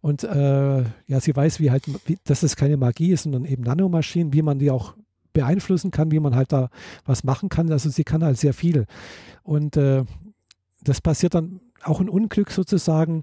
[0.00, 3.62] Und äh, ja, sie weiß, wie halt, wie, dass es keine Magie ist, sondern eben
[3.62, 4.94] Nanomaschinen, wie man die auch
[5.32, 6.70] beeinflussen kann, wie man halt da
[7.04, 7.70] was machen kann.
[7.70, 8.86] Also sie kann halt sehr viel.
[9.42, 10.04] Und äh,
[10.82, 13.22] das passiert dann auch ein Unglück sozusagen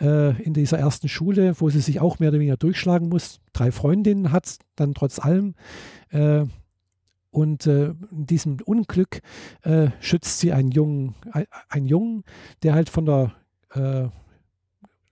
[0.00, 3.40] äh, in dieser ersten Schule, wo sie sich auch mehr oder weniger durchschlagen muss.
[3.52, 5.54] Drei Freundinnen hat, dann trotz allem.
[6.10, 6.44] Äh,
[7.30, 9.20] und äh, in diesem Unglück
[9.62, 11.14] äh, schützt sie einen Jungen,
[11.68, 12.24] ein, Jungen,
[12.62, 13.32] der halt von der
[13.74, 14.08] äh,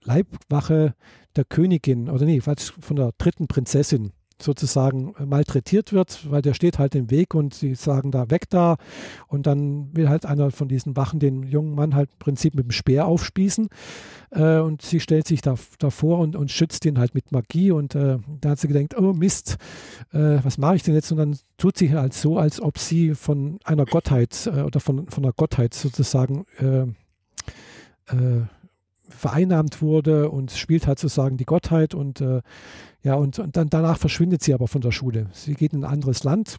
[0.05, 0.95] Leibwache
[1.35, 6.93] der Königin, oder nee, von der dritten Prinzessin sozusagen malträtiert wird, weil der steht halt
[6.95, 8.75] im Weg und sie sagen da weg da.
[9.27, 12.65] Und dann will halt einer von diesen Wachen den jungen Mann halt im Prinzip mit
[12.65, 13.69] dem Speer aufspießen
[14.31, 17.71] äh, und sie stellt sich da, davor und, und schützt ihn halt mit Magie.
[17.71, 19.57] Und äh, da hat sie gedacht, oh Mist,
[20.11, 21.11] äh, was mache ich denn jetzt?
[21.11, 25.07] Und dann tut sie halt so, als ob sie von einer Gottheit äh, oder von,
[25.07, 26.87] von einer Gottheit sozusagen äh,
[28.13, 28.41] äh,
[29.09, 32.41] vereinnahmt wurde und spielt halt sozusagen die Gottheit und äh,
[33.03, 35.27] ja, und, und dann danach verschwindet sie aber von der Schule.
[35.31, 36.57] Sie geht in ein anderes Land.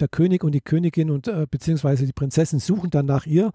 [0.00, 3.52] Der König und die Königin und äh, beziehungsweise die Prinzessin suchen dann nach ihr,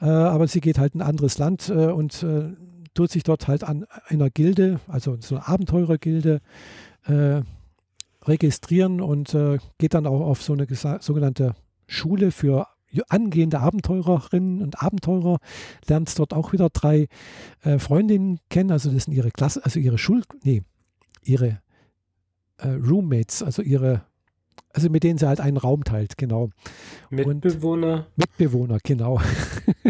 [0.00, 2.50] äh, aber sie geht halt in ein anderes Land äh, und äh,
[2.92, 6.40] tut sich dort halt an einer Gilde, also so einer Abenteurergilde,
[7.04, 7.42] äh,
[8.22, 9.34] registrieren und
[9.78, 10.66] geht dann auch auf so eine
[11.00, 11.54] sogenannte
[11.86, 12.66] Schule für
[13.08, 15.38] angehende Abenteurerinnen und Abenteurer,
[15.86, 17.08] lernt dort auch wieder drei
[17.62, 20.62] äh, Freundinnen kennen, also das sind ihre Klasse, also ihre Schul, nee,
[21.22, 21.60] ihre
[22.58, 24.02] äh, Roommates, also ihre,
[24.72, 26.50] also mit denen sie halt einen Raum teilt, genau.
[27.10, 27.94] Mitbewohner.
[27.94, 29.20] Und Mitbewohner, genau.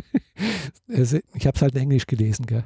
[0.89, 2.65] also, ich habe es halt in Englisch gelesen, gell.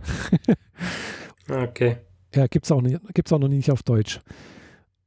[1.48, 1.98] okay.
[2.34, 4.20] Ja, gibt es auch, auch noch nicht auf Deutsch.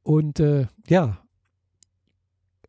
[0.02, 1.18] Und äh, ja,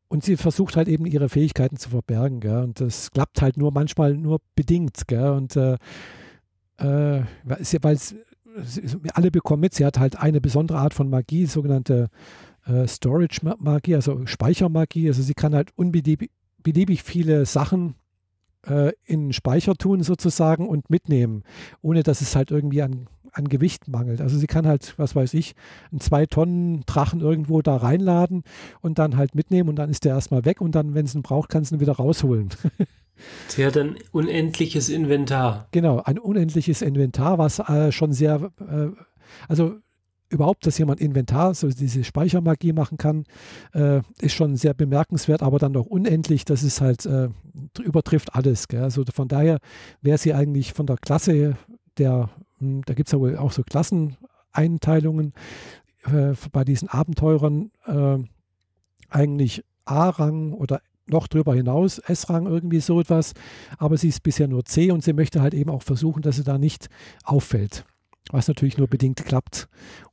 [0.10, 2.64] und sie versucht halt eben ihre Fähigkeiten zu verbergen, gell?
[2.64, 5.30] Und das klappt halt nur manchmal nur bedingt, gell?
[5.30, 5.77] Und äh,
[6.77, 7.23] äh,
[7.81, 7.98] weil
[9.14, 12.10] alle bekommen mit, sie hat halt eine besondere Art von Magie, sogenannte
[12.65, 15.07] äh, Storage-Magie, also Speichermagie.
[15.07, 16.31] Also sie kann halt unbeliebig
[16.61, 17.95] beliebig viele Sachen
[18.68, 21.44] äh, in Speicher tun sozusagen und mitnehmen,
[21.81, 24.22] ohne dass es halt irgendwie an an Gewicht mangelt.
[24.22, 25.56] Also sie kann halt, was weiß ich,
[25.91, 28.43] einen zwei Tonnen Drachen irgendwo da reinladen
[28.81, 31.23] und dann halt mitnehmen und dann ist der erstmal weg und dann, wenn sie ihn
[31.23, 32.49] braucht, kann sie ihn wieder rausholen.
[33.49, 35.68] Sie hat ein unendliches Inventar.
[35.72, 38.88] Genau, ein unendliches Inventar, was äh, schon sehr, äh,
[39.49, 39.76] also
[40.30, 43.26] überhaupt, dass jemand Inventar, so diese Speichermagie machen kann,
[43.73, 47.30] äh, ist schon sehr bemerkenswert, aber dann noch unendlich, das ist halt, äh,
[47.84, 48.68] übertrifft alles.
[48.68, 48.84] Gell?
[48.84, 49.57] Also von daher
[50.01, 51.57] wäre sie eigentlich von der Klasse
[51.97, 52.30] der,
[52.60, 55.34] da gibt es ja wohl auch so Klasseneinteilungen
[56.06, 58.18] äh, bei diesen Abenteurern, äh,
[59.10, 63.34] eigentlich A-Rang oder noch drüber hinaus, S-Rang irgendwie so etwas,
[63.77, 66.44] aber sie ist bisher nur C und sie möchte halt eben auch versuchen, dass sie
[66.44, 66.90] da nicht
[67.23, 67.86] auffällt
[68.31, 69.68] was natürlich nur bedingt klappt.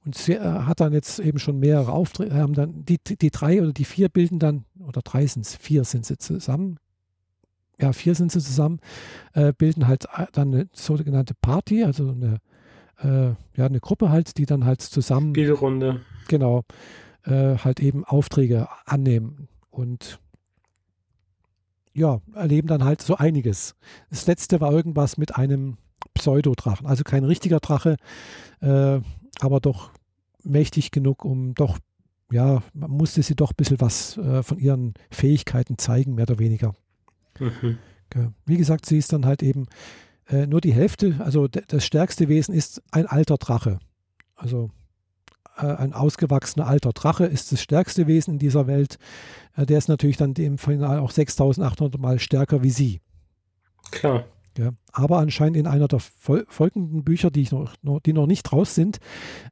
[0.04, 3.62] Und sie äh, hat dann jetzt eben schon mehrere Aufträge, haben dann die, die drei
[3.62, 6.78] oder die vier bilden dann, oder drei sind es, vier sind sie zusammen,
[7.80, 8.80] ja, vier sind sie zusammen,
[9.34, 12.38] äh, bilden halt äh, dann eine sogenannte Party, also eine,
[12.98, 15.34] äh, ja, eine Gruppe halt, die dann halt zusammen.
[15.34, 16.00] Spielrunde.
[16.28, 16.64] Genau,
[17.24, 20.20] äh, halt eben Aufträge annehmen und
[21.92, 23.74] ja, erleben dann halt so einiges.
[24.10, 25.78] Das letzte war irgendwas mit einem
[26.12, 26.86] Pseudodrachen.
[26.86, 27.96] Also kein richtiger Drache,
[28.60, 29.00] äh,
[29.40, 29.90] aber doch
[30.42, 31.78] mächtig genug, um doch,
[32.30, 36.38] ja, man musste sie doch ein bisschen was äh, von ihren Fähigkeiten zeigen, mehr oder
[36.38, 36.74] weniger.
[37.38, 37.78] Mhm.
[38.44, 39.66] Wie gesagt, sie ist dann halt eben
[40.28, 43.78] äh, nur die Hälfte, also das stärkste Wesen ist ein alter Drache.
[44.34, 44.70] Also
[45.56, 48.98] äh, ein ausgewachsener alter Drache ist das stärkste Wesen in dieser Welt.
[49.56, 53.00] Äh, der ist natürlich dann im Final auch 6800 Mal stärker wie sie.
[53.90, 54.24] Klar.
[54.58, 58.26] Ja, aber anscheinend in einer der fol folgenden Bücher, die, ich noch, noch, die noch
[58.26, 58.98] nicht raus sind,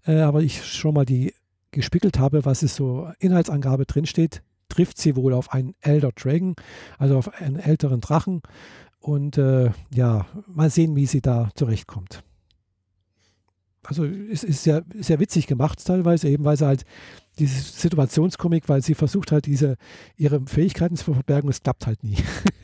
[0.07, 1.35] äh, aber ich schon mal die
[1.73, 4.43] gespickelt habe, was es so Inhaltsangabe drinsteht,
[4.75, 6.55] trifft sie wohl auf einen Elder Dragon,
[6.99, 8.43] also auf einen älteren Drachen.
[8.99, 12.23] Und äh, ja, mal sehen, wie sie da zurechtkommt.
[13.87, 16.85] Also es ist sehr, sehr witzig gemacht teilweise, eben weil sie halt
[17.39, 19.77] diese Situationskomik, weil sie versucht halt diese
[20.17, 22.17] ihre Fähigkeiten zu verbergen, es klappt halt nie.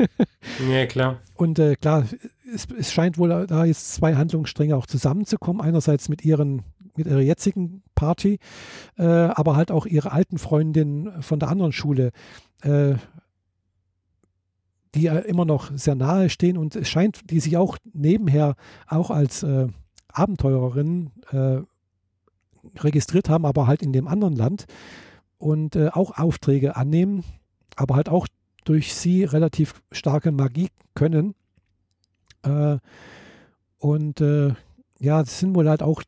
[0.70, 1.20] ja, klar.
[1.34, 2.06] Und äh, klar,
[2.54, 5.60] es, es, scheint wohl da jetzt zwei Handlungsstränge auch zusammenzukommen.
[5.60, 6.62] Einerseits mit ihren
[7.00, 8.38] mit ihrer jetzigen Party,
[8.96, 12.12] äh, aber halt auch ihre alten Freundinnen von der anderen Schule,
[12.62, 12.94] äh,
[14.94, 18.56] die immer noch sehr nahe stehen und es scheint, die sich auch nebenher
[18.88, 19.68] auch als äh,
[20.12, 21.60] Abenteurerinnen äh,
[22.78, 24.66] registriert haben, aber halt in dem anderen Land
[25.38, 27.24] und äh, auch Aufträge annehmen,
[27.76, 28.26] aber halt auch
[28.64, 31.34] durch sie relativ starke Magie können.
[32.42, 32.78] Äh,
[33.78, 34.20] und
[35.02, 36.02] ja, es sind wohl halt auch,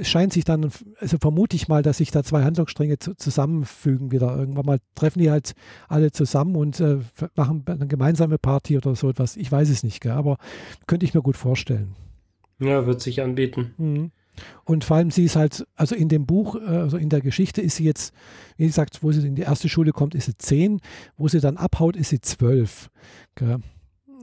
[0.00, 4.10] es scheint sich dann, also vermute ich mal, dass sich da zwei Handlungsstränge zu, zusammenfügen
[4.10, 4.36] wieder.
[4.36, 5.52] Irgendwann mal treffen die halt
[5.88, 6.98] alle zusammen und äh,
[7.36, 9.36] machen eine gemeinsame Party oder so etwas.
[9.36, 10.38] Ich weiß es nicht, gell, aber
[10.88, 11.94] könnte ich mir gut vorstellen.
[12.58, 13.72] Ja, wird sich anbieten.
[13.78, 14.10] Mhm.
[14.64, 17.62] Und vor allem sie ist halt, also in dem Buch, äh, also in der Geschichte
[17.62, 18.12] ist sie jetzt,
[18.56, 20.80] wie gesagt, wo sie in die erste Schule kommt, ist sie zehn,
[21.16, 22.90] wo sie dann abhaut, ist sie zwölf.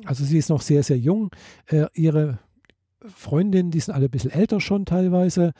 [0.03, 1.31] Also sie ist noch sehr, sehr jung.
[1.67, 2.39] Äh, ihre
[3.07, 5.53] Freundinnen, die sind alle ein bisschen älter schon teilweise.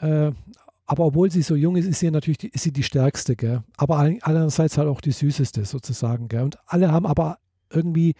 [0.00, 0.32] Äh,
[0.86, 3.62] aber obwohl sie so jung ist, ist sie natürlich die, ist sie die stärkste, gell?
[3.76, 6.28] aber andererseits halt auch die süßeste sozusagen.
[6.28, 6.42] Gell?
[6.42, 7.38] Und alle haben aber
[7.70, 8.14] irgendwie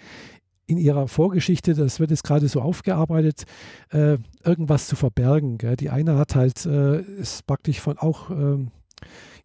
[0.67, 3.45] in ihrer Vorgeschichte, das wird jetzt gerade so aufgearbeitet,
[3.91, 5.57] äh, irgendwas zu verbergen.
[5.57, 5.77] Gell?
[5.77, 8.67] Die eine hat halt, äh, ist praktisch von auch, äh,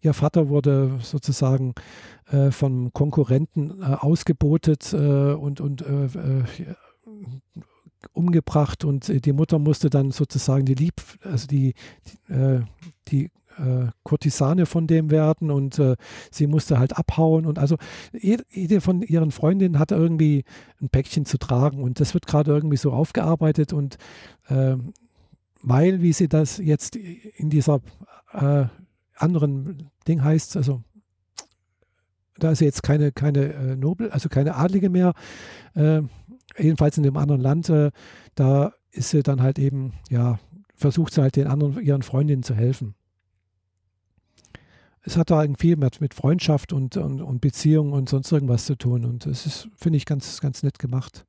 [0.02, 1.76] ihr Vater wurde sozusagen
[2.30, 5.82] äh, von Konkurrenten äh, ausgebotet äh, und, und
[8.14, 11.74] umgebracht und die Mutter musste dann sozusagen die Lieb, also die,
[12.30, 12.64] die,
[13.08, 15.96] die äh, Kurtisane von dem werden und äh,
[16.32, 17.78] sie musste halt abhauen und also
[18.14, 20.44] jede, von ihren Freundinnen hatte irgendwie
[20.82, 23.98] ein Päckchen zu tragen und das wird gerade irgendwie so aufgearbeitet und
[24.48, 24.76] äh,
[25.62, 27.80] weil, wie sie das jetzt in dieser
[28.34, 28.66] äh,
[29.16, 30.84] anderen Ding heißt, also
[32.38, 35.14] da ist jetzt keine, keine äh, Nobel, also keine Adlige mehr,
[35.76, 36.02] äh,
[36.58, 37.72] jedenfalls in dem anderen Land,
[38.36, 40.40] da ist sie dann halt eben, ja,
[40.76, 42.96] versucht sie halt den anderen, ihren Freundinnen zu helfen
[45.06, 48.76] es hat da viel mit, mit Freundschaft und, und, und Beziehung und sonst irgendwas zu
[48.76, 49.06] tun.
[49.06, 51.26] Und das ist, finde ich, ganz, ganz nett gemacht.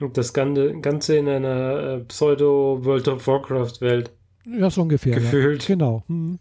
[0.00, 4.10] Und das Ganze in einer äh, Pseudo-World of Warcraft-Welt.
[4.46, 5.14] Ja, so ungefähr.
[5.14, 5.62] Gefühlt.
[5.68, 5.74] Ja.
[5.74, 6.02] Genau.
[6.08, 6.38] Hm.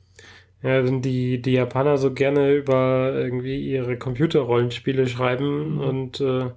[0.62, 5.82] Ja, wenn die, die Japaner so gerne über irgendwie ihre Computerrollenspiele schreiben mhm.
[5.82, 6.50] und äh,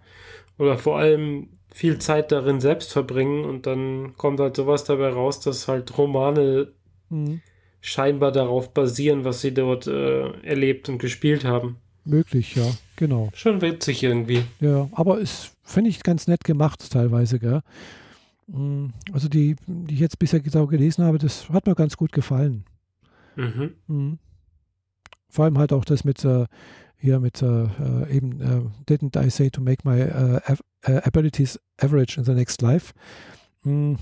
[0.59, 5.41] oder vor allem viel Zeit darin selbst verbringen und dann kommt halt sowas dabei raus,
[5.41, 6.73] dass halt Romane
[7.11, 7.41] mhm
[7.81, 11.77] scheinbar darauf basieren, was sie dort äh, erlebt und gespielt haben.
[12.05, 12.67] Möglich, ja,
[12.97, 13.31] genau.
[13.35, 14.45] Schon witzig irgendwie.
[14.61, 17.61] Ja, aber es finde ich ganz nett gemacht teilweise, gell?
[18.47, 22.13] Mm, also die, die ich jetzt bisher genau gelesen habe, das hat mir ganz gut
[22.13, 22.65] gefallen.
[23.37, 23.75] Mhm.
[23.87, 24.19] Mhm.
[25.29, 26.47] Vor allem halt auch das mit äh,
[26.99, 30.41] hier mit äh, äh eben äh, Didn't I say to make my äh,
[30.83, 32.93] äh, abilities average in the next life?
[33.63, 33.97] Mhm.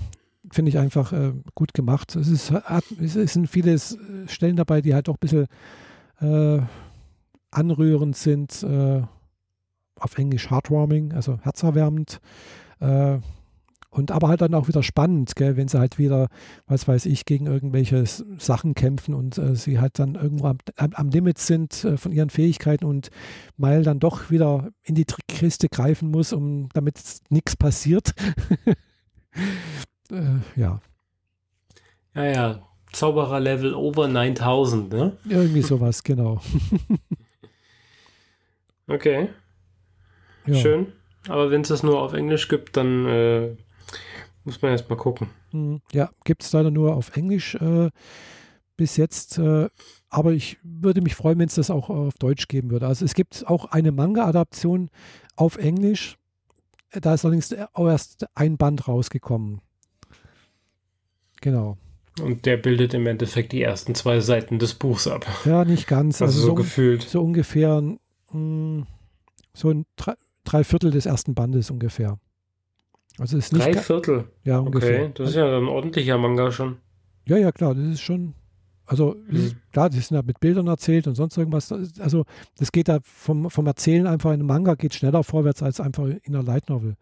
[0.51, 1.13] Finde ich einfach
[1.55, 2.15] gut gemacht.
[2.15, 2.53] Es, ist,
[3.01, 3.77] es sind viele
[4.27, 5.47] Stellen dabei, die halt auch ein bisschen
[7.51, 8.65] anrührend sind.
[9.99, 12.21] auf Englisch heartwarming, also herzerwärmend.
[13.97, 16.27] Und aber halt dann auch wieder spannend, gell, wenn sie halt wieder,
[16.67, 18.05] was weiß ich, gegen irgendwelche
[18.37, 22.29] Sachen kämpfen und äh, sie halt dann irgendwo am, am Limit sind äh, von ihren
[22.29, 23.09] Fähigkeiten und
[23.57, 26.99] Mile dann doch wieder in die Kiste greifen muss, um damit
[27.29, 28.13] nichts passiert.
[30.11, 30.79] äh, ja.
[32.13, 32.67] Ja, ja.
[32.93, 35.17] Zauberer-Level over 9000, ne?
[35.27, 36.39] Irgendwie sowas, genau.
[38.87, 39.29] okay.
[40.45, 40.55] Ja.
[40.55, 40.93] Schön.
[41.27, 43.57] Aber wenn es das nur auf Englisch gibt, dann äh,
[44.47, 45.27] muss man erst mal gucken.
[45.51, 47.89] Hm, ja, gibt es leider nur auf Englisch äh,
[48.77, 49.37] bis jetzt.
[49.37, 49.67] Äh,
[50.09, 52.87] aber ich würde mich freuen, wenn es das auch auf Deutsch geben würde.
[52.87, 54.89] Also es gibt auch eine Manga-Adaption
[55.35, 56.17] auf Englisch.
[56.91, 59.61] Da ist allerdings auch erst ein Band rausgekommen.
[61.41, 61.77] Genau.
[62.21, 65.27] Und der bildet im Endeffekt die ersten zwei Seiten des Buchs ab.
[65.45, 66.21] Ja, nicht ganz.
[66.21, 67.03] Also, also so, gefühlt.
[67.03, 67.97] So ungefähr mh,
[68.31, 68.87] hm,
[69.53, 69.85] so ein
[70.45, 72.17] drei Viertel des ersten Bandes ungefähr.
[73.19, 74.25] Also ist nicht Drei Viertel?
[74.43, 75.05] Ja, ungefähr.
[75.05, 76.77] Okay, das ist ja ein ordentlicher Manga schon.
[77.25, 78.33] Ja, ja, klar, das ist schon.
[78.85, 79.35] Also, mhm.
[79.35, 81.71] ist, klar, die sind ja mit Bildern erzählt und sonst irgendwas.
[81.99, 82.25] Also,
[82.57, 86.05] das geht da vom, vom Erzählen einfach in einem Manga geht schneller vorwärts als einfach
[86.05, 86.95] in einer Light Novel.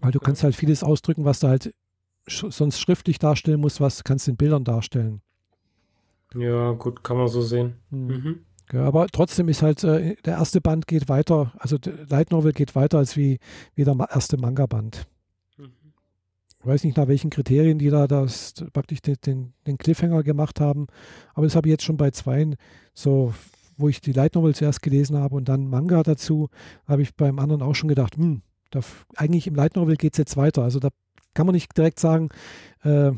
[0.00, 0.26] Weil du okay.
[0.26, 1.74] kannst halt vieles ausdrücken, was du halt
[2.26, 5.22] sch sonst schriftlich darstellen musst, was kannst du in Bildern darstellen.
[6.34, 7.76] Ja, gut, kann man so sehen.
[7.90, 8.08] Mhm.
[8.08, 8.40] Mhm.
[8.72, 12.52] Ja, aber trotzdem ist halt, äh, der erste Band geht weiter, also der Light Novel
[12.52, 13.38] geht weiter als wie,
[13.74, 15.06] wie der erste Manga-Band.
[15.58, 15.72] Mhm.
[16.58, 20.58] Ich weiß nicht, nach welchen Kriterien die da das praktisch den, den, den Cliffhanger gemacht
[20.58, 20.86] haben,
[21.34, 22.56] aber das habe ich jetzt schon bei zweien
[22.94, 23.34] so,
[23.76, 26.48] wo ich die Light Novel zuerst gelesen habe und dann Manga dazu,
[26.86, 28.40] habe ich beim anderen auch schon gedacht, hm,
[28.70, 28.80] da,
[29.16, 30.62] eigentlich im Light Novel geht es jetzt weiter.
[30.62, 30.88] Also da
[31.34, 32.30] kann man nicht direkt sagen,
[32.84, 33.12] äh,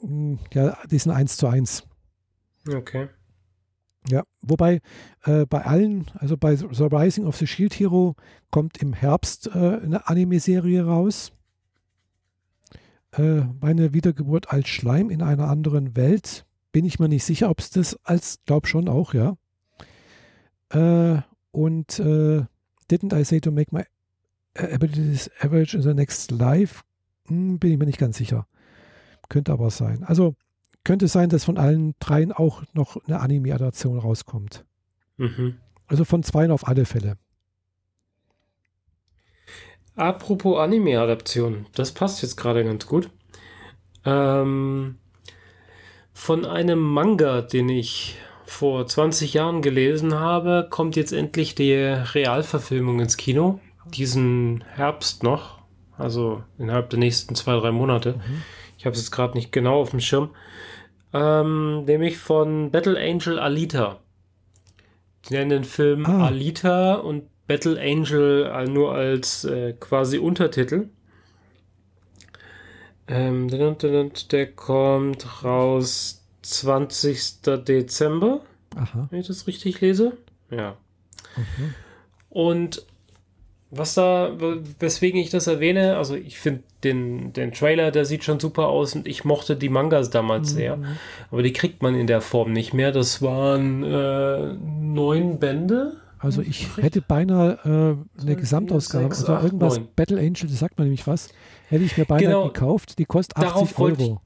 [0.00, 1.84] hm, ja, die sind eins zu eins.
[2.66, 3.08] Okay.
[4.08, 4.80] Ja, wobei
[5.24, 8.14] äh, bei allen, also bei The Rising of the Shield Hero
[8.50, 11.32] kommt im Herbst äh, eine Anime-Serie raus.
[13.12, 16.46] Äh, meine Wiedergeburt als Schleim in einer anderen Welt.
[16.70, 19.36] Bin ich mir nicht sicher, ob es das als, glaub schon auch, ja.
[20.70, 22.44] Äh, und äh,
[22.88, 23.84] Didn't I say to make my
[24.54, 26.84] abilities average in the next life?
[27.26, 28.46] Hm, bin ich mir nicht ganz sicher.
[29.28, 30.04] Könnte aber sein.
[30.04, 30.36] Also
[30.86, 34.64] könnte sein, dass von allen dreien auch noch eine Anime-Adaption rauskommt.
[35.16, 35.56] Mhm.
[35.88, 37.16] Also von zweien auf alle Fälle.
[39.96, 43.10] Apropos Anime-Adaption, das passt jetzt gerade ganz gut.
[44.04, 44.98] Ähm,
[46.12, 53.00] von einem Manga, den ich vor 20 Jahren gelesen habe, kommt jetzt endlich die Realverfilmung
[53.00, 53.58] ins Kino.
[53.92, 55.58] Diesen Herbst noch,
[55.98, 58.12] also innerhalb der nächsten zwei, drei Monate.
[58.12, 58.42] Mhm.
[58.78, 60.30] Ich habe es jetzt gerade nicht genau auf dem Schirm
[61.16, 64.00] ähm, nämlich von Battle Angel Alita.
[65.28, 66.26] Die nennen den Film ah.
[66.26, 70.88] Alita und Battle Angel nur als äh, quasi Untertitel.
[73.08, 73.48] Ähm,
[74.32, 77.42] der kommt raus 20.
[77.66, 78.40] Dezember.
[78.74, 79.06] Aha.
[79.10, 80.16] Wenn ich das richtig lese.
[80.50, 80.76] Ja.
[81.36, 81.74] Mhm.
[82.28, 82.86] Und
[83.70, 84.32] was da,
[84.78, 88.94] weswegen ich das erwähne, also ich finde den, den Trailer, der sieht schon super aus
[88.94, 90.56] und ich mochte die Mangas damals mhm.
[90.56, 90.78] sehr.
[91.30, 92.92] Aber die kriegt man in der Form nicht mehr.
[92.92, 95.96] Das waren äh, neun Bände.
[96.18, 97.58] Also ich hätte beinahe
[98.18, 99.88] äh, eine Gesamtausgabe, 6, also irgendwas, 9.
[99.94, 101.28] Battle Angel, das sagt man nämlich was,
[101.68, 102.98] hätte ich mir beinahe genau, gekauft.
[102.98, 104.20] Die kostet 80 Euro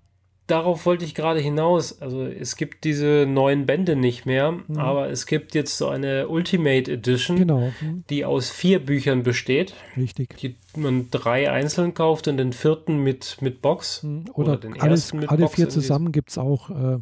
[0.50, 2.00] darauf wollte ich gerade hinaus.
[2.00, 4.78] Also es gibt diese neuen Bände nicht mehr, mhm.
[4.78, 7.72] aber es gibt jetzt so eine Ultimate Edition, genau.
[7.80, 8.04] mhm.
[8.10, 9.74] die aus vier Büchern besteht.
[9.96, 10.36] Richtig.
[10.36, 14.02] Die man drei einzeln kauft und den vierten mit, mit Box.
[14.02, 14.24] Mhm.
[14.34, 16.70] Oder, oder, den alles, ersten mit alle Box vier zusammen gibt es auch.
[16.70, 16.98] Äh,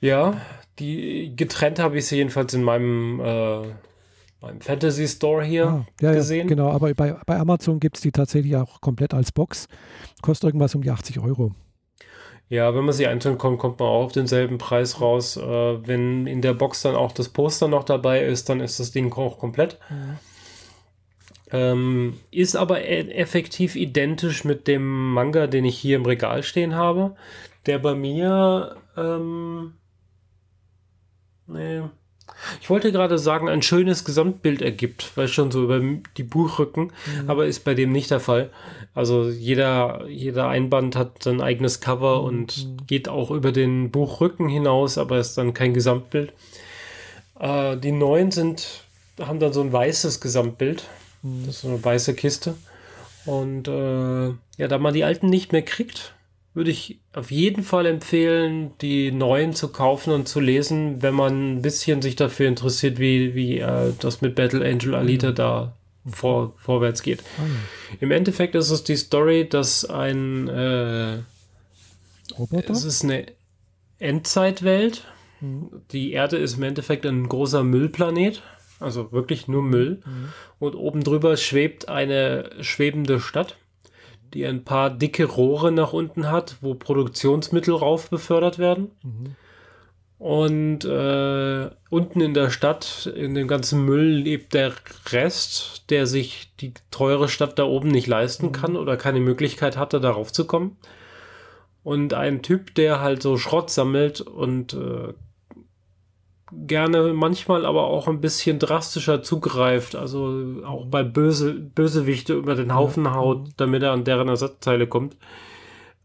[0.00, 0.40] ja,
[0.78, 3.62] die getrennt habe ich sie jedenfalls in meinem äh,
[4.42, 6.48] beim Fantasy Store hier ah, ja, gesehen.
[6.48, 9.68] Ja, genau, aber bei, bei Amazon gibt es die tatsächlich auch komplett als Box.
[10.20, 11.52] Kostet irgendwas um die 80 Euro.
[12.48, 15.36] Ja, wenn man sie einzeln kommt, kommt man auch auf denselben Preis raus.
[15.36, 18.90] Äh, wenn in der Box dann auch das Poster noch dabei ist, dann ist das
[18.90, 19.78] Ding auch komplett.
[19.88, 20.18] Mhm.
[21.52, 26.74] Ähm, ist aber e effektiv identisch mit dem Manga, den ich hier im Regal stehen
[26.74, 27.14] habe,
[27.66, 29.74] der bei mir ähm,
[31.46, 31.82] nee,
[32.60, 35.80] Ich wollte gerade sagen, ein schönes Gesamtbild ergibt, weil schon so über
[36.16, 37.30] die Buchrücken, mhm.
[37.30, 38.50] aber ist bei dem nicht der Fall.
[38.94, 42.26] Also jeder, jeder Einband hat sein eigenes Cover mhm.
[42.26, 46.32] und geht auch über den Buchrücken hinaus, aber ist dann kein Gesamtbild.
[47.38, 48.84] Äh, die neuen sind,
[49.20, 50.84] haben dann so ein weißes Gesamtbild.
[51.22, 51.46] Mhm.
[51.46, 52.54] Das ist so eine weiße Kiste.
[53.24, 54.28] Und äh,
[54.58, 56.14] ja, da man die alten nicht mehr kriegt,
[56.54, 61.56] würde ich auf jeden Fall empfehlen, die neuen zu kaufen und zu lesen, wenn man
[61.56, 65.34] ein bisschen sich dafür interessiert, wie, wie äh, das mit Battle Angel Alita mhm.
[65.34, 65.76] da
[66.10, 67.22] vor, vorwärts geht.
[67.38, 67.96] Oh.
[68.00, 71.18] Im Endeffekt ist es die Story, dass ein äh,
[72.38, 72.72] Roboter?
[72.72, 73.26] Es ist eine
[73.98, 75.06] Endzeitwelt.
[75.40, 75.70] Mhm.
[75.92, 78.42] Die Erde ist im Endeffekt ein großer Müllplanet.
[78.78, 80.02] Also wirklich nur Müll.
[80.04, 80.28] Mhm.
[80.58, 83.56] Und oben drüber schwebt eine schwebende Stadt
[84.34, 88.90] die ein paar dicke Rohre nach unten hat, wo Produktionsmittel rauf befördert werden.
[89.02, 89.36] Mhm.
[90.18, 94.72] Und äh, unten in der Stadt, in dem ganzen Müll, lebt der
[95.10, 98.52] Rest, der sich die teure Stadt da oben nicht leisten mhm.
[98.52, 100.76] kann oder keine Möglichkeit hatte, darauf zu kommen.
[101.82, 105.12] Und ein Typ, der halt so Schrott sammelt und äh,
[106.66, 112.74] gerne manchmal aber auch ein bisschen drastischer zugreift, also auch bei Böse, Bösewichte über den
[112.74, 113.14] Haufen ja.
[113.14, 115.16] haut, damit er an deren Ersatzteile kommt,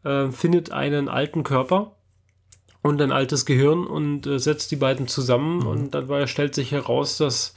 [0.03, 1.93] äh, findet einen alten Körper
[2.81, 5.67] und ein altes Gehirn und äh, setzt die beiden zusammen mhm.
[5.67, 7.53] und dann stellt sich heraus, dass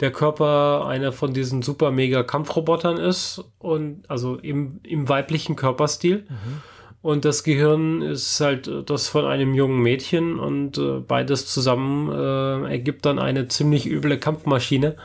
[0.00, 6.26] der Körper einer von diesen super mega Kampfrobotern ist und also im, im weiblichen Körperstil.
[6.28, 6.62] Mhm
[7.00, 12.70] und das Gehirn ist halt das von einem jungen Mädchen und äh, beides zusammen äh,
[12.70, 14.96] ergibt dann eine ziemlich üble Kampfmaschine.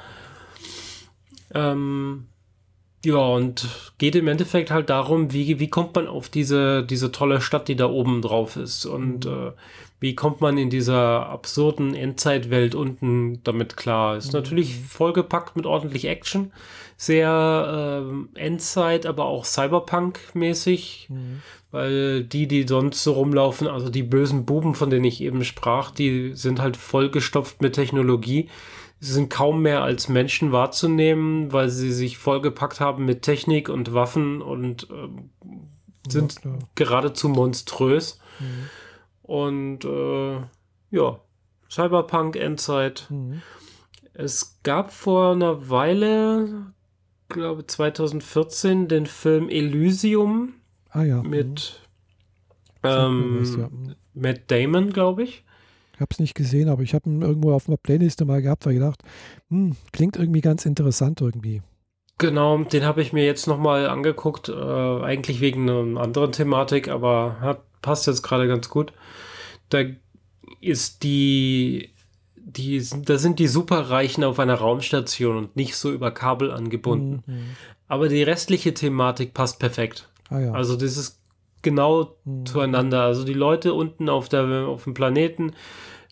[1.53, 2.25] Ähm,
[3.05, 3.67] ja, und
[3.97, 7.75] geht im Endeffekt halt darum, wie, wie kommt man auf diese, diese tolle Stadt, die
[7.75, 9.31] da oben drauf ist und mhm.
[9.31, 9.51] äh,
[9.99, 14.17] wie kommt man in dieser absurden Endzeitwelt unten damit klar.
[14.17, 14.39] Ist mhm.
[14.39, 16.51] natürlich vollgepackt mit ordentlich Action,
[17.05, 18.03] sehr
[18.35, 21.07] äh, Endzeit, aber auch Cyberpunk-mäßig.
[21.09, 21.41] Mhm
[21.73, 25.89] weil die, die sonst so rumlaufen, also die bösen Buben, von denen ich eben sprach,
[25.89, 28.47] die sind halt vollgestopft mit Technologie.
[28.99, 33.91] Sie sind kaum mehr als Menschen wahrzunehmen, weil sie sich vollgepackt haben mit Technik und
[33.91, 35.09] Waffen und äh,
[36.07, 38.19] sind ja, geradezu monströs.
[38.39, 38.69] Mhm.
[39.23, 40.41] Und äh,
[40.91, 41.19] ja,
[41.71, 43.07] Cyberpunk Endzeit.
[43.09, 43.41] Mhm.
[44.13, 46.67] Es gab vor einer Weile,
[47.33, 50.53] glaube 2014, den Film Elysium
[50.93, 51.23] Ah ja.
[51.23, 51.81] Mit
[52.83, 52.89] mhm.
[52.89, 53.67] ähm, was, ja.
[53.69, 53.95] Mhm.
[54.13, 55.43] Matt Damon, glaube ich.
[55.95, 58.65] Ich habe es nicht gesehen, aber ich habe ihn irgendwo auf einer Playliste mal gehabt,
[58.65, 59.01] weil ich gedacht,
[59.49, 61.61] hm, klingt irgendwie ganz interessant irgendwie.
[62.19, 67.37] Genau, den habe ich mir jetzt nochmal angeguckt, äh, eigentlich wegen einer anderen Thematik, aber
[67.41, 68.93] hat, passt jetzt gerade ganz gut.
[69.69, 69.83] Da
[70.61, 71.92] ist die,
[72.45, 77.23] die, da sind die Superreichen auf einer Raumstation und nicht so über Kabel angebunden.
[77.25, 77.43] Mhm.
[77.87, 80.09] Aber die restliche Thematik passt perfekt.
[80.29, 80.51] Ah, ja.
[80.51, 81.19] Also das ist
[81.61, 82.45] genau mhm.
[82.45, 83.03] zueinander.
[83.03, 85.53] Also die Leute unten auf, der, auf dem Planeten,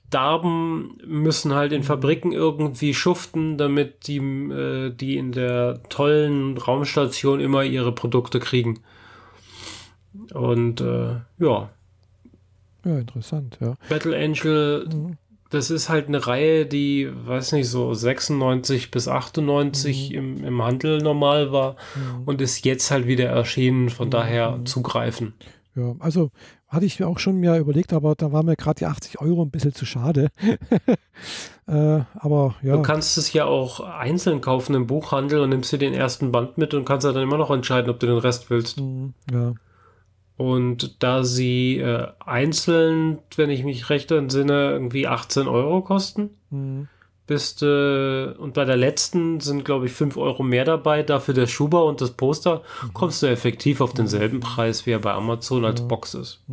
[0.10, 1.86] Darben müssen halt in mhm.
[1.86, 8.80] Fabriken irgendwie schuften, damit die, äh, die in der tollen Raumstation immer ihre Produkte kriegen.
[10.34, 11.70] Und äh, ja.
[12.84, 13.78] Ja, interessant, ja.
[13.88, 15.18] Battle Angel mhm
[15.52, 20.16] das ist halt eine Reihe, die, weiß nicht, so 96 bis 98 mhm.
[20.18, 22.24] im, im Handel normal war mhm.
[22.26, 24.12] und ist jetzt halt wieder erschienen, von mhm.
[24.12, 25.34] daher zugreifen.
[25.76, 26.32] Ja, also
[26.68, 29.44] hatte ich mir auch schon mir überlegt, aber da war mir gerade die 80 Euro
[29.44, 30.30] ein bisschen zu schade.
[31.68, 32.78] äh, aber ja.
[32.78, 36.58] Du kannst es ja auch einzeln kaufen im Buchhandel und nimmst dir den ersten Band
[36.58, 38.80] mit und kannst ja dann immer noch entscheiden, ob du den Rest willst.
[38.80, 39.54] Mhm, ja.
[40.42, 46.88] Und da sie äh, einzeln, wenn ich mich recht entsinne, irgendwie 18 Euro kosten, mhm.
[47.28, 51.04] bist äh, und bei der letzten sind, glaube ich, 5 Euro mehr dabei.
[51.04, 52.94] Dafür der Schuber und das Poster mhm.
[52.96, 54.42] kommst du effektiv auf denselben mhm.
[54.42, 56.44] Preis, wie er bei Amazon als Box ist.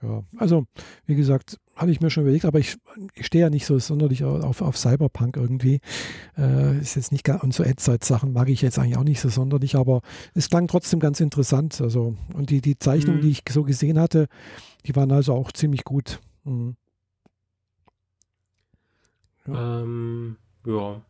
[0.00, 0.64] Ja, also
[1.04, 2.78] wie gesagt, habe ich mir schon überlegt, aber ich,
[3.14, 5.80] ich stehe ja nicht so sonderlich auf, auf Cyberpunk irgendwie.
[6.36, 9.28] Äh, ist jetzt nicht gar, und so Endzeit-Sachen mag ich jetzt eigentlich auch nicht so
[9.28, 10.00] sonderlich, aber
[10.34, 11.78] es klang trotzdem ganz interessant.
[11.82, 13.24] Also, und die, die Zeichnungen, mhm.
[13.24, 14.28] die ich so gesehen hatte,
[14.86, 16.20] die waren also auch ziemlich gut.
[16.44, 16.76] Mhm.
[19.46, 19.82] Ja.
[19.82, 21.02] Ähm, ja.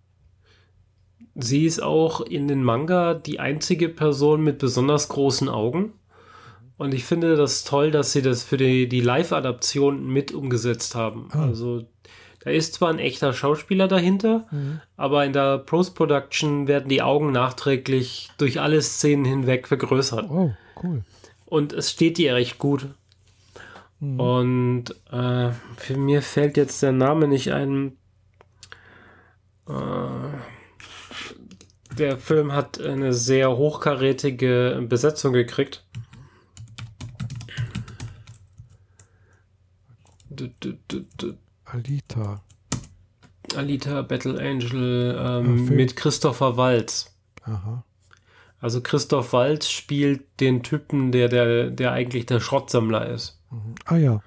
[1.37, 5.93] Sie ist auch in den Manga die einzige Person mit besonders großen Augen.
[6.79, 11.29] Und ich finde das toll, dass sie das für die, die Live-Adaption mit umgesetzt haben.
[11.33, 11.47] Ah.
[11.47, 11.87] Also
[12.41, 14.81] da ist zwar ein echter Schauspieler dahinter, mhm.
[14.97, 20.31] aber in der Post-Production werden die Augen nachträglich durch alle Szenen hinweg vergrößert.
[20.31, 21.03] Oh, cool.
[21.47, 22.87] Und es steht ihr recht gut.
[24.01, 24.21] Mhm.
[24.21, 27.97] Und äh, für mir fällt jetzt der Name nicht ein.
[29.69, 29.73] Äh,
[31.99, 35.86] der Film hat eine sehr hochkarätige Besetzung gekriegt.
[41.65, 42.43] Alita.
[43.55, 47.15] Alita Battle Angel ähm, mit Christopher Waltz.
[47.45, 47.85] Aha.
[48.61, 53.39] Also Christoph Waltz spielt den Typen, der, der, der eigentlich der Schrottsammler ist.
[53.51, 53.75] Mhm.
[53.85, 54.23] Ah ja.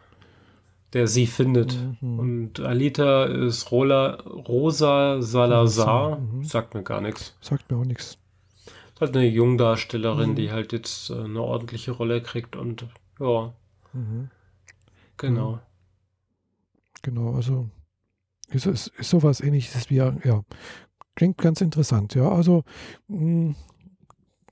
[0.93, 1.77] Der sie findet.
[2.01, 2.19] Mhm.
[2.19, 6.19] Und Alita ist Rola, Rosa Salazar.
[6.19, 6.43] Mhm.
[6.43, 7.35] Sagt mir gar nichts.
[7.41, 8.17] Sagt mir auch nichts.
[8.99, 10.35] Halt eine Jungdarstellerin, mhm.
[10.35, 12.85] die halt jetzt äh, eine ordentliche Rolle kriegt und
[13.19, 13.53] ja.
[13.93, 14.29] Mhm.
[15.17, 15.59] Genau.
[17.01, 17.69] Genau, also
[18.49, 20.43] ist, ist, ist sowas ähnliches wie, ja,
[21.15, 22.29] klingt ganz interessant, ja.
[22.29, 22.63] Also
[23.07, 23.55] mh, hm,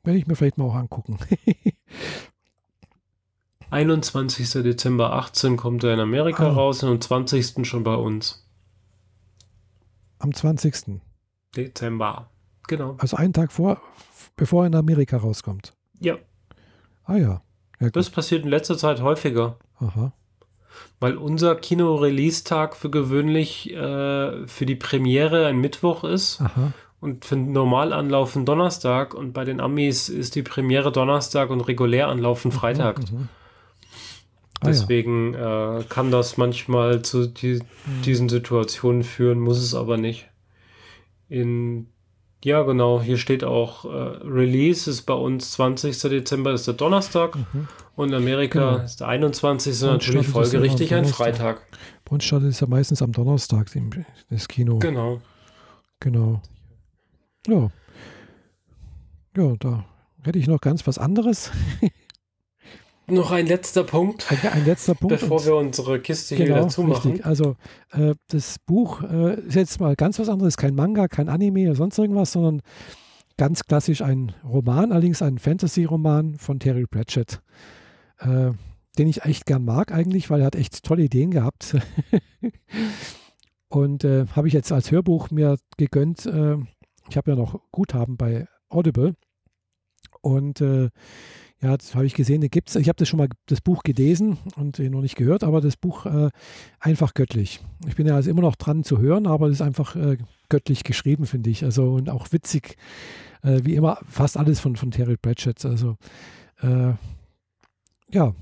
[0.03, 1.17] werde ich mir vielleicht mal auch angucken.
[3.69, 4.49] 21.
[4.63, 6.53] Dezember 18 kommt er in Amerika ah.
[6.53, 7.67] raus und am 20.
[7.67, 8.47] schon bei uns.
[10.19, 11.01] Am 20.
[11.55, 12.29] Dezember.
[12.67, 12.95] Genau.
[12.99, 13.81] Also einen Tag vor,
[14.35, 15.73] bevor er in Amerika rauskommt.
[15.99, 16.17] Ja.
[17.03, 17.41] Ah ja.
[17.79, 19.57] ja das passiert in letzter Zeit häufiger.
[19.79, 20.13] Aha.
[20.99, 26.41] Weil unser Kino-Release-Tag für gewöhnlich äh, für die Premiere ein Mittwoch ist.
[26.41, 31.61] Aha und für Normalanlauf ein Donnerstag und bei den Amis ist die Premiere Donnerstag und
[31.61, 32.99] Reguläranlauf ein Freitag.
[33.11, 33.29] Mhm, mhm.
[34.59, 35.79] Ah, Deswegen ja.
[35.79, 38.01] äh, kann das manchmal zu die, mhm.
[38.03, 40.29] diesen Situationen führen, muss es aber nicht.
[41.29, 41.89] In
[42.43, 45.99] ja, genau, hier steht auch äh, Release ist bei uns 20.
[45.99, 47.67] Dezember ist der Donnerstag mhm.
[47.95, 48.83] und in Amerika genau.
[48.83, 49.83] ist der 21.
[49.83, 51.61] Und natürlich folgerichtig ein Freitag.
[52.05, 53.69] Bei uns startet es ja meistens am Donnerstag
[54.29, 54.79] das Kino.
[54.79, 55.19] Genau.
[55.99, 56.41] Genau.
[57.47, 57.69] Ja.
[59.35, 59.85] Ja, da
[60.23, 61.51] hätte ich noch ganz was anderes.
[63.09, 64.31] noch ein letzter Punkt.
[64.31, 65.19] Ein, ein letzter Punkt.
[65.19, 67.11] Bevor wir unsere Kiste genau, hier wieder zumachen.
[67.11, 67.25] Richtig.
[67.25, 67.55] Also
[67.91, 70.57] äh, das Buch äh, ist jetzt mal ganz was anderes.
[70.57, 72.61] Kein Manga, kein Anime oder sonst irgendwas, sondern
[73.37, 77.41] ganz klassisch ein Roman, allerdings ein Fantasy-Roman von Terry Pratchett.
[78.19, 78.51] Äh,
[78.97, 81.77] den ich echt gern mag eigentlich, weil er hat echt tolle Ideen gehabt.
[83.69, 86.57] Und äh, habe ich jetzt als Hörbuch mir gegönnt äh,
[87.09, 89.15] ich habe ja noch Guthaben bei Audible
[90.21, 90.89] und äh,
[91.61, 94.37] ja, das habe ich gesehen, da gibt's, ich habe das schon mal das Buch gelesen
[94.55, 96.29] und noch nicht gehört, aber das Buch äh,
[96.79, 97.61] einfach göttlich.
[97.87, 100.17] Ich bin ja also immer noch dran zu hören, aber es ist einfach äh,
[100.49, 101.63] göttlich geschrieben, finde ich.
[101.63, 102.77] Also und auch witzig,
[103.41, 105.65] äh, wie immer, fast alles von, von Terry Pratchett.
[105.65, 105.97] Also
[106.61, 106.93] äh,
[108.11, 108.35] ja,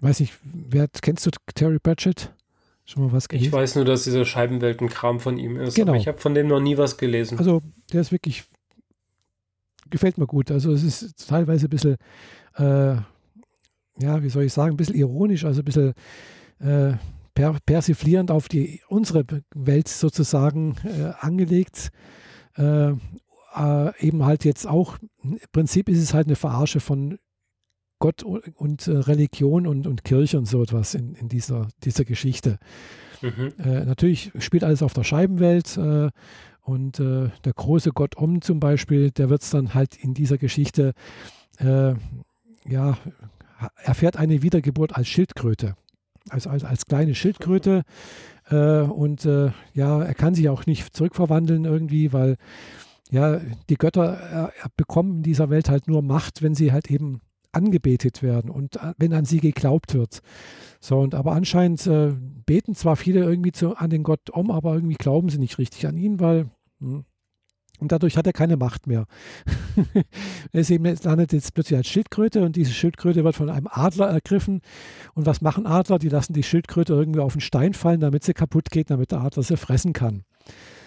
[0.00, 2.34] weiß nicht, wer kennst du Terry Pratchett?
[2.84, 3.46] Schon mal was gelesen?
[3.46, 5.92] Ich weiß nur, dass dieser Scheibenwelten-Kram von ihm ist, genau.
[5.92, 7.38] aber ich habe von dem noch nie was gelesen.
[7.38, 7.62] Also,
[7.92, 8.44] der ist wirklich,
[9.88, 10.50] gefällt mir gut.
[10.50, 11.96] Also, es ist teilweise ein bisschen,
[12.56, 12.96] äh,
[13.98, 15.94] ja, wie soll ich sagen, ein bisschen ironisch, also ein bisschen
[16.60, 16.94] äh,
[17.34, 19.24] per persiflierend auf die, unsere
[19.54, 21.90] Welt sozusagen äh, angelegt.
[22.56, 22.92] Äh,
[23.54, 27.18] äh, eben halt jetzt auch, im Prinzip ist es halt eine Verarsche von
[27.98, 32.58] Gott und, äh, Religion und, und Kirche und so etwas in, in dieser, dieser Geschichte.
[33.20, 33.52] Mhm.
[33.58, 35.78] Äh, natürlich spielt alles auf der Scheibenwelt
[36.64, 40.94] und der große Gott Om zum Beispiel, der wird es dann halt in dieser Geschichte,
[42.68, 42.96] ja,
[43.76, 45.74] erfährt eine Wiedergeburt als Schildkröte.
[46.28, 47.82] Also als, als kleine Schildkröte.
[48.50, 52.36] Äh, und ja, er kann sich auch nicht zurückverwandeln irgendwie, weil
[53.10, 57.20] ja, die Götter bekommen in dieser Welt halt nur Macht, wenn sie halt eben
[57.52, 60.20] angebetet werden und äh, wenn an sie geglaubt wird.
[60.80, 62.12] So, und aber anscheinend äh,
[62.46, 65.86] beten zwar viele irgendwie zu, an den Gott um, aber irgendwie glauben sie nicht richtig
[65.86, 67.04] an ihn, weil hm,
[67.82, 69.06] und dadurch hat er keine Macht mehr.
[70.52, 74.06] er ist eben, landet jetzt plötzlich als Schildkröte und diese Schildkröte wird von einem Adler
[74.06, 74.62] ergriffen.
[75.14, 75.98] Und was machen Adler?
[75.98, 79.20] Die lassen die Schildkröte irgendwie auf einen Stein fallen, damit sie kaputt geht, damit der
[79.20, 80.22] Adler sie fressen kann.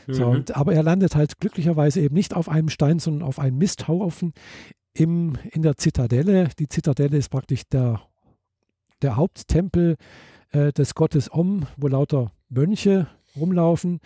[0.07, 0.13] Mhm.
[0.13, 3.57] So, und, aber er landet halt glücklicherweise eben nicht auf einem Stein, sondern auf einem
[3.57, 4.33] Misthaufen
[4.93, 6.49] im, in der Zitadelle.
[6.57, 8.01] Die Zitadelle ist praktisch der,
[9.01, 9.97] der Haupttempel
[10.51, 13.99] äh, des Gottes Om, wo lauter Mönche rumlaufen.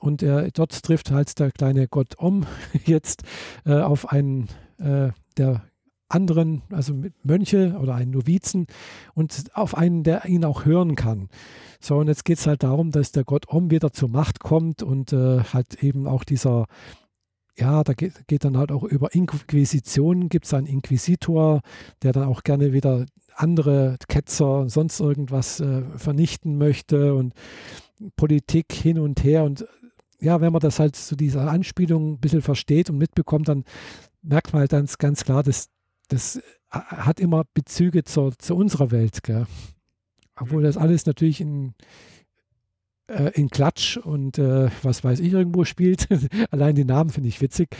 [0.00, 2.46] Und er, dort trifft halt der kleine Gott Om
[2.84, 3.22] jetzt
[3.64, 4.48] äh, auf einen
[4.78, 5.62] äh, der
[6.08, 8.66] anderen, also Mönche oder einen Novizen
[9.14, 11.28] und auf einen, der ihn auch hören kann.
[11.80, 14.82] So, und jetzt geht es halt darum, dass der Gott Om wieder zur Macht kommt
[14.82, 16.66] und äh, halt eben auch dieser
[17.56, 21.60] ja, da geht, geht, dann halt auch über Inquisition, gibt es einen Inquisitor,
[22.02, 23.04] der dann auch gerne wieder
[23.34, 27.34] andere Ketzer und sonst irgendwas äh, vernichten möchte und
[28.16, 29.44] Politik hin und her.
[29.44, 29.66] Und
[30.20, 33.64] ja, wenn man das halt zu dieser Anspielung ein bisschen versteht und mitbekommt, dann
[34.22, 35.68] merkt man halt ganz, ganz klar, dass
[36.08, 39.22] das hat immer Bezüge zur, zu unserer Welt.
[39.22, 39.46] Gell?
[40.36, 41.74] Obwohl das alles natürlich in,
[43.08, 46.08] äh, in Klatsch und äh, was weiß ich irgendwo spielt.
[46.50, 47.76] Allein die Namen finde ich witzig.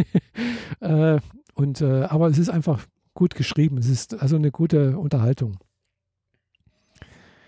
[0.80, 1.18] äh,
[1.54, 3.78] und, äh, aber es ist einfach gut geschrieben.
[3.78, 5.58] Es ist also eine gute Unterhaltung.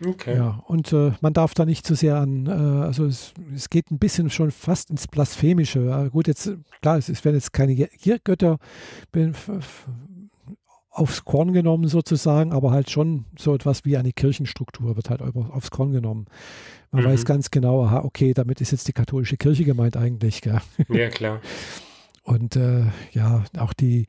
[0.04, 0.36] Okay.
[0.36, 3.90] Ja, und äh, man darf da nicht zu sehr an, äh, also es, es, geht
[3.90, 5.86] ein bisschen schon fast ins Blasphemische.
[5.86, 6.52] Ja, gut, jetzt,
[6.82, 7.74] klar, es, es werden jetzt keine
[8.24, 8.58] Götter
[10.90, 15.70] aufs Korn genommen sozusagen, aber halt schon so etwas wie eine Kirchenstruktur wird halt aufs
[15.70, 16.26] Korn genommen.
[16.92, 17.08] Man mhm.
[17.08, 20.40] weiß ganz genau, aha, okay, damit ist jetzt die katholische Kirche gemeint eigentlich.
[20.40, 20.60] Gell?
[20.88, 21.40] Ja, klar.
[22.22, 24.06] Und äh, ja, auch die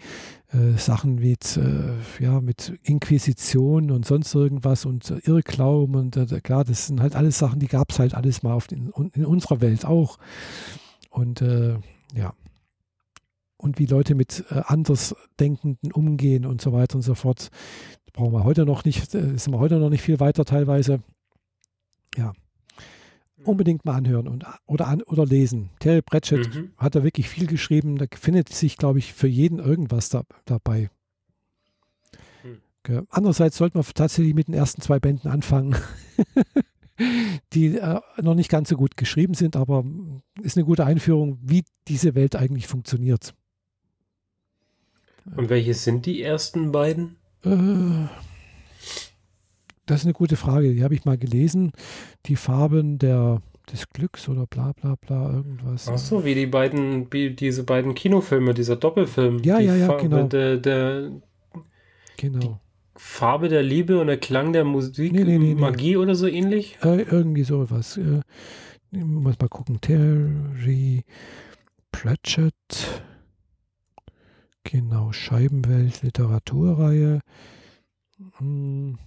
[0.55, 6.63] äh, Sachen wie äh, ja, mit Inquisition und sonst irgendwas und Irrglauben und äh, klar,
[6.63, 9.61] das sind halt alles Sachen, die gab es halt alles mal auf den, in unserer
[9.61, 10.17] Welt auch.
[11.09, 11.77] Und äh,
[12.13, 12.33] ja,
[13.57, 17.49] und wie Leute mit äh, Andersdenkenden umgehen und so weiter und so fort.
[18.13, 21.01] Brauchen wir heute noch nicht, äh, sind wir heute noch nicht viel weiter teilweise.
[22.15, 22.33] Ja.
[23.45, 25.69] Unbedingt mal anhören und, oder, an, oder lesen.
[25.79, 26.71] Terry Pratchett mhm.
[26.77, 27.97] hat da wirklich viel geschrieben.
[27.97, 30.89] Da findet sich, glaube ich, für jeden irgendwas da, dabei.
[32.43, 33.07] Mhm.
[33.09, 35.75] Andererseits sollte man tatsächlich mit den ersten zwei Bänden anfangen.
[37.53, 39.83] die äh, noch nicht ganz so gut geschrieben sind, aber
[40.41, 43.33] ist eine gute Einführung, wie diese Welt eigentlich funktioniert.
[45.35, 47.17] Und welche sind die ersten beiden?
[47.43, 48.07] Äh,
[49.85, 50.73] das ist eine gute Frage.
[50.73, 51.71] Die habe ich mal gelesen.
[52.25, 53.41] Die Farben der,
[53.71, 55.87] des Glücks oder bla bla bla irgendwas.
[55.87, 59.39] Ach so, wie die beiden, wie diese beiden Kinofilme, dieser Doppelfilm.
[59.43, 60.27] Ja, die ja, ja, Farbe genau.
[60.27, 61.11] Der, der,
[62.17, 62.59] genau.
[62.95, 66.77] Farbe der Liebe und der Klang der Musik, nee, nee, nee, Magie oder so ähnlich?
[66.81, 67.97] Äh, irgendwie sowas.
[67.97, 68.21] Äh,
[68.91, 69.81] muss mal gucken.
[69.81, 71.03] Terry
[71.91, 73.03] Pratchett.
[74.63, 77.19] Genau, Scheibenwelt, Literaturreihe.
[78.37, 78.97] Hm.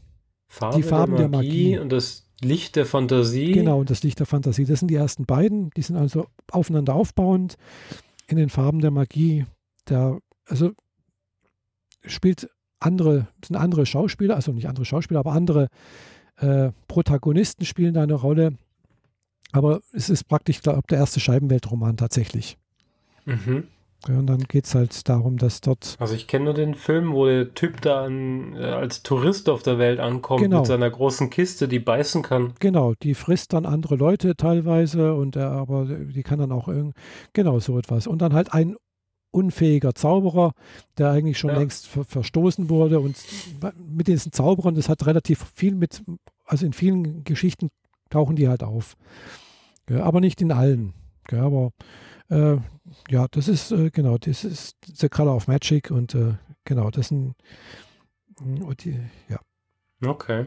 [0.49, 3.53] Farbe die Farben der Magie, der Magie, und das Licht der Fantasie.
[3.53, 4.65] Genau, und das Licht der Fantasie.
[4.65, 5.71] Das sind die ersten beiden.
[5.71, 7.57] Die sind also aufeinander aufbauend.
[8.27, 9.47] In den Farben der Magie,
[9.89, 10.73] der, also
[12.05, 12.49] spielt
[12.79, 15.69] andere, sind andere Schauspieler, also nicht andere Schauspieler, aber andere
[16.37, 18.57] äh, Protagonisten spielen da eine Rolle.
[19.53, 22.59] Aber es ist praktisch, glaube der erste Scheibenweltroman tatsächlich.
[23.25, 23.69] Mhm.
[24.07, 25.97] Und dann geht es halt darum, dass dort.
[25.99, 29.63] Also ich kenne nur den Film, wo der Typ da an, äh, als Tourist auf
[29.63, 30.59] der Welt ankommt genau.
[30.59, 32.55] mit seiner großen Kiste, die beißen kann.
[32.61, 36.99] Genau, die frisst dann andere Leute teilweise und er aber die kann dann auch irgendwie,
[37.33, 38.07] genau so etwas.
[38.07, 38.77] Und dann halt ein
[39.31, 40.53] unfähiger Zauberer,
[40.97, 41.59] der eigentlich schon ja.
[41.59, 43.01] längst ver verstoßen wurde.
[43.01, 43.17] Und
[43.77, 46.03] mit diesen Zauberern, das hat relativ viel mit,
[46.45, 47.69] also in vielen Geschichten
[48.11, 48.97] tauchen die halt auf.
[49.91, 50.95] Ja, aber nicht in allen.
[51.31, 51.73] Ja, aber
[52.31, 52.57] äh,
[53.11, 56.35] ja, das ist, äh, genau, das ist The Color of Magic und äh,
[56.65, 57.35] genau, das sind,
[58.41, 58.99] hm, und die,
[59.29, 59.39] ja.
[60.05, 60.47] Okay.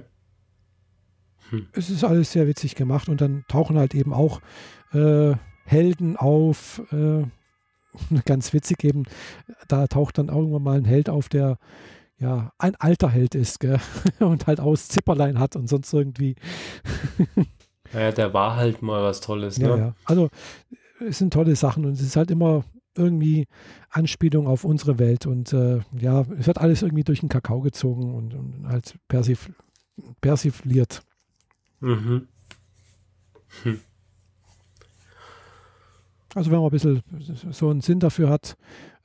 [1.49, 1.67] Hm.
[1.73, 4.41] Es ist alles sehr witzig gemacht und dann tauchen halt eben auch
[4.93, 5.33] äh,
[5.65, 7.25] Helden auf, äh,
[8.25, 9.03] ganz witzig eben,
[9.67, 11.57] da taucht dann irgendwann mal ein Held auf, der
[12.17, 13.79] ja ein alter Held ist gell?
[14.19, 16.35] und halt aus Zipperlein hat und sonst irgendwie.
[17.93, 19.67] ja, der war halt mal was Tolles, ne?
[19.67, 19.95] Ja, ja.
[20.05, 20.29] Also
[21.07, 22.63] es sind tolle Sachen und es ist halt immer
[22.95, 23.47] irgendwie
[23.89, 28.13] Anspielung auf unsere Welt und äh, ja, es wird alles irgendwie durch den Kakao gezogen
[28.13, 29.51] und, und halt persif
[30.19, 31.01] persifliert.
[31.79, 32.27] Mhm.
[33.63, 33.79] Hm.
[36.33, 37.03] Also wenn man ein bisschen
[37.51, 38.55] so einen Sinn dafür hat,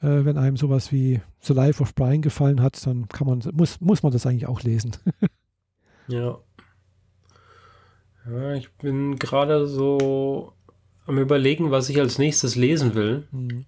[0.01, 3.81] äh, wenn einem sowas wie The Life of Brian gefallen hat, dann kann man, muss,
[3.81, 4.93] muss man das eigentlich auch lesen.
[6.09, 6.39] ja.
[8.29, 10.53] Ja, ich bin gerade so
[11.07, 13.25] am überlegen, was ich als nächstes lesen will.
[13.33, 13.65] Mhm.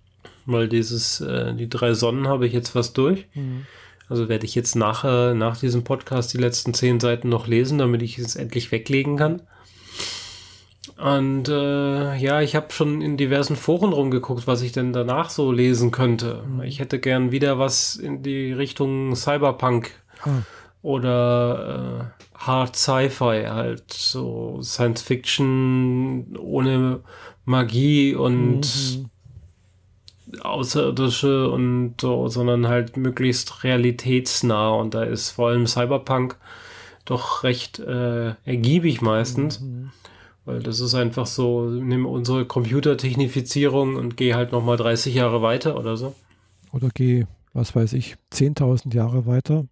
[0.47, 3.27] Weil dieses, äh, die drei Sonnen habe ich jetzt fast durch.
[3.35, 3.67] Mhm.
[4.09, 8.03] Also werde ich jetzt nachher, nach diesem Podcast die letzten zehn Seiten noch lesen, damit
[8.03, 9.43] ich es endlich weglegen kann.
[10.97, 15.53] Und äh, ja, ich habe schon in diversen Foren rumgeguckt, was ich denn danach so
[15.53, 16.43] lesen könnte.
[16.47, 16.63] Mhm.
[16.63, 19.93] Ich hätte gern wieder was in die Richtung Cyberpunk
[20.25, 20.43] ah.
[20.83, 27.01] oder äh, Hard Sci-Fi, halt so Science Fiction ohne
[27.49, 29.11] Magie und mhm.
[30.43, 34.71] Außerirdische und so, sondern halt möglichst realitätsnah.
[34.71, 36.37] Und da ist vor allem Cyberpunk
[37.07, 39.61] doch recht äh, ergiebig meistens.
[39.61, 39.91] Mhm.
[40.45, 45.79] Weil das ist einfach so, nimm unsere Computertechnifizierung und geh halt nochmal 30 Jahre weiter
[45.79, 46.15] oder so.
[46.73, 49.67] Oder geh, was weiß ich, 10.000 Jahre weiter.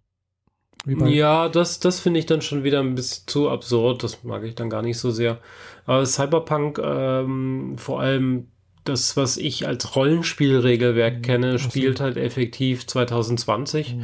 [0.85, 4.03] Ja, das, das finde ich dann schon wieder ein bisschen zu absurd.
[4.03, 5.39] Das mag ich dann gar nicht so sehr.
[5.87, 8.49] Aber Cyberpunk, ähm, vor allem
[8.83, 11.21] das, was ich als Rollenspielregelwerk mhm.
[11.21, 13.95] kenne, spielt halt effektiv 2020.
[13.95, 14.03] Mhm.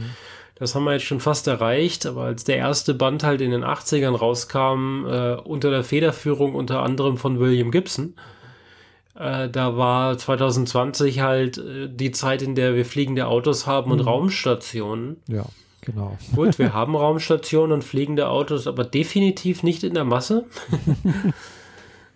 [0.55, 3.65] Das haben wir jetzt schon fast erreicht, aber als der erste Band halt in den
[3.65, 8.15] 80ern rauskam, äh, unter der Federführung unter anderem von William Gibson,
[9.19, 13.99] äh, da war 2020 halt äh, die Zeit, in der wir fliegende Autos haben und
[13.99, 14.07] mhm.
[14.07, 15.17] Raumstationen.
[15.27, 15.45] Ja,
[15.81, 16.17] genau.
[16.33, 20.45] Gut, wir haben Raumstationen und fliegende Autos, aber definitiv nicht in der Masse.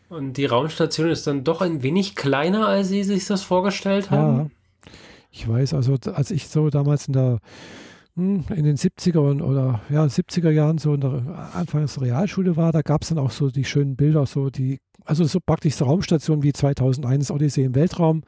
[0.10, 4.38] und die Raumstation ist dann doch ein wenig kleiner, als sie sich das vorgestellt haben.
[4.38, 4.92] Ja,
[5.32, 7.40] ich weiß, also als ich so damals in der
[8.16, 12.82] hm, in den 70er oder ja, 70er Jahren so in der Anfangs Realschule war, da
[12.82, 16.44] gab es dann auch so die schönen Bilder, so die also so praktisch so Raumstation
[16.44, 18.24] wie 2001 Odyssee im Weltraum.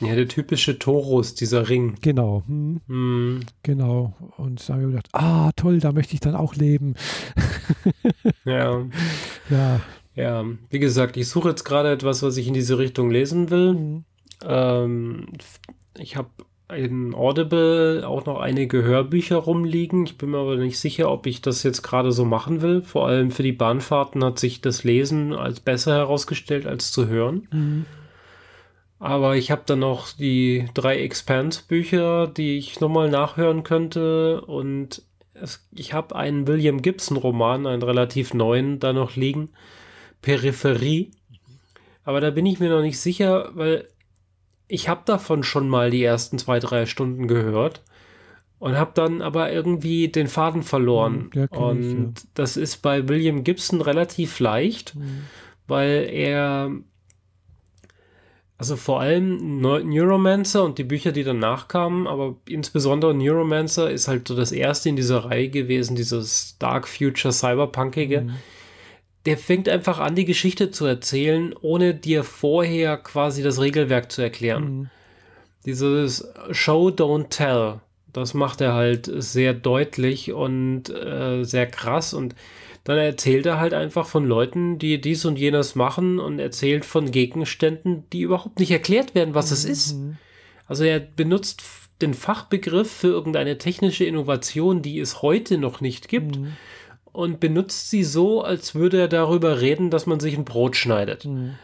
[0.00, 1.94] Ja, der typische Torus, dieser Ring.
[2.00, 2.42] Genau.
[2.46, 2.80] Hm.
[2.88, 3.40] Hm.
[3.62, 4.14] Genau.
[4.36, 6.94] Und da habe ich gedacht, ah, toll, da möchte ich dann auch leben.
[8.44, 8.84] ja.
[9.48, 9.80] Ja.
[10.16, 13.72] Ja, wie gesagt, ich suche jetzt gerade etwas, was ich in diese Richtung lesen will.
[13.74, 14.04] Mhm.
[14.44, 15.26] Ähm,
[15.98, 16.30] ich habe
[16.74, 20.04] in Audible auch noch einige Hörbücher rumliegen.
[20.06, 22.82] Ich bin mir aber nicht sicher, ob ich das jetzt gerade so machen will.
[22.82, 27.46] Vor allem für die Bahnfahrten hat sich das Lesen als besser herausgestellt als zu hören.
[27.52, 27.84] Mhm.
[28.98, 34.40] Aber ich habe dann noch die drei Expand-Bücher, die ich nochmal nachhören könnte.
[34.40, 35.02] Und
[35.34, 39.50] es, ich habe einen William Gibson-Roman, einen relativ neuen, da noch liegen.
[40.26, 41.12] Peripherie.
[42.02, 43.86] Aber da bin ich mir noch nicht sicher, weil
[44.66, 47.84] ich habe davon schon mal die ersten zwei, drei Stunden gehört
[48.58, 51.30] und habe dann aber irgendwie den Faden verloren.
[51.32, 52.28] Hm, ja, und ich, ja.
[52.34, 55.26] das ist bei William Gibson relativ leicht, mhm.
[55.68, 56.72] weil er,
[58.58, 64.26] also vor allem Neuromancer und die Bücher, die danach kamen, aber insbesondere Neuromancer ist halt
[64.26, 68.22] so das erste in dieser Reihe gewesen, dieses Dark Future Cyberpunkige.
[68.22, 68.34] Mhm
[69.26, 74.22] der fängt einfach an, die Geschichte zu erzählen, ohne dir vorher quasi das Regelwerk zu
[74.22, 74.64] erklären.
[74.64, 74.90] Mhm.
[75.66, 77.80] Dieses Show, don't tell,
[78.12, 82.36] das macht er halt sehr deutlich und äh, sehr krass und
[82.84, 87.10] dann erzählt er halt einfach von Leuten, die dies und jenes machen und erzählt von
[87.10, 89.54] Gegenständen, die überhaupt nicht erklärt werden, was mhm.
[89.54, 89.96] es ist.
[90.68, 91.64] Also er benutzt
[92.00, 96.38] den Fachbegriff für irgendeine technische Innovation, die es heute noch nicht gibt.
[96.38, 96.52] Mhm
[97.16, 101.24] und benutzt sie so, als würde er darüber reden, dass man sich ein Brot schneidet.
[101.24, 101.54] Mhm.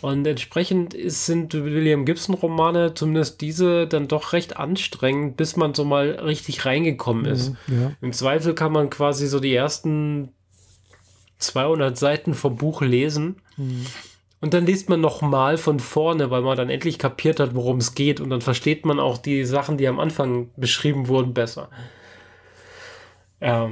[0.00, 5.84] Und entsprechend ist, sind William Gibson-Romane, zumindest diese, dann doch recht anstrengend, bis man so
[5.84, 7.54] mal richtig reingekommen ist.
[7.68, 7.92] Mhm, ja.
[8.00, 10.30] Im Zweifel kann man quasi so die ersten
[11.38, 13.36] 200 Seiten vom Buch lesen.
[13.56, 13.86] Mhm.
[14.40, 17.94] Und dann liest man nochmal von vorne, weil man dann endlich kapiert hat, worum es
[17.94, 18.20] geht.
[18.20, 21.68] Und dann versteht man auch die Sachen, die am Anfang beschrieben wurden, besser.
[23.40, 23.70] Ja.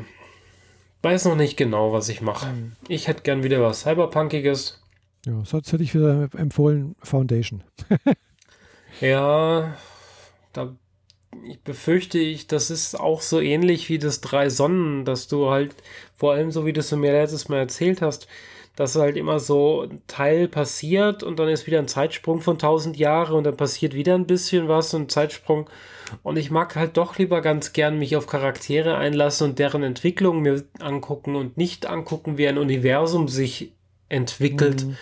[1.02, 2.46] Weiß noch nicht genau, was ich mache.
[2.52, 2.72] Mhm.
[2.88, 4.82] Ich hätte gern wieder was Cyberpunkiges.
[5.26, 7.62] Ja, sonst hätte ich wieder empfohlen Foundation.
[9.00, 9.76] ja,
[10.52, 10.74] da
[11.44, 15.74] ich befürchte ich, das ist auch so ähnlich wie das Drei Sonnen, dass du halt,
[16.16, 18.26] vor allem so wie du es mir letztes Mal erzählt hast,
[18.76, 22.96] dass halt immer so ein Teil passiert und dann ist wieder ein Zeitsprung von 1000
[22.96, 25.68] Jahren und dann passiert wieder ein bisschen was und ein Zeitsprung
[26.22, 30.42] und ich mag halt doch lieber ganz gern mich auf Charaktere einlassen und deren Entwicklung
[30.42, 33.74] mir angucken und nicht angucken, wie ein Universum sich
[34.08, 34.86] entwickelt.
[34.86, 34.96] Mhm.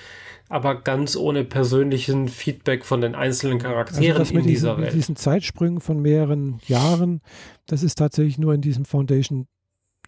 [0.50, 4.94] Aber ganz ohne persönlichen Feedback von den einzelnen also Charakteren also in dieser diesen, Welt.
[4.94, 7.20] Diesen Zeitsprüngen von mehreren Jahren,
[7.66, 9.46] das ist tatsächlich nur in diesem Foundation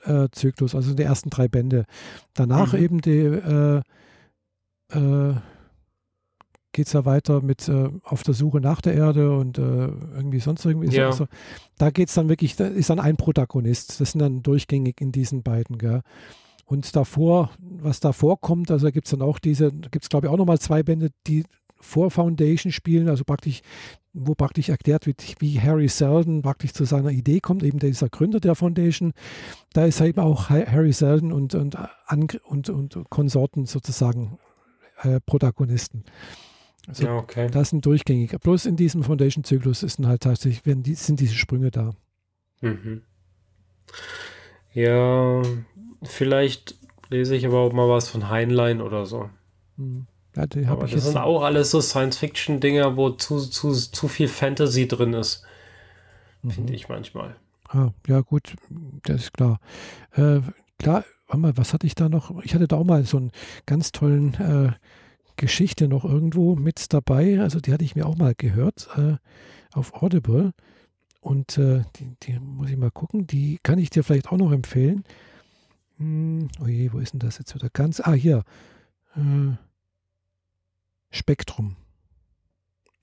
[0.05, 1.85] äh, Zyklus, also die ersten drei Bände.
[2.33, 2.83] Danach mhm.
[2.83, 3.83] eben die äh,
[4.93, 5.35] äh,
[6.73, 10.41] geht es ja weiter mit äh, auf der Suche nach der Erde und äh, irgendwie
[10.41, 10.95] sonst irgendwie.
[10.95, 11.07] Ja.
[11.07, 11.27] Also,
[11.79, 14.01] da geht es dann wirklich, da ist dann ein Protagonist.
[14.01, 15.79] Das sind dann durchgängig in diesen beiden.
[15.79, 16.03] Gell?
[16.65, 20.33] Und davor, was davor kommt, also gibt es dann auch diese, gibt es glaube ich
[20.33, 21.45] auch nochmal zwei Bände, die
[21.81, 23.63] vor Foundation spielen, also praktisch,
[24.13, 28.39] wo praktisch erklärt wird, wie Harry Seldon praktisch zu seiner Idee kommt, eben dieser Gründer
[28.39, 29.13] der Foundation.
[29.73, 31.77] Da ist eben auch Harry Seldon und, und,
[32.45, 34.39] und, und Konsorten sozusagen
[35.03, 36.05] äh, Protagonisten.
[36.87, 37.49] Also ja, okay.
[37.51, 38.31] Das sind durchgängig.
[38.41, 41.93] Bloß in diesem Foundation-Zyklus ist halt tatsächlich, werden die, sind diese Sprünge da.
[42.61, 43.03] Mhm.
[44.73, 45.43] Ja,
[46.03, 46.77] vielleicht
[47.09, 49.31] lese ich aber auch mal was von Heinlein oder so.
[49.77, 50.07] Mhm.
[50.37, 55.13] Ja, aber das sind auch alles so Science-Fiction-Dinger, wo zu, zu, zu viel Fantasy drin
[55.13, 55.43] ist.
[56.43, 56.51] Mhm.
[56.51, 57.37] Finde ich manchmal.
[57.69, 58.55] Ah, ja, gut,
[59.03, 59.59] das ist klar.
[60.13, 60.41] Äh,
[60.79, 62.43] klar, mal, was hatte ich da noch?
[62.45, 63.33] Ich hatte da auch mal so einen
[63.67, 64.73] ganz tollen äh,
[65.41, 67.41] Geschichte noch irgendwo mit dabei.
[67.41, 69.17] Also die hatte ich mir auch mal gehört äh,
[69.73, 70.53] auf Audible.
[71.21, 73.27] Und äh, die, die, muss ich mal gucken.
[73.27, 75.03] Die kann ich dir vielleicht auch noch empfehlen.
[75.97, 78.01] Hm, oh je, wo ist denn das jetzt wieder ganz?
[78.01, 78.45] Ah, hier.
[79.17, 79.57] Äh,
[81.11, 81.77] Spektrum.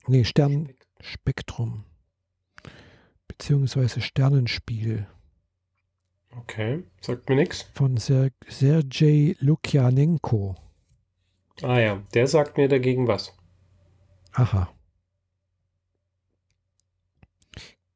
[0.06, 0.68] Nee, Stern.
[1.00, 1.84] Spektrum.
[3.26, 5.08] Beziehungsweise Sternenspiel.
[6.36, 7.66] Okay, sagt mir nichts.
[7.74, 10.54] Von Ser Sergei Lukjanenko.
[11.62, 13.36] Ah ja, der sagt mir dagegen was.
[14.32, 14.68] Aha.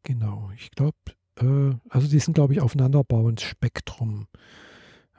[0.02, 0.96] Genau, ich glaube,
[1.36, 4.26] äh, also die sind, glaube ich, aufeinanderbauend Spektrum.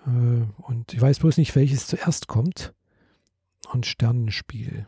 [0.05, 2.73] Äh, und ich weiß bloß nicht, welches zuerst kommt.
[3.71, 4.85] Und Sternenspiel.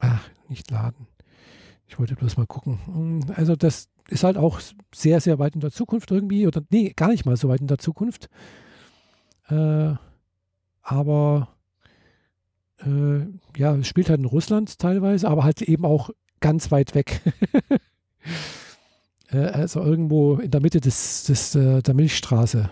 [0.00, 1.06] Ach, nicht laden.
[1.86, 2.80] Ich wollte bloß mal gucken.
[2.86, 4.60] Hm, also das ist halt auch
[4.94, 6.46] sehr, sehr weit in der Zukunft irgendwie.
[6.46, 8.28] Oder nee, gar nicht mal so weit in der Zukunft.
[9.48, 9.94] Äh,
[10.84, 11.48] aber
[12.84, 17.20] äh, ja, spielt halt in Russland teilweise, aber halt eben auch ganz weit weg.
[19.30, 22.70] äh, also irgendwo in der Mitte des, des, äh, der Milchstraße.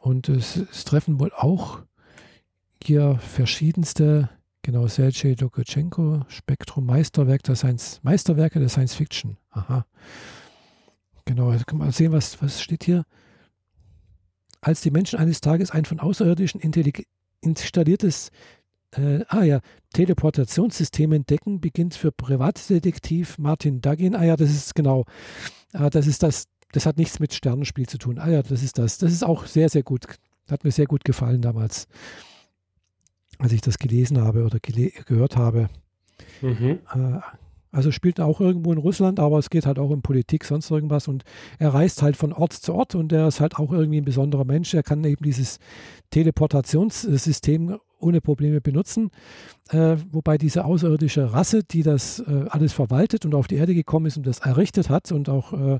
[0.00, 1.80] Und es, es, treffen wohl auch
[2.82, 4.30] hier verschiedenste,
[4.62, 9.36] genau, Sergei Lukashenko, Spektrum, Meisterwerk der Science, Meisterwerke der Science Fiction.
[9.50, 9.86] Aha.
[11.24, 13.04] Genau, also kann man sehen, was, was steht hier.
[14.62, 16.60] Als die Menschen eines Tages ein von Außerirdischen
[17.40, 18.30] installiertes
[18.92, 19.60] äh, ah ja,
[19.92, 24.14] Teleportationssystem entdecken beginnt für Privatdetektiv Martin Dugin.
[24.14, 25.04] Ah ja, das ist genau,
[25.72, 28.18] ah, das ist das, das hat nichts mit Sternenspiel zu tun.
[28.18, 28.98] Ah ja, das ist das.
[28.98, 30.06] Das ist auch sehr, sehr gut.
[30.50, 31.86] Hat mir sehr gut gefallen damals,
[33.38, 35.68] als ich das gelesen habe oder gele gehört habe.
[36.40, 36.78] Mhm.
[36.94, 37.20] Äh,
[37.72, 41.08] also spielt auch irgendwo in Russland, aber es geht halt auch um Politik, sonst irgendwas.
[41.08, 41.24] Und
[41.58, 44.44] er reist halt von Ort zu Ort und er ist halt auch irgendwie ein besonderer
[44.44, 44.74] Mensch.
[44.74, 45.58] Er kann eben dieses
[46.10, 49.10] Teleportationssystem ohne Probleme benutzen.
[49.70, 54.06] Äh, wobei diese außerirdische Rasse, die das äh, alles verwaltet und auf die Erde gekommen
[54.06, 55.78] ist und das errichtet hat und auch äh,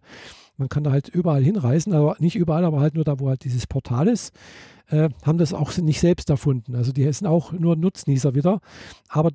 [0.57, 3.45] man kann da halt überall hinreisen, aber nicht überall, aber halt nur da, wo halt
[3.45, 4.33] dieses Portal ist,
[4.89, 6.75] äh, haben das auch nicht selbst erfunden.
[6.77, 8.61] Also die sind auch nur Nutznießer wieder.
[9.09, 9.31] Aber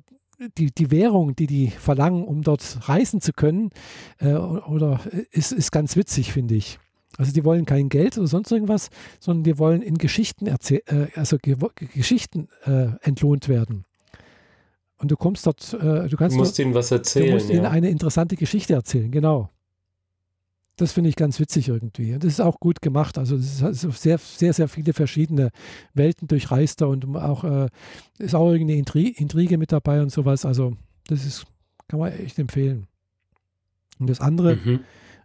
[0.56, 3.70] die, die Währung, die die verlangen, um dort reisen zu können,
[4.18, 5.00] äh, oder
[5.30, 6.78] ist, ist ganz witzig, finde ich.
[7.16, 11.08] Also die wollen kein Geld oder sonst irgendwas, sondern die wollen in Geschichten erzäh äh,
[11.16, 11.56] also Ge
[11.94, 13.84] Geschichten äh, entlohnt werden.
[14.98, 17.26] Und du kommst dort, äh, du kannst du musst dort, ihnen was erzählen.
[17.26, 17.56] Du musst ja.
[17.56, 19.50] ihnen eine interessante Geschichte erzählen, genau.
[20.78, 22.14] Das finde ich ganz witzig irgendwie.
[22.14, 23.18] Und das ist auch gut gemacht.
[23.18, 25.50] Also es ist also sehr, sehr, sehr viele verschiedene
[25.92, 27.68] Welten durchreist und auch äh,
[28.18, 30.44] ist auch irgendeine Intri Intrige mit dabei und sowas.
[30.44, 30.76] Also
[31.08, 31.46] das ist,
[31.88, 32.86] kann man echt empfehlen.
[33.98, 34.80] Und das andere, mhm.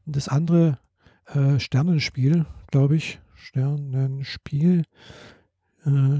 [0.07, 0.79] das andere
[1.27, 3.19] äh, Sternenspiel, glaube ich.
[3.35, 4.85] Sternenspiel.
[5.85, 6.19] Äh,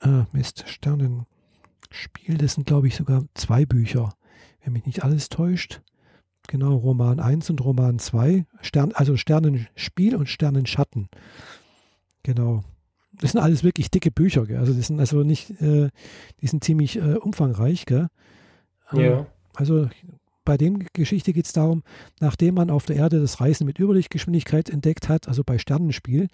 [0.00, 2.36] äh, Mist, Sternenspiel.
[2.36, 4.12] Das sind, glaube ich, sogar zwei Bücher,
[4.64, 5.82] wenn mich nicht alles täuscht.
[6.48, 8.46] Genau, Roman 1 und Roman 2.
[8.60, 11.08] Stern, also Sternenspiel und Sternenschatten.
[12.22, 12.62] Genau.
[13.20, 14.58] Das sind alles wirklich dicke Bücher, gell?
[14.58, 15.88] Also das sind also nicht, äh,
[16.40, 18.08] die sind ziemlich äh, umfangreich, gell?
[18.92, 19.26] Ja.
[19.54, 19.88] Also
[20.44, 21.82] bei dem Geschichte geht es darum,
[22.20, 26.28] nachdem man auf der Erde das Reisen mit Überlichtgeschwindigkeit entdeckt hat, also bei Sternenspiel,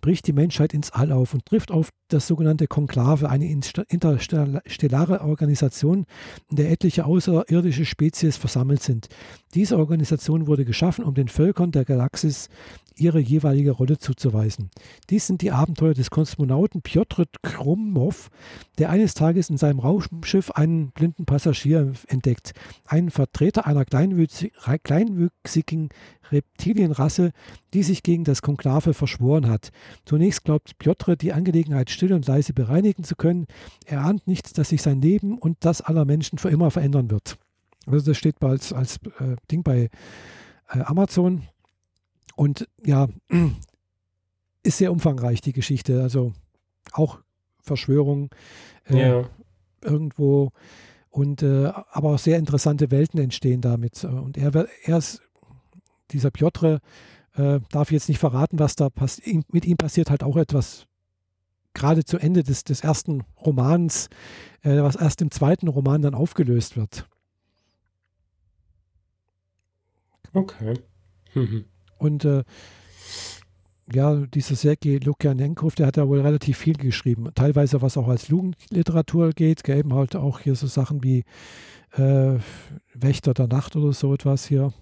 [0.00, 6.06] bricht die Menschheit ins All auf und trifft auf das sogenannte Konklave, eine interstellare Organisation,
[6.50, 9.08] in der etliche außerirdische Spezies versammelt sind.
[9.54, 12.48] Diese Organisation wurde geschaffen, um den Völkern der Galaxis
[12.96, 14.70] ihre jeweilige Rolle zuzuweisen.
[15.10, 18.30] Dies sind die Abenteuer des Kosmonauten Piotr Krumov,
[18.78, 22.52] der eines Tages in seinem Raumschiff einen blinden Passagier entdeckt,
[22.86, 25.88] einen Vertreter einer kleinwüchsigen
[26.30, 27.32] Reptilienrasse,
[27.72, 29.70] die sich gegen das Konklave verschworen hat.
[30.04, 33.46] Zunächst glaubt Piotr, die Angelegenheit still und leise bereinigen zu können.
[33.86, 37.38] Er ahnt nicht, dass sich sein Leben und das aller Menschen für immer verändern wird.
[37.86, 39.90] Also das steht als, als äh, Ding bei
[40.70, 41.42] äh, Amazon.
[42.36, 43.08] Und ja,
[44.62, 46.02] ist sehr umfangreich, die Geschichte.
[46.02, 46.32] Also
[46.92, 47.20] auch
[47.60, 48.30] Verschwörung
[48.88, 49.30] äh, ja.
[49.80, 50.50] irgendwo.
[51.10, 54.04] Und äh, aber auch sehr interessante Welten entstehen damit.
[54.04, 55.22] Und er, er ist,
[56.10, 56.80] dieser Piotr,
[57.34, 59.52] äh, darf jetzt nicht verraten, was da passiert.
[59.52, 60.86] Mit ihm passiert halt auch etwas
[61.74, 64.08] gerade zu Ende des, des ersten Romans,
[64.62, 67.08] äh, was erst im zweiten Roman dann aufgelöst wird.
[70.32, 70.74] Okay.
[71.34, 71.64] Mhm.
[72.04, 72.44] Und äh,
[73.92, 77.30] ja, dieser Sergei Lukjanenkov, der hat ja wohl relativ viel geschrieben.
[77.34, 81.24] Teilweise, was auch als Jugendliteratur geht, eben halt auch hier so Sachen wie
[81.96, 82.38] äh,
[82.92, 84.72] Wächter der Nacht oder so etwas hier.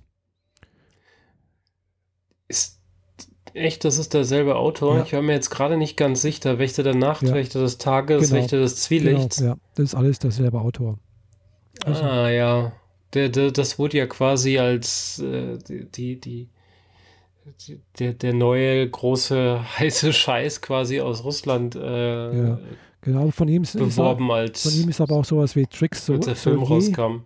[2.48, 2.80] Ist
[3.54, 4.96] echt, das ist derselbe Autor?
[4.96, 5.02] Ja.
[5.04, 6.58] Ich war mir jetzt gerade nicht ganz sicher.
[6.58, 7.34] Wächter der Nacht, ja.
[7.34, 8.42] Wächter des Tages, genau.
[8.42, 9.36] Wächter des Zwielichts.
[9.38, 10.98] Genau, ja, das ist alles derselbe Autor.
[11.84, 12.72] Also, ah, ja.
[13.14, 15.58] Der, der, das wurde ja quasi als äh,
[15.94, 16.48] die, die
[17.98, 22.58] der, der neue große heiße Scheiß quasi aus Russland äh, ja,
[23.00, 26.06] genau von ihm ist, beworben ist als von ihm ist aber auch sowas wie Tricks
[26.06, 27.24] Sol als der Film Solier, rauskam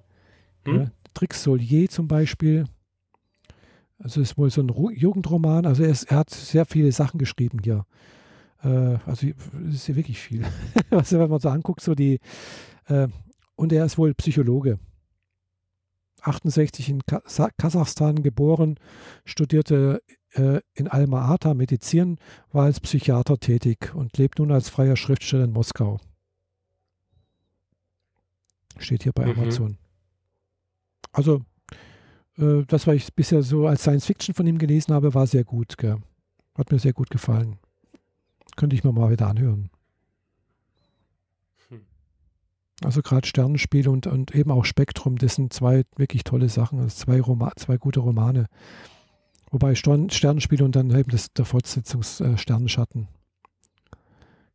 [0.65, 0.77] hm?
[0.77, 2.65] ja, Tricks Solier zum Beispiel
[3.99, 5.67] Also es ist wohl so ein Jugendroman.
[5.67, 7.87] Also er, ist, er hat sehr viele Sachen geschrieben hier.
[8.63, 9.27] Äh, also
[9.69, 10.45] es ist ja wirklich viel.
[10.91, 12.21] also wenn man so anguckt, so die
[12.89, 13.09] äh,
[13.57, 14.79] und er ist wohl Psychologe.
[16.27, 17.03] 68 in
[17.57, 18.79] Kasachstan geboren,
[19.25, 22.19] studierte äh, in Alma-Ata Medizin,
[22.53, 25.99] war als Psychiater tätig und lebt nun als freier Schriftsteller in Moskau.
[28.79, 29.41] Steht hier bei mhm.
[29.41, 29.79] Amazon.
[31.13, 31.43] Also,
[32.37, 35.45] äh, das, was ich bisher so als Science Fiction von ihm gelesen habe, war sehr
[35.45, 35.79] gut.
[35.79, 35.99] Gell?
[36.55, 37.59] Hat mir sehr gut gefallen.
[38.57, 39.71] Könnte ich mir mal wieder anhören.
[41.69, 41.87] Hm.
[42.85, 46.95] Also gerade Sternenspiel und, und eben auch Spektrum, das sind zwei wirklich tolle Sachen, also
[46.95, 48.47] zwei, Roma zwei gute Romane.
[49.51, 53.09] Wobei Sternenspiel und dann eben das, der Fortsetzungs äh, Sternenschatten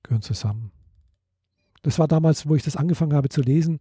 [0.03, 0.72] gehören zusammen.
[1.81, 3.80] Das war damals, wo ich das angefangen habe zu lesen.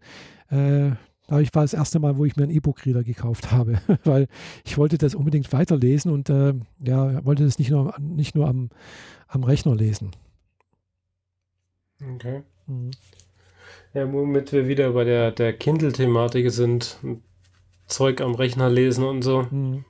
[0.48, 0.92] Äh,
[1.26, 4.26] da war das erste Mal, wo ich mir einen E-Book-Reader gekauft habe, weil
[4.64, 8.70] ich wollte das unbedingt weiterlesen und äh, ja, wollte das nicht nur, nicht nur am,
[9.28, 10.12] am Rechner lesen.
[12.14, 12.42] Okay.
[12.66, 12.92] Mhm.
[13.92, 16.98] Ja, womit wir wieder bei der, der Kindle-Thematik sind,
[17.86, 19.42] Zeug am Rechner lesen und so.
[19.50, 19.84] Mhm.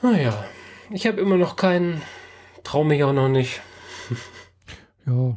[0.00, 0.44] Naja,
[0.90, 2.00] ich habe immer noch keinen,
[2.64, 3.60] traue mich auch noch nicht.
[5.06, 5.36] Ja.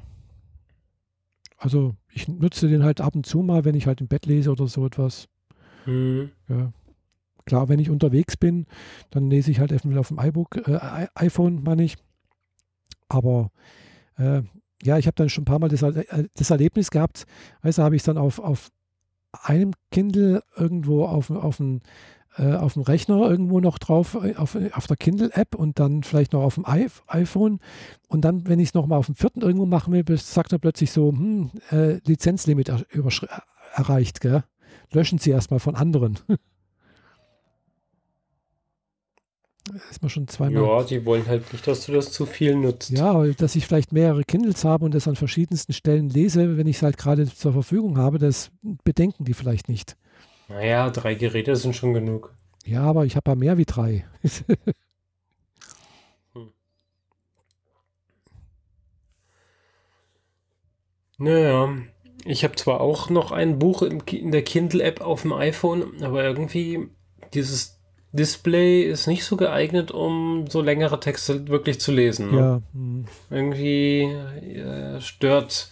[1.57, 4.52] Also ich nutze den halt ab und zu mal, wenn ich halt im Bett lese
[4.52, 5.27] oder so etwas.
[5.86, 6.31] Mhm.
[6.48, 6.72] Ja.
[7.45, 8.65] Klar, wenn ich unterwegs bin,
[9.10, 11.98] dann lese ich halt einfach auf dem iBook, äh, iPhone, meine ich.
[13.10, 13.52] Aber
[14.18, 14.44] äh,
[14.84, 17.26] ja, ich habe dann schon ein paar Mal das, äh, das Erlebnis gehabt,
[17.61, 18.69] also habe ich es dann auf, auf
[19.31, 21.81] einem Kindle irgendwo auf, auf dem
[22.38, 26.34] äh, auf dem Rechner irgendwo noch drauf, äh, auf, auf der Kindle-App und dann vielleicht
[26.34, 27.60] noch auf dem iPhone.
[28.07, 30.91] Und dann, wenn ich es nochmal auf dem vierten irgendwo machen will, sagt er plötzlich
[30.91, 32.85] so, hm, äh, Lizenzlimit er
[33.73, 34.43] erreicht, gell?
[34.91, 36.19] Löschen Sie erstmal von anderen.
[39.89, 40.63] ist man schon zweimal.
[40.63, 42.89] Ja, die wollen halt nicht, dass du das zu viel nutzt.
[42.91, 46.77] Ja, dass ich vielleicht mehrere Kindles habe und das an verschiedensten Stellen lese, wenn ich
[46.77, 48.51] es halt gerade zur Verfügung habe, das
[48.83, 49.95] bedenken die vielleicht nicht.
[50.47, 52.33] Naja, drei Geräte sind schon genug.
[52.65, 54.05] Ja, aber ich habe ja mehr wie drei.
[56.33, 56.51] hm.
[61.17, 61.69] Naja,
[62.25, 66.89] ich habe zwar auch noch ein Buch in der Kindle-App auf dem iPhone, aber irgendwie
[67.33, 67.78] dieses
[68.11, 72.31] Display ist nicht so geeignet, um so längere Texte wirklich zu lesen.
[72.31, 72.38] Ne?
[72.38, 72.61] Ja.
[72.73, 73.06] Hm.
[73.30, 75.69] Irgendwie äh, stört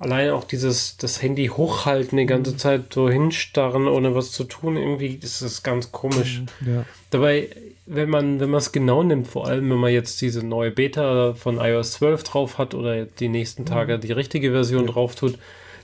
[0.00, 2.58] allein auch dieses, das Handy hochhalten, die ganze mhm.
[2.58, 6.42] Zeit so hinstarren, ohne was zu tun, irgendwie ist das ganz komisch.
[6.60, 6.84] Mhm, ja.
[7.10, 7.50] Dabei,
[7.86, 11.34] wenn man, wenn man es genau nimmt, vor allem wenn man jetzt diese neue Beta
[11.34, 14.00] von iOS 12 drauf hat oder die nächsten Tage mhm.
[14.00, 14.92] die richtige Version ja.
[14.92, 15.38] drauf tut,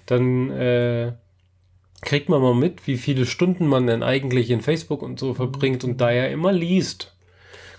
[0.06, 1.12] dann äh,
[2.02, 5.85] kriegt man mal mit, wie viele Stunden man denn eigentlich in Facebook und so verbringt
[5.85, 7.16] und da ja immer liest.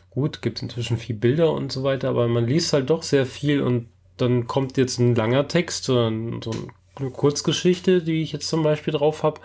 [0.10, 3.26] Gut, gibt es inzwischen viel Bilder und so weiter, aber man liest halt doch sehr
[3.26, 3.88] viel und
[4.18, 6.52] dann kommt jetzt ein langer Text, so, ein, so
[6.96, 9.40] eine Kurzgeschichte, die ich jetzt zum Beispiel drauf habe,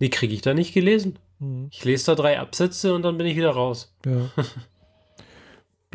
[0.00, 1.18] die kriege ich da nicht gelesen.
[1.40, 1.68] Mhm.
[1.70, 3.92] Ich lese da drei Absätze und dann bin ich wieder raus.
[4.06, 4.30] Ja.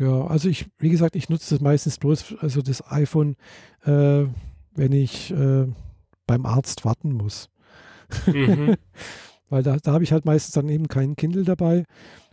[0.00, 3.36] ja, also ich, wie gesagt, ich nutze das meistens bloß, also das iPhone,
[3.84, 4.26] äh,
[4.74, 5.66] wenn ich äh,
[6.26, 7.48] beim Arzt warten muss.
[8.26, 8.76] Mhm.
[9.50, 11.84] Weil da, da habe ich halt meistens dann eben keinen Kindle dabei.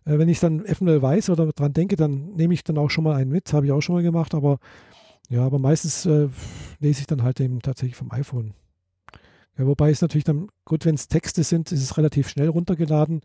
[0.05, 3.03] Äh, wenn ich dann eventuell weiß oder dran denke, dann nehme ich dann auch schon
[3.03, 3.53] mal einen mit.
[3.53, 4.59] Habe ich auch schon mal gemacht, aber
[5.29, 6.29] ja, aber meistens äh,
[6.79, 8.53] lese ich dann halt eben tatsächlich vom iPhone.
[9.57, 13.21] Ja, wobei es natürlich dann, gut, wenn es Texte sind, ist es relativ schnell runtergeladen.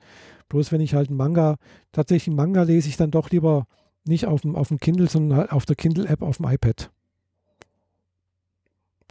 [0.48, 1.56] Bloß wenn ich halt einen Manga,
[1.92, 3.66] tatsächlich einen Manga lese ich dann doch lieber
[4.04, 6.90] nicht auf dem, auf dem Kindle, sondern halt auf der Kindle-App auf dem iPad.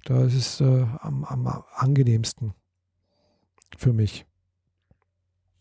[0.06, 2.54] Da ist es äh, am, am angenehmsten
[3.78, 4.26] für mich.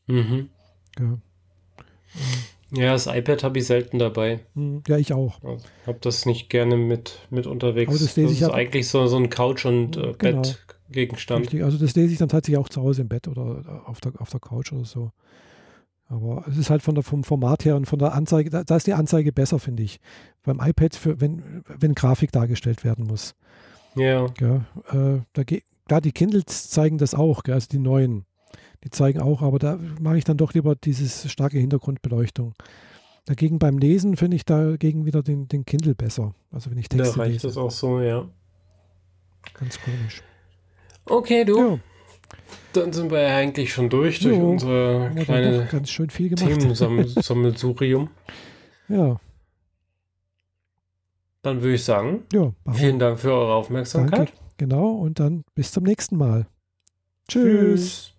[0.07, 0.49] Mhm.
[0.99, 1.19] Ja.
[2.71, 4.41] Ja, das iPad habe ich selten dabei.
[4.55, 5.39] Hm, ja, ich auch.
[5.43, 7.89] Ich habe das nicht gerne mit, mit unterwegs.
[7.89, 10.43] Aber das lese das ist eigentlich so, so ein Couch- und äh, genau.
[10.89, 11.55] Bettgegenstand.
[11.63, 14.31] Also das lese ich dann tatsächlich auch zu Hause im Bett oder auf der, auf
[14.31, 15.13] der Couch oder so.
[16.09, 18.77] Aber es ist halt von der, vom Format her und von der Anzeige, da, da
[18.77, 20.01] ist die Anzeige besser, finde ich.
[20.43, 23.35] Beim iPad, für, wenn, wenn Grafik dargestellt werden muss.
[23.95, 24.27] Ja.
[24.41, 24.57] ja
[24.91, 25.43] äh, da,
[25.89, 28.25] klar, die Kindles zeigen das auch, gell, also die neuen.
[28.85, 32.55] Die zeigen auch, aber da mache ich dann doch lieber diese starke Hintergrundbeleuchtung.
[33.25, 36.35] Dagegen beim Lesen finde ich dagegen wieder den, den Kindle besser.
[36.53, 37.49] Also wenn ich Texte Da reicht lese.
[37.49, 38.29] das auch so, ja.
[39.55, 40.23] Ganz komisch.
[41.05, 41.59] Okay, du.
[41.59, 41.79] Ja.
[42.73, 46.61] Dann sind wir ja eigentlich schon durch, durch jo, unsere kleine ganz schön viel gemacht.
[46.61, 48.11] Themensammelsurium.
[48.89, 49.19] ja.
[51.43, 54.29] Dann würde ich sagen, ja, vielen Dank für eure Aufmerksamkeit.
[54.29, 54.48] Danke.
[54.59, 56.47] Genau, und dann bis zum nächsten Mal.
[57.29, 58.13] Tschüss.
[58.13, 58.18] Tschüss.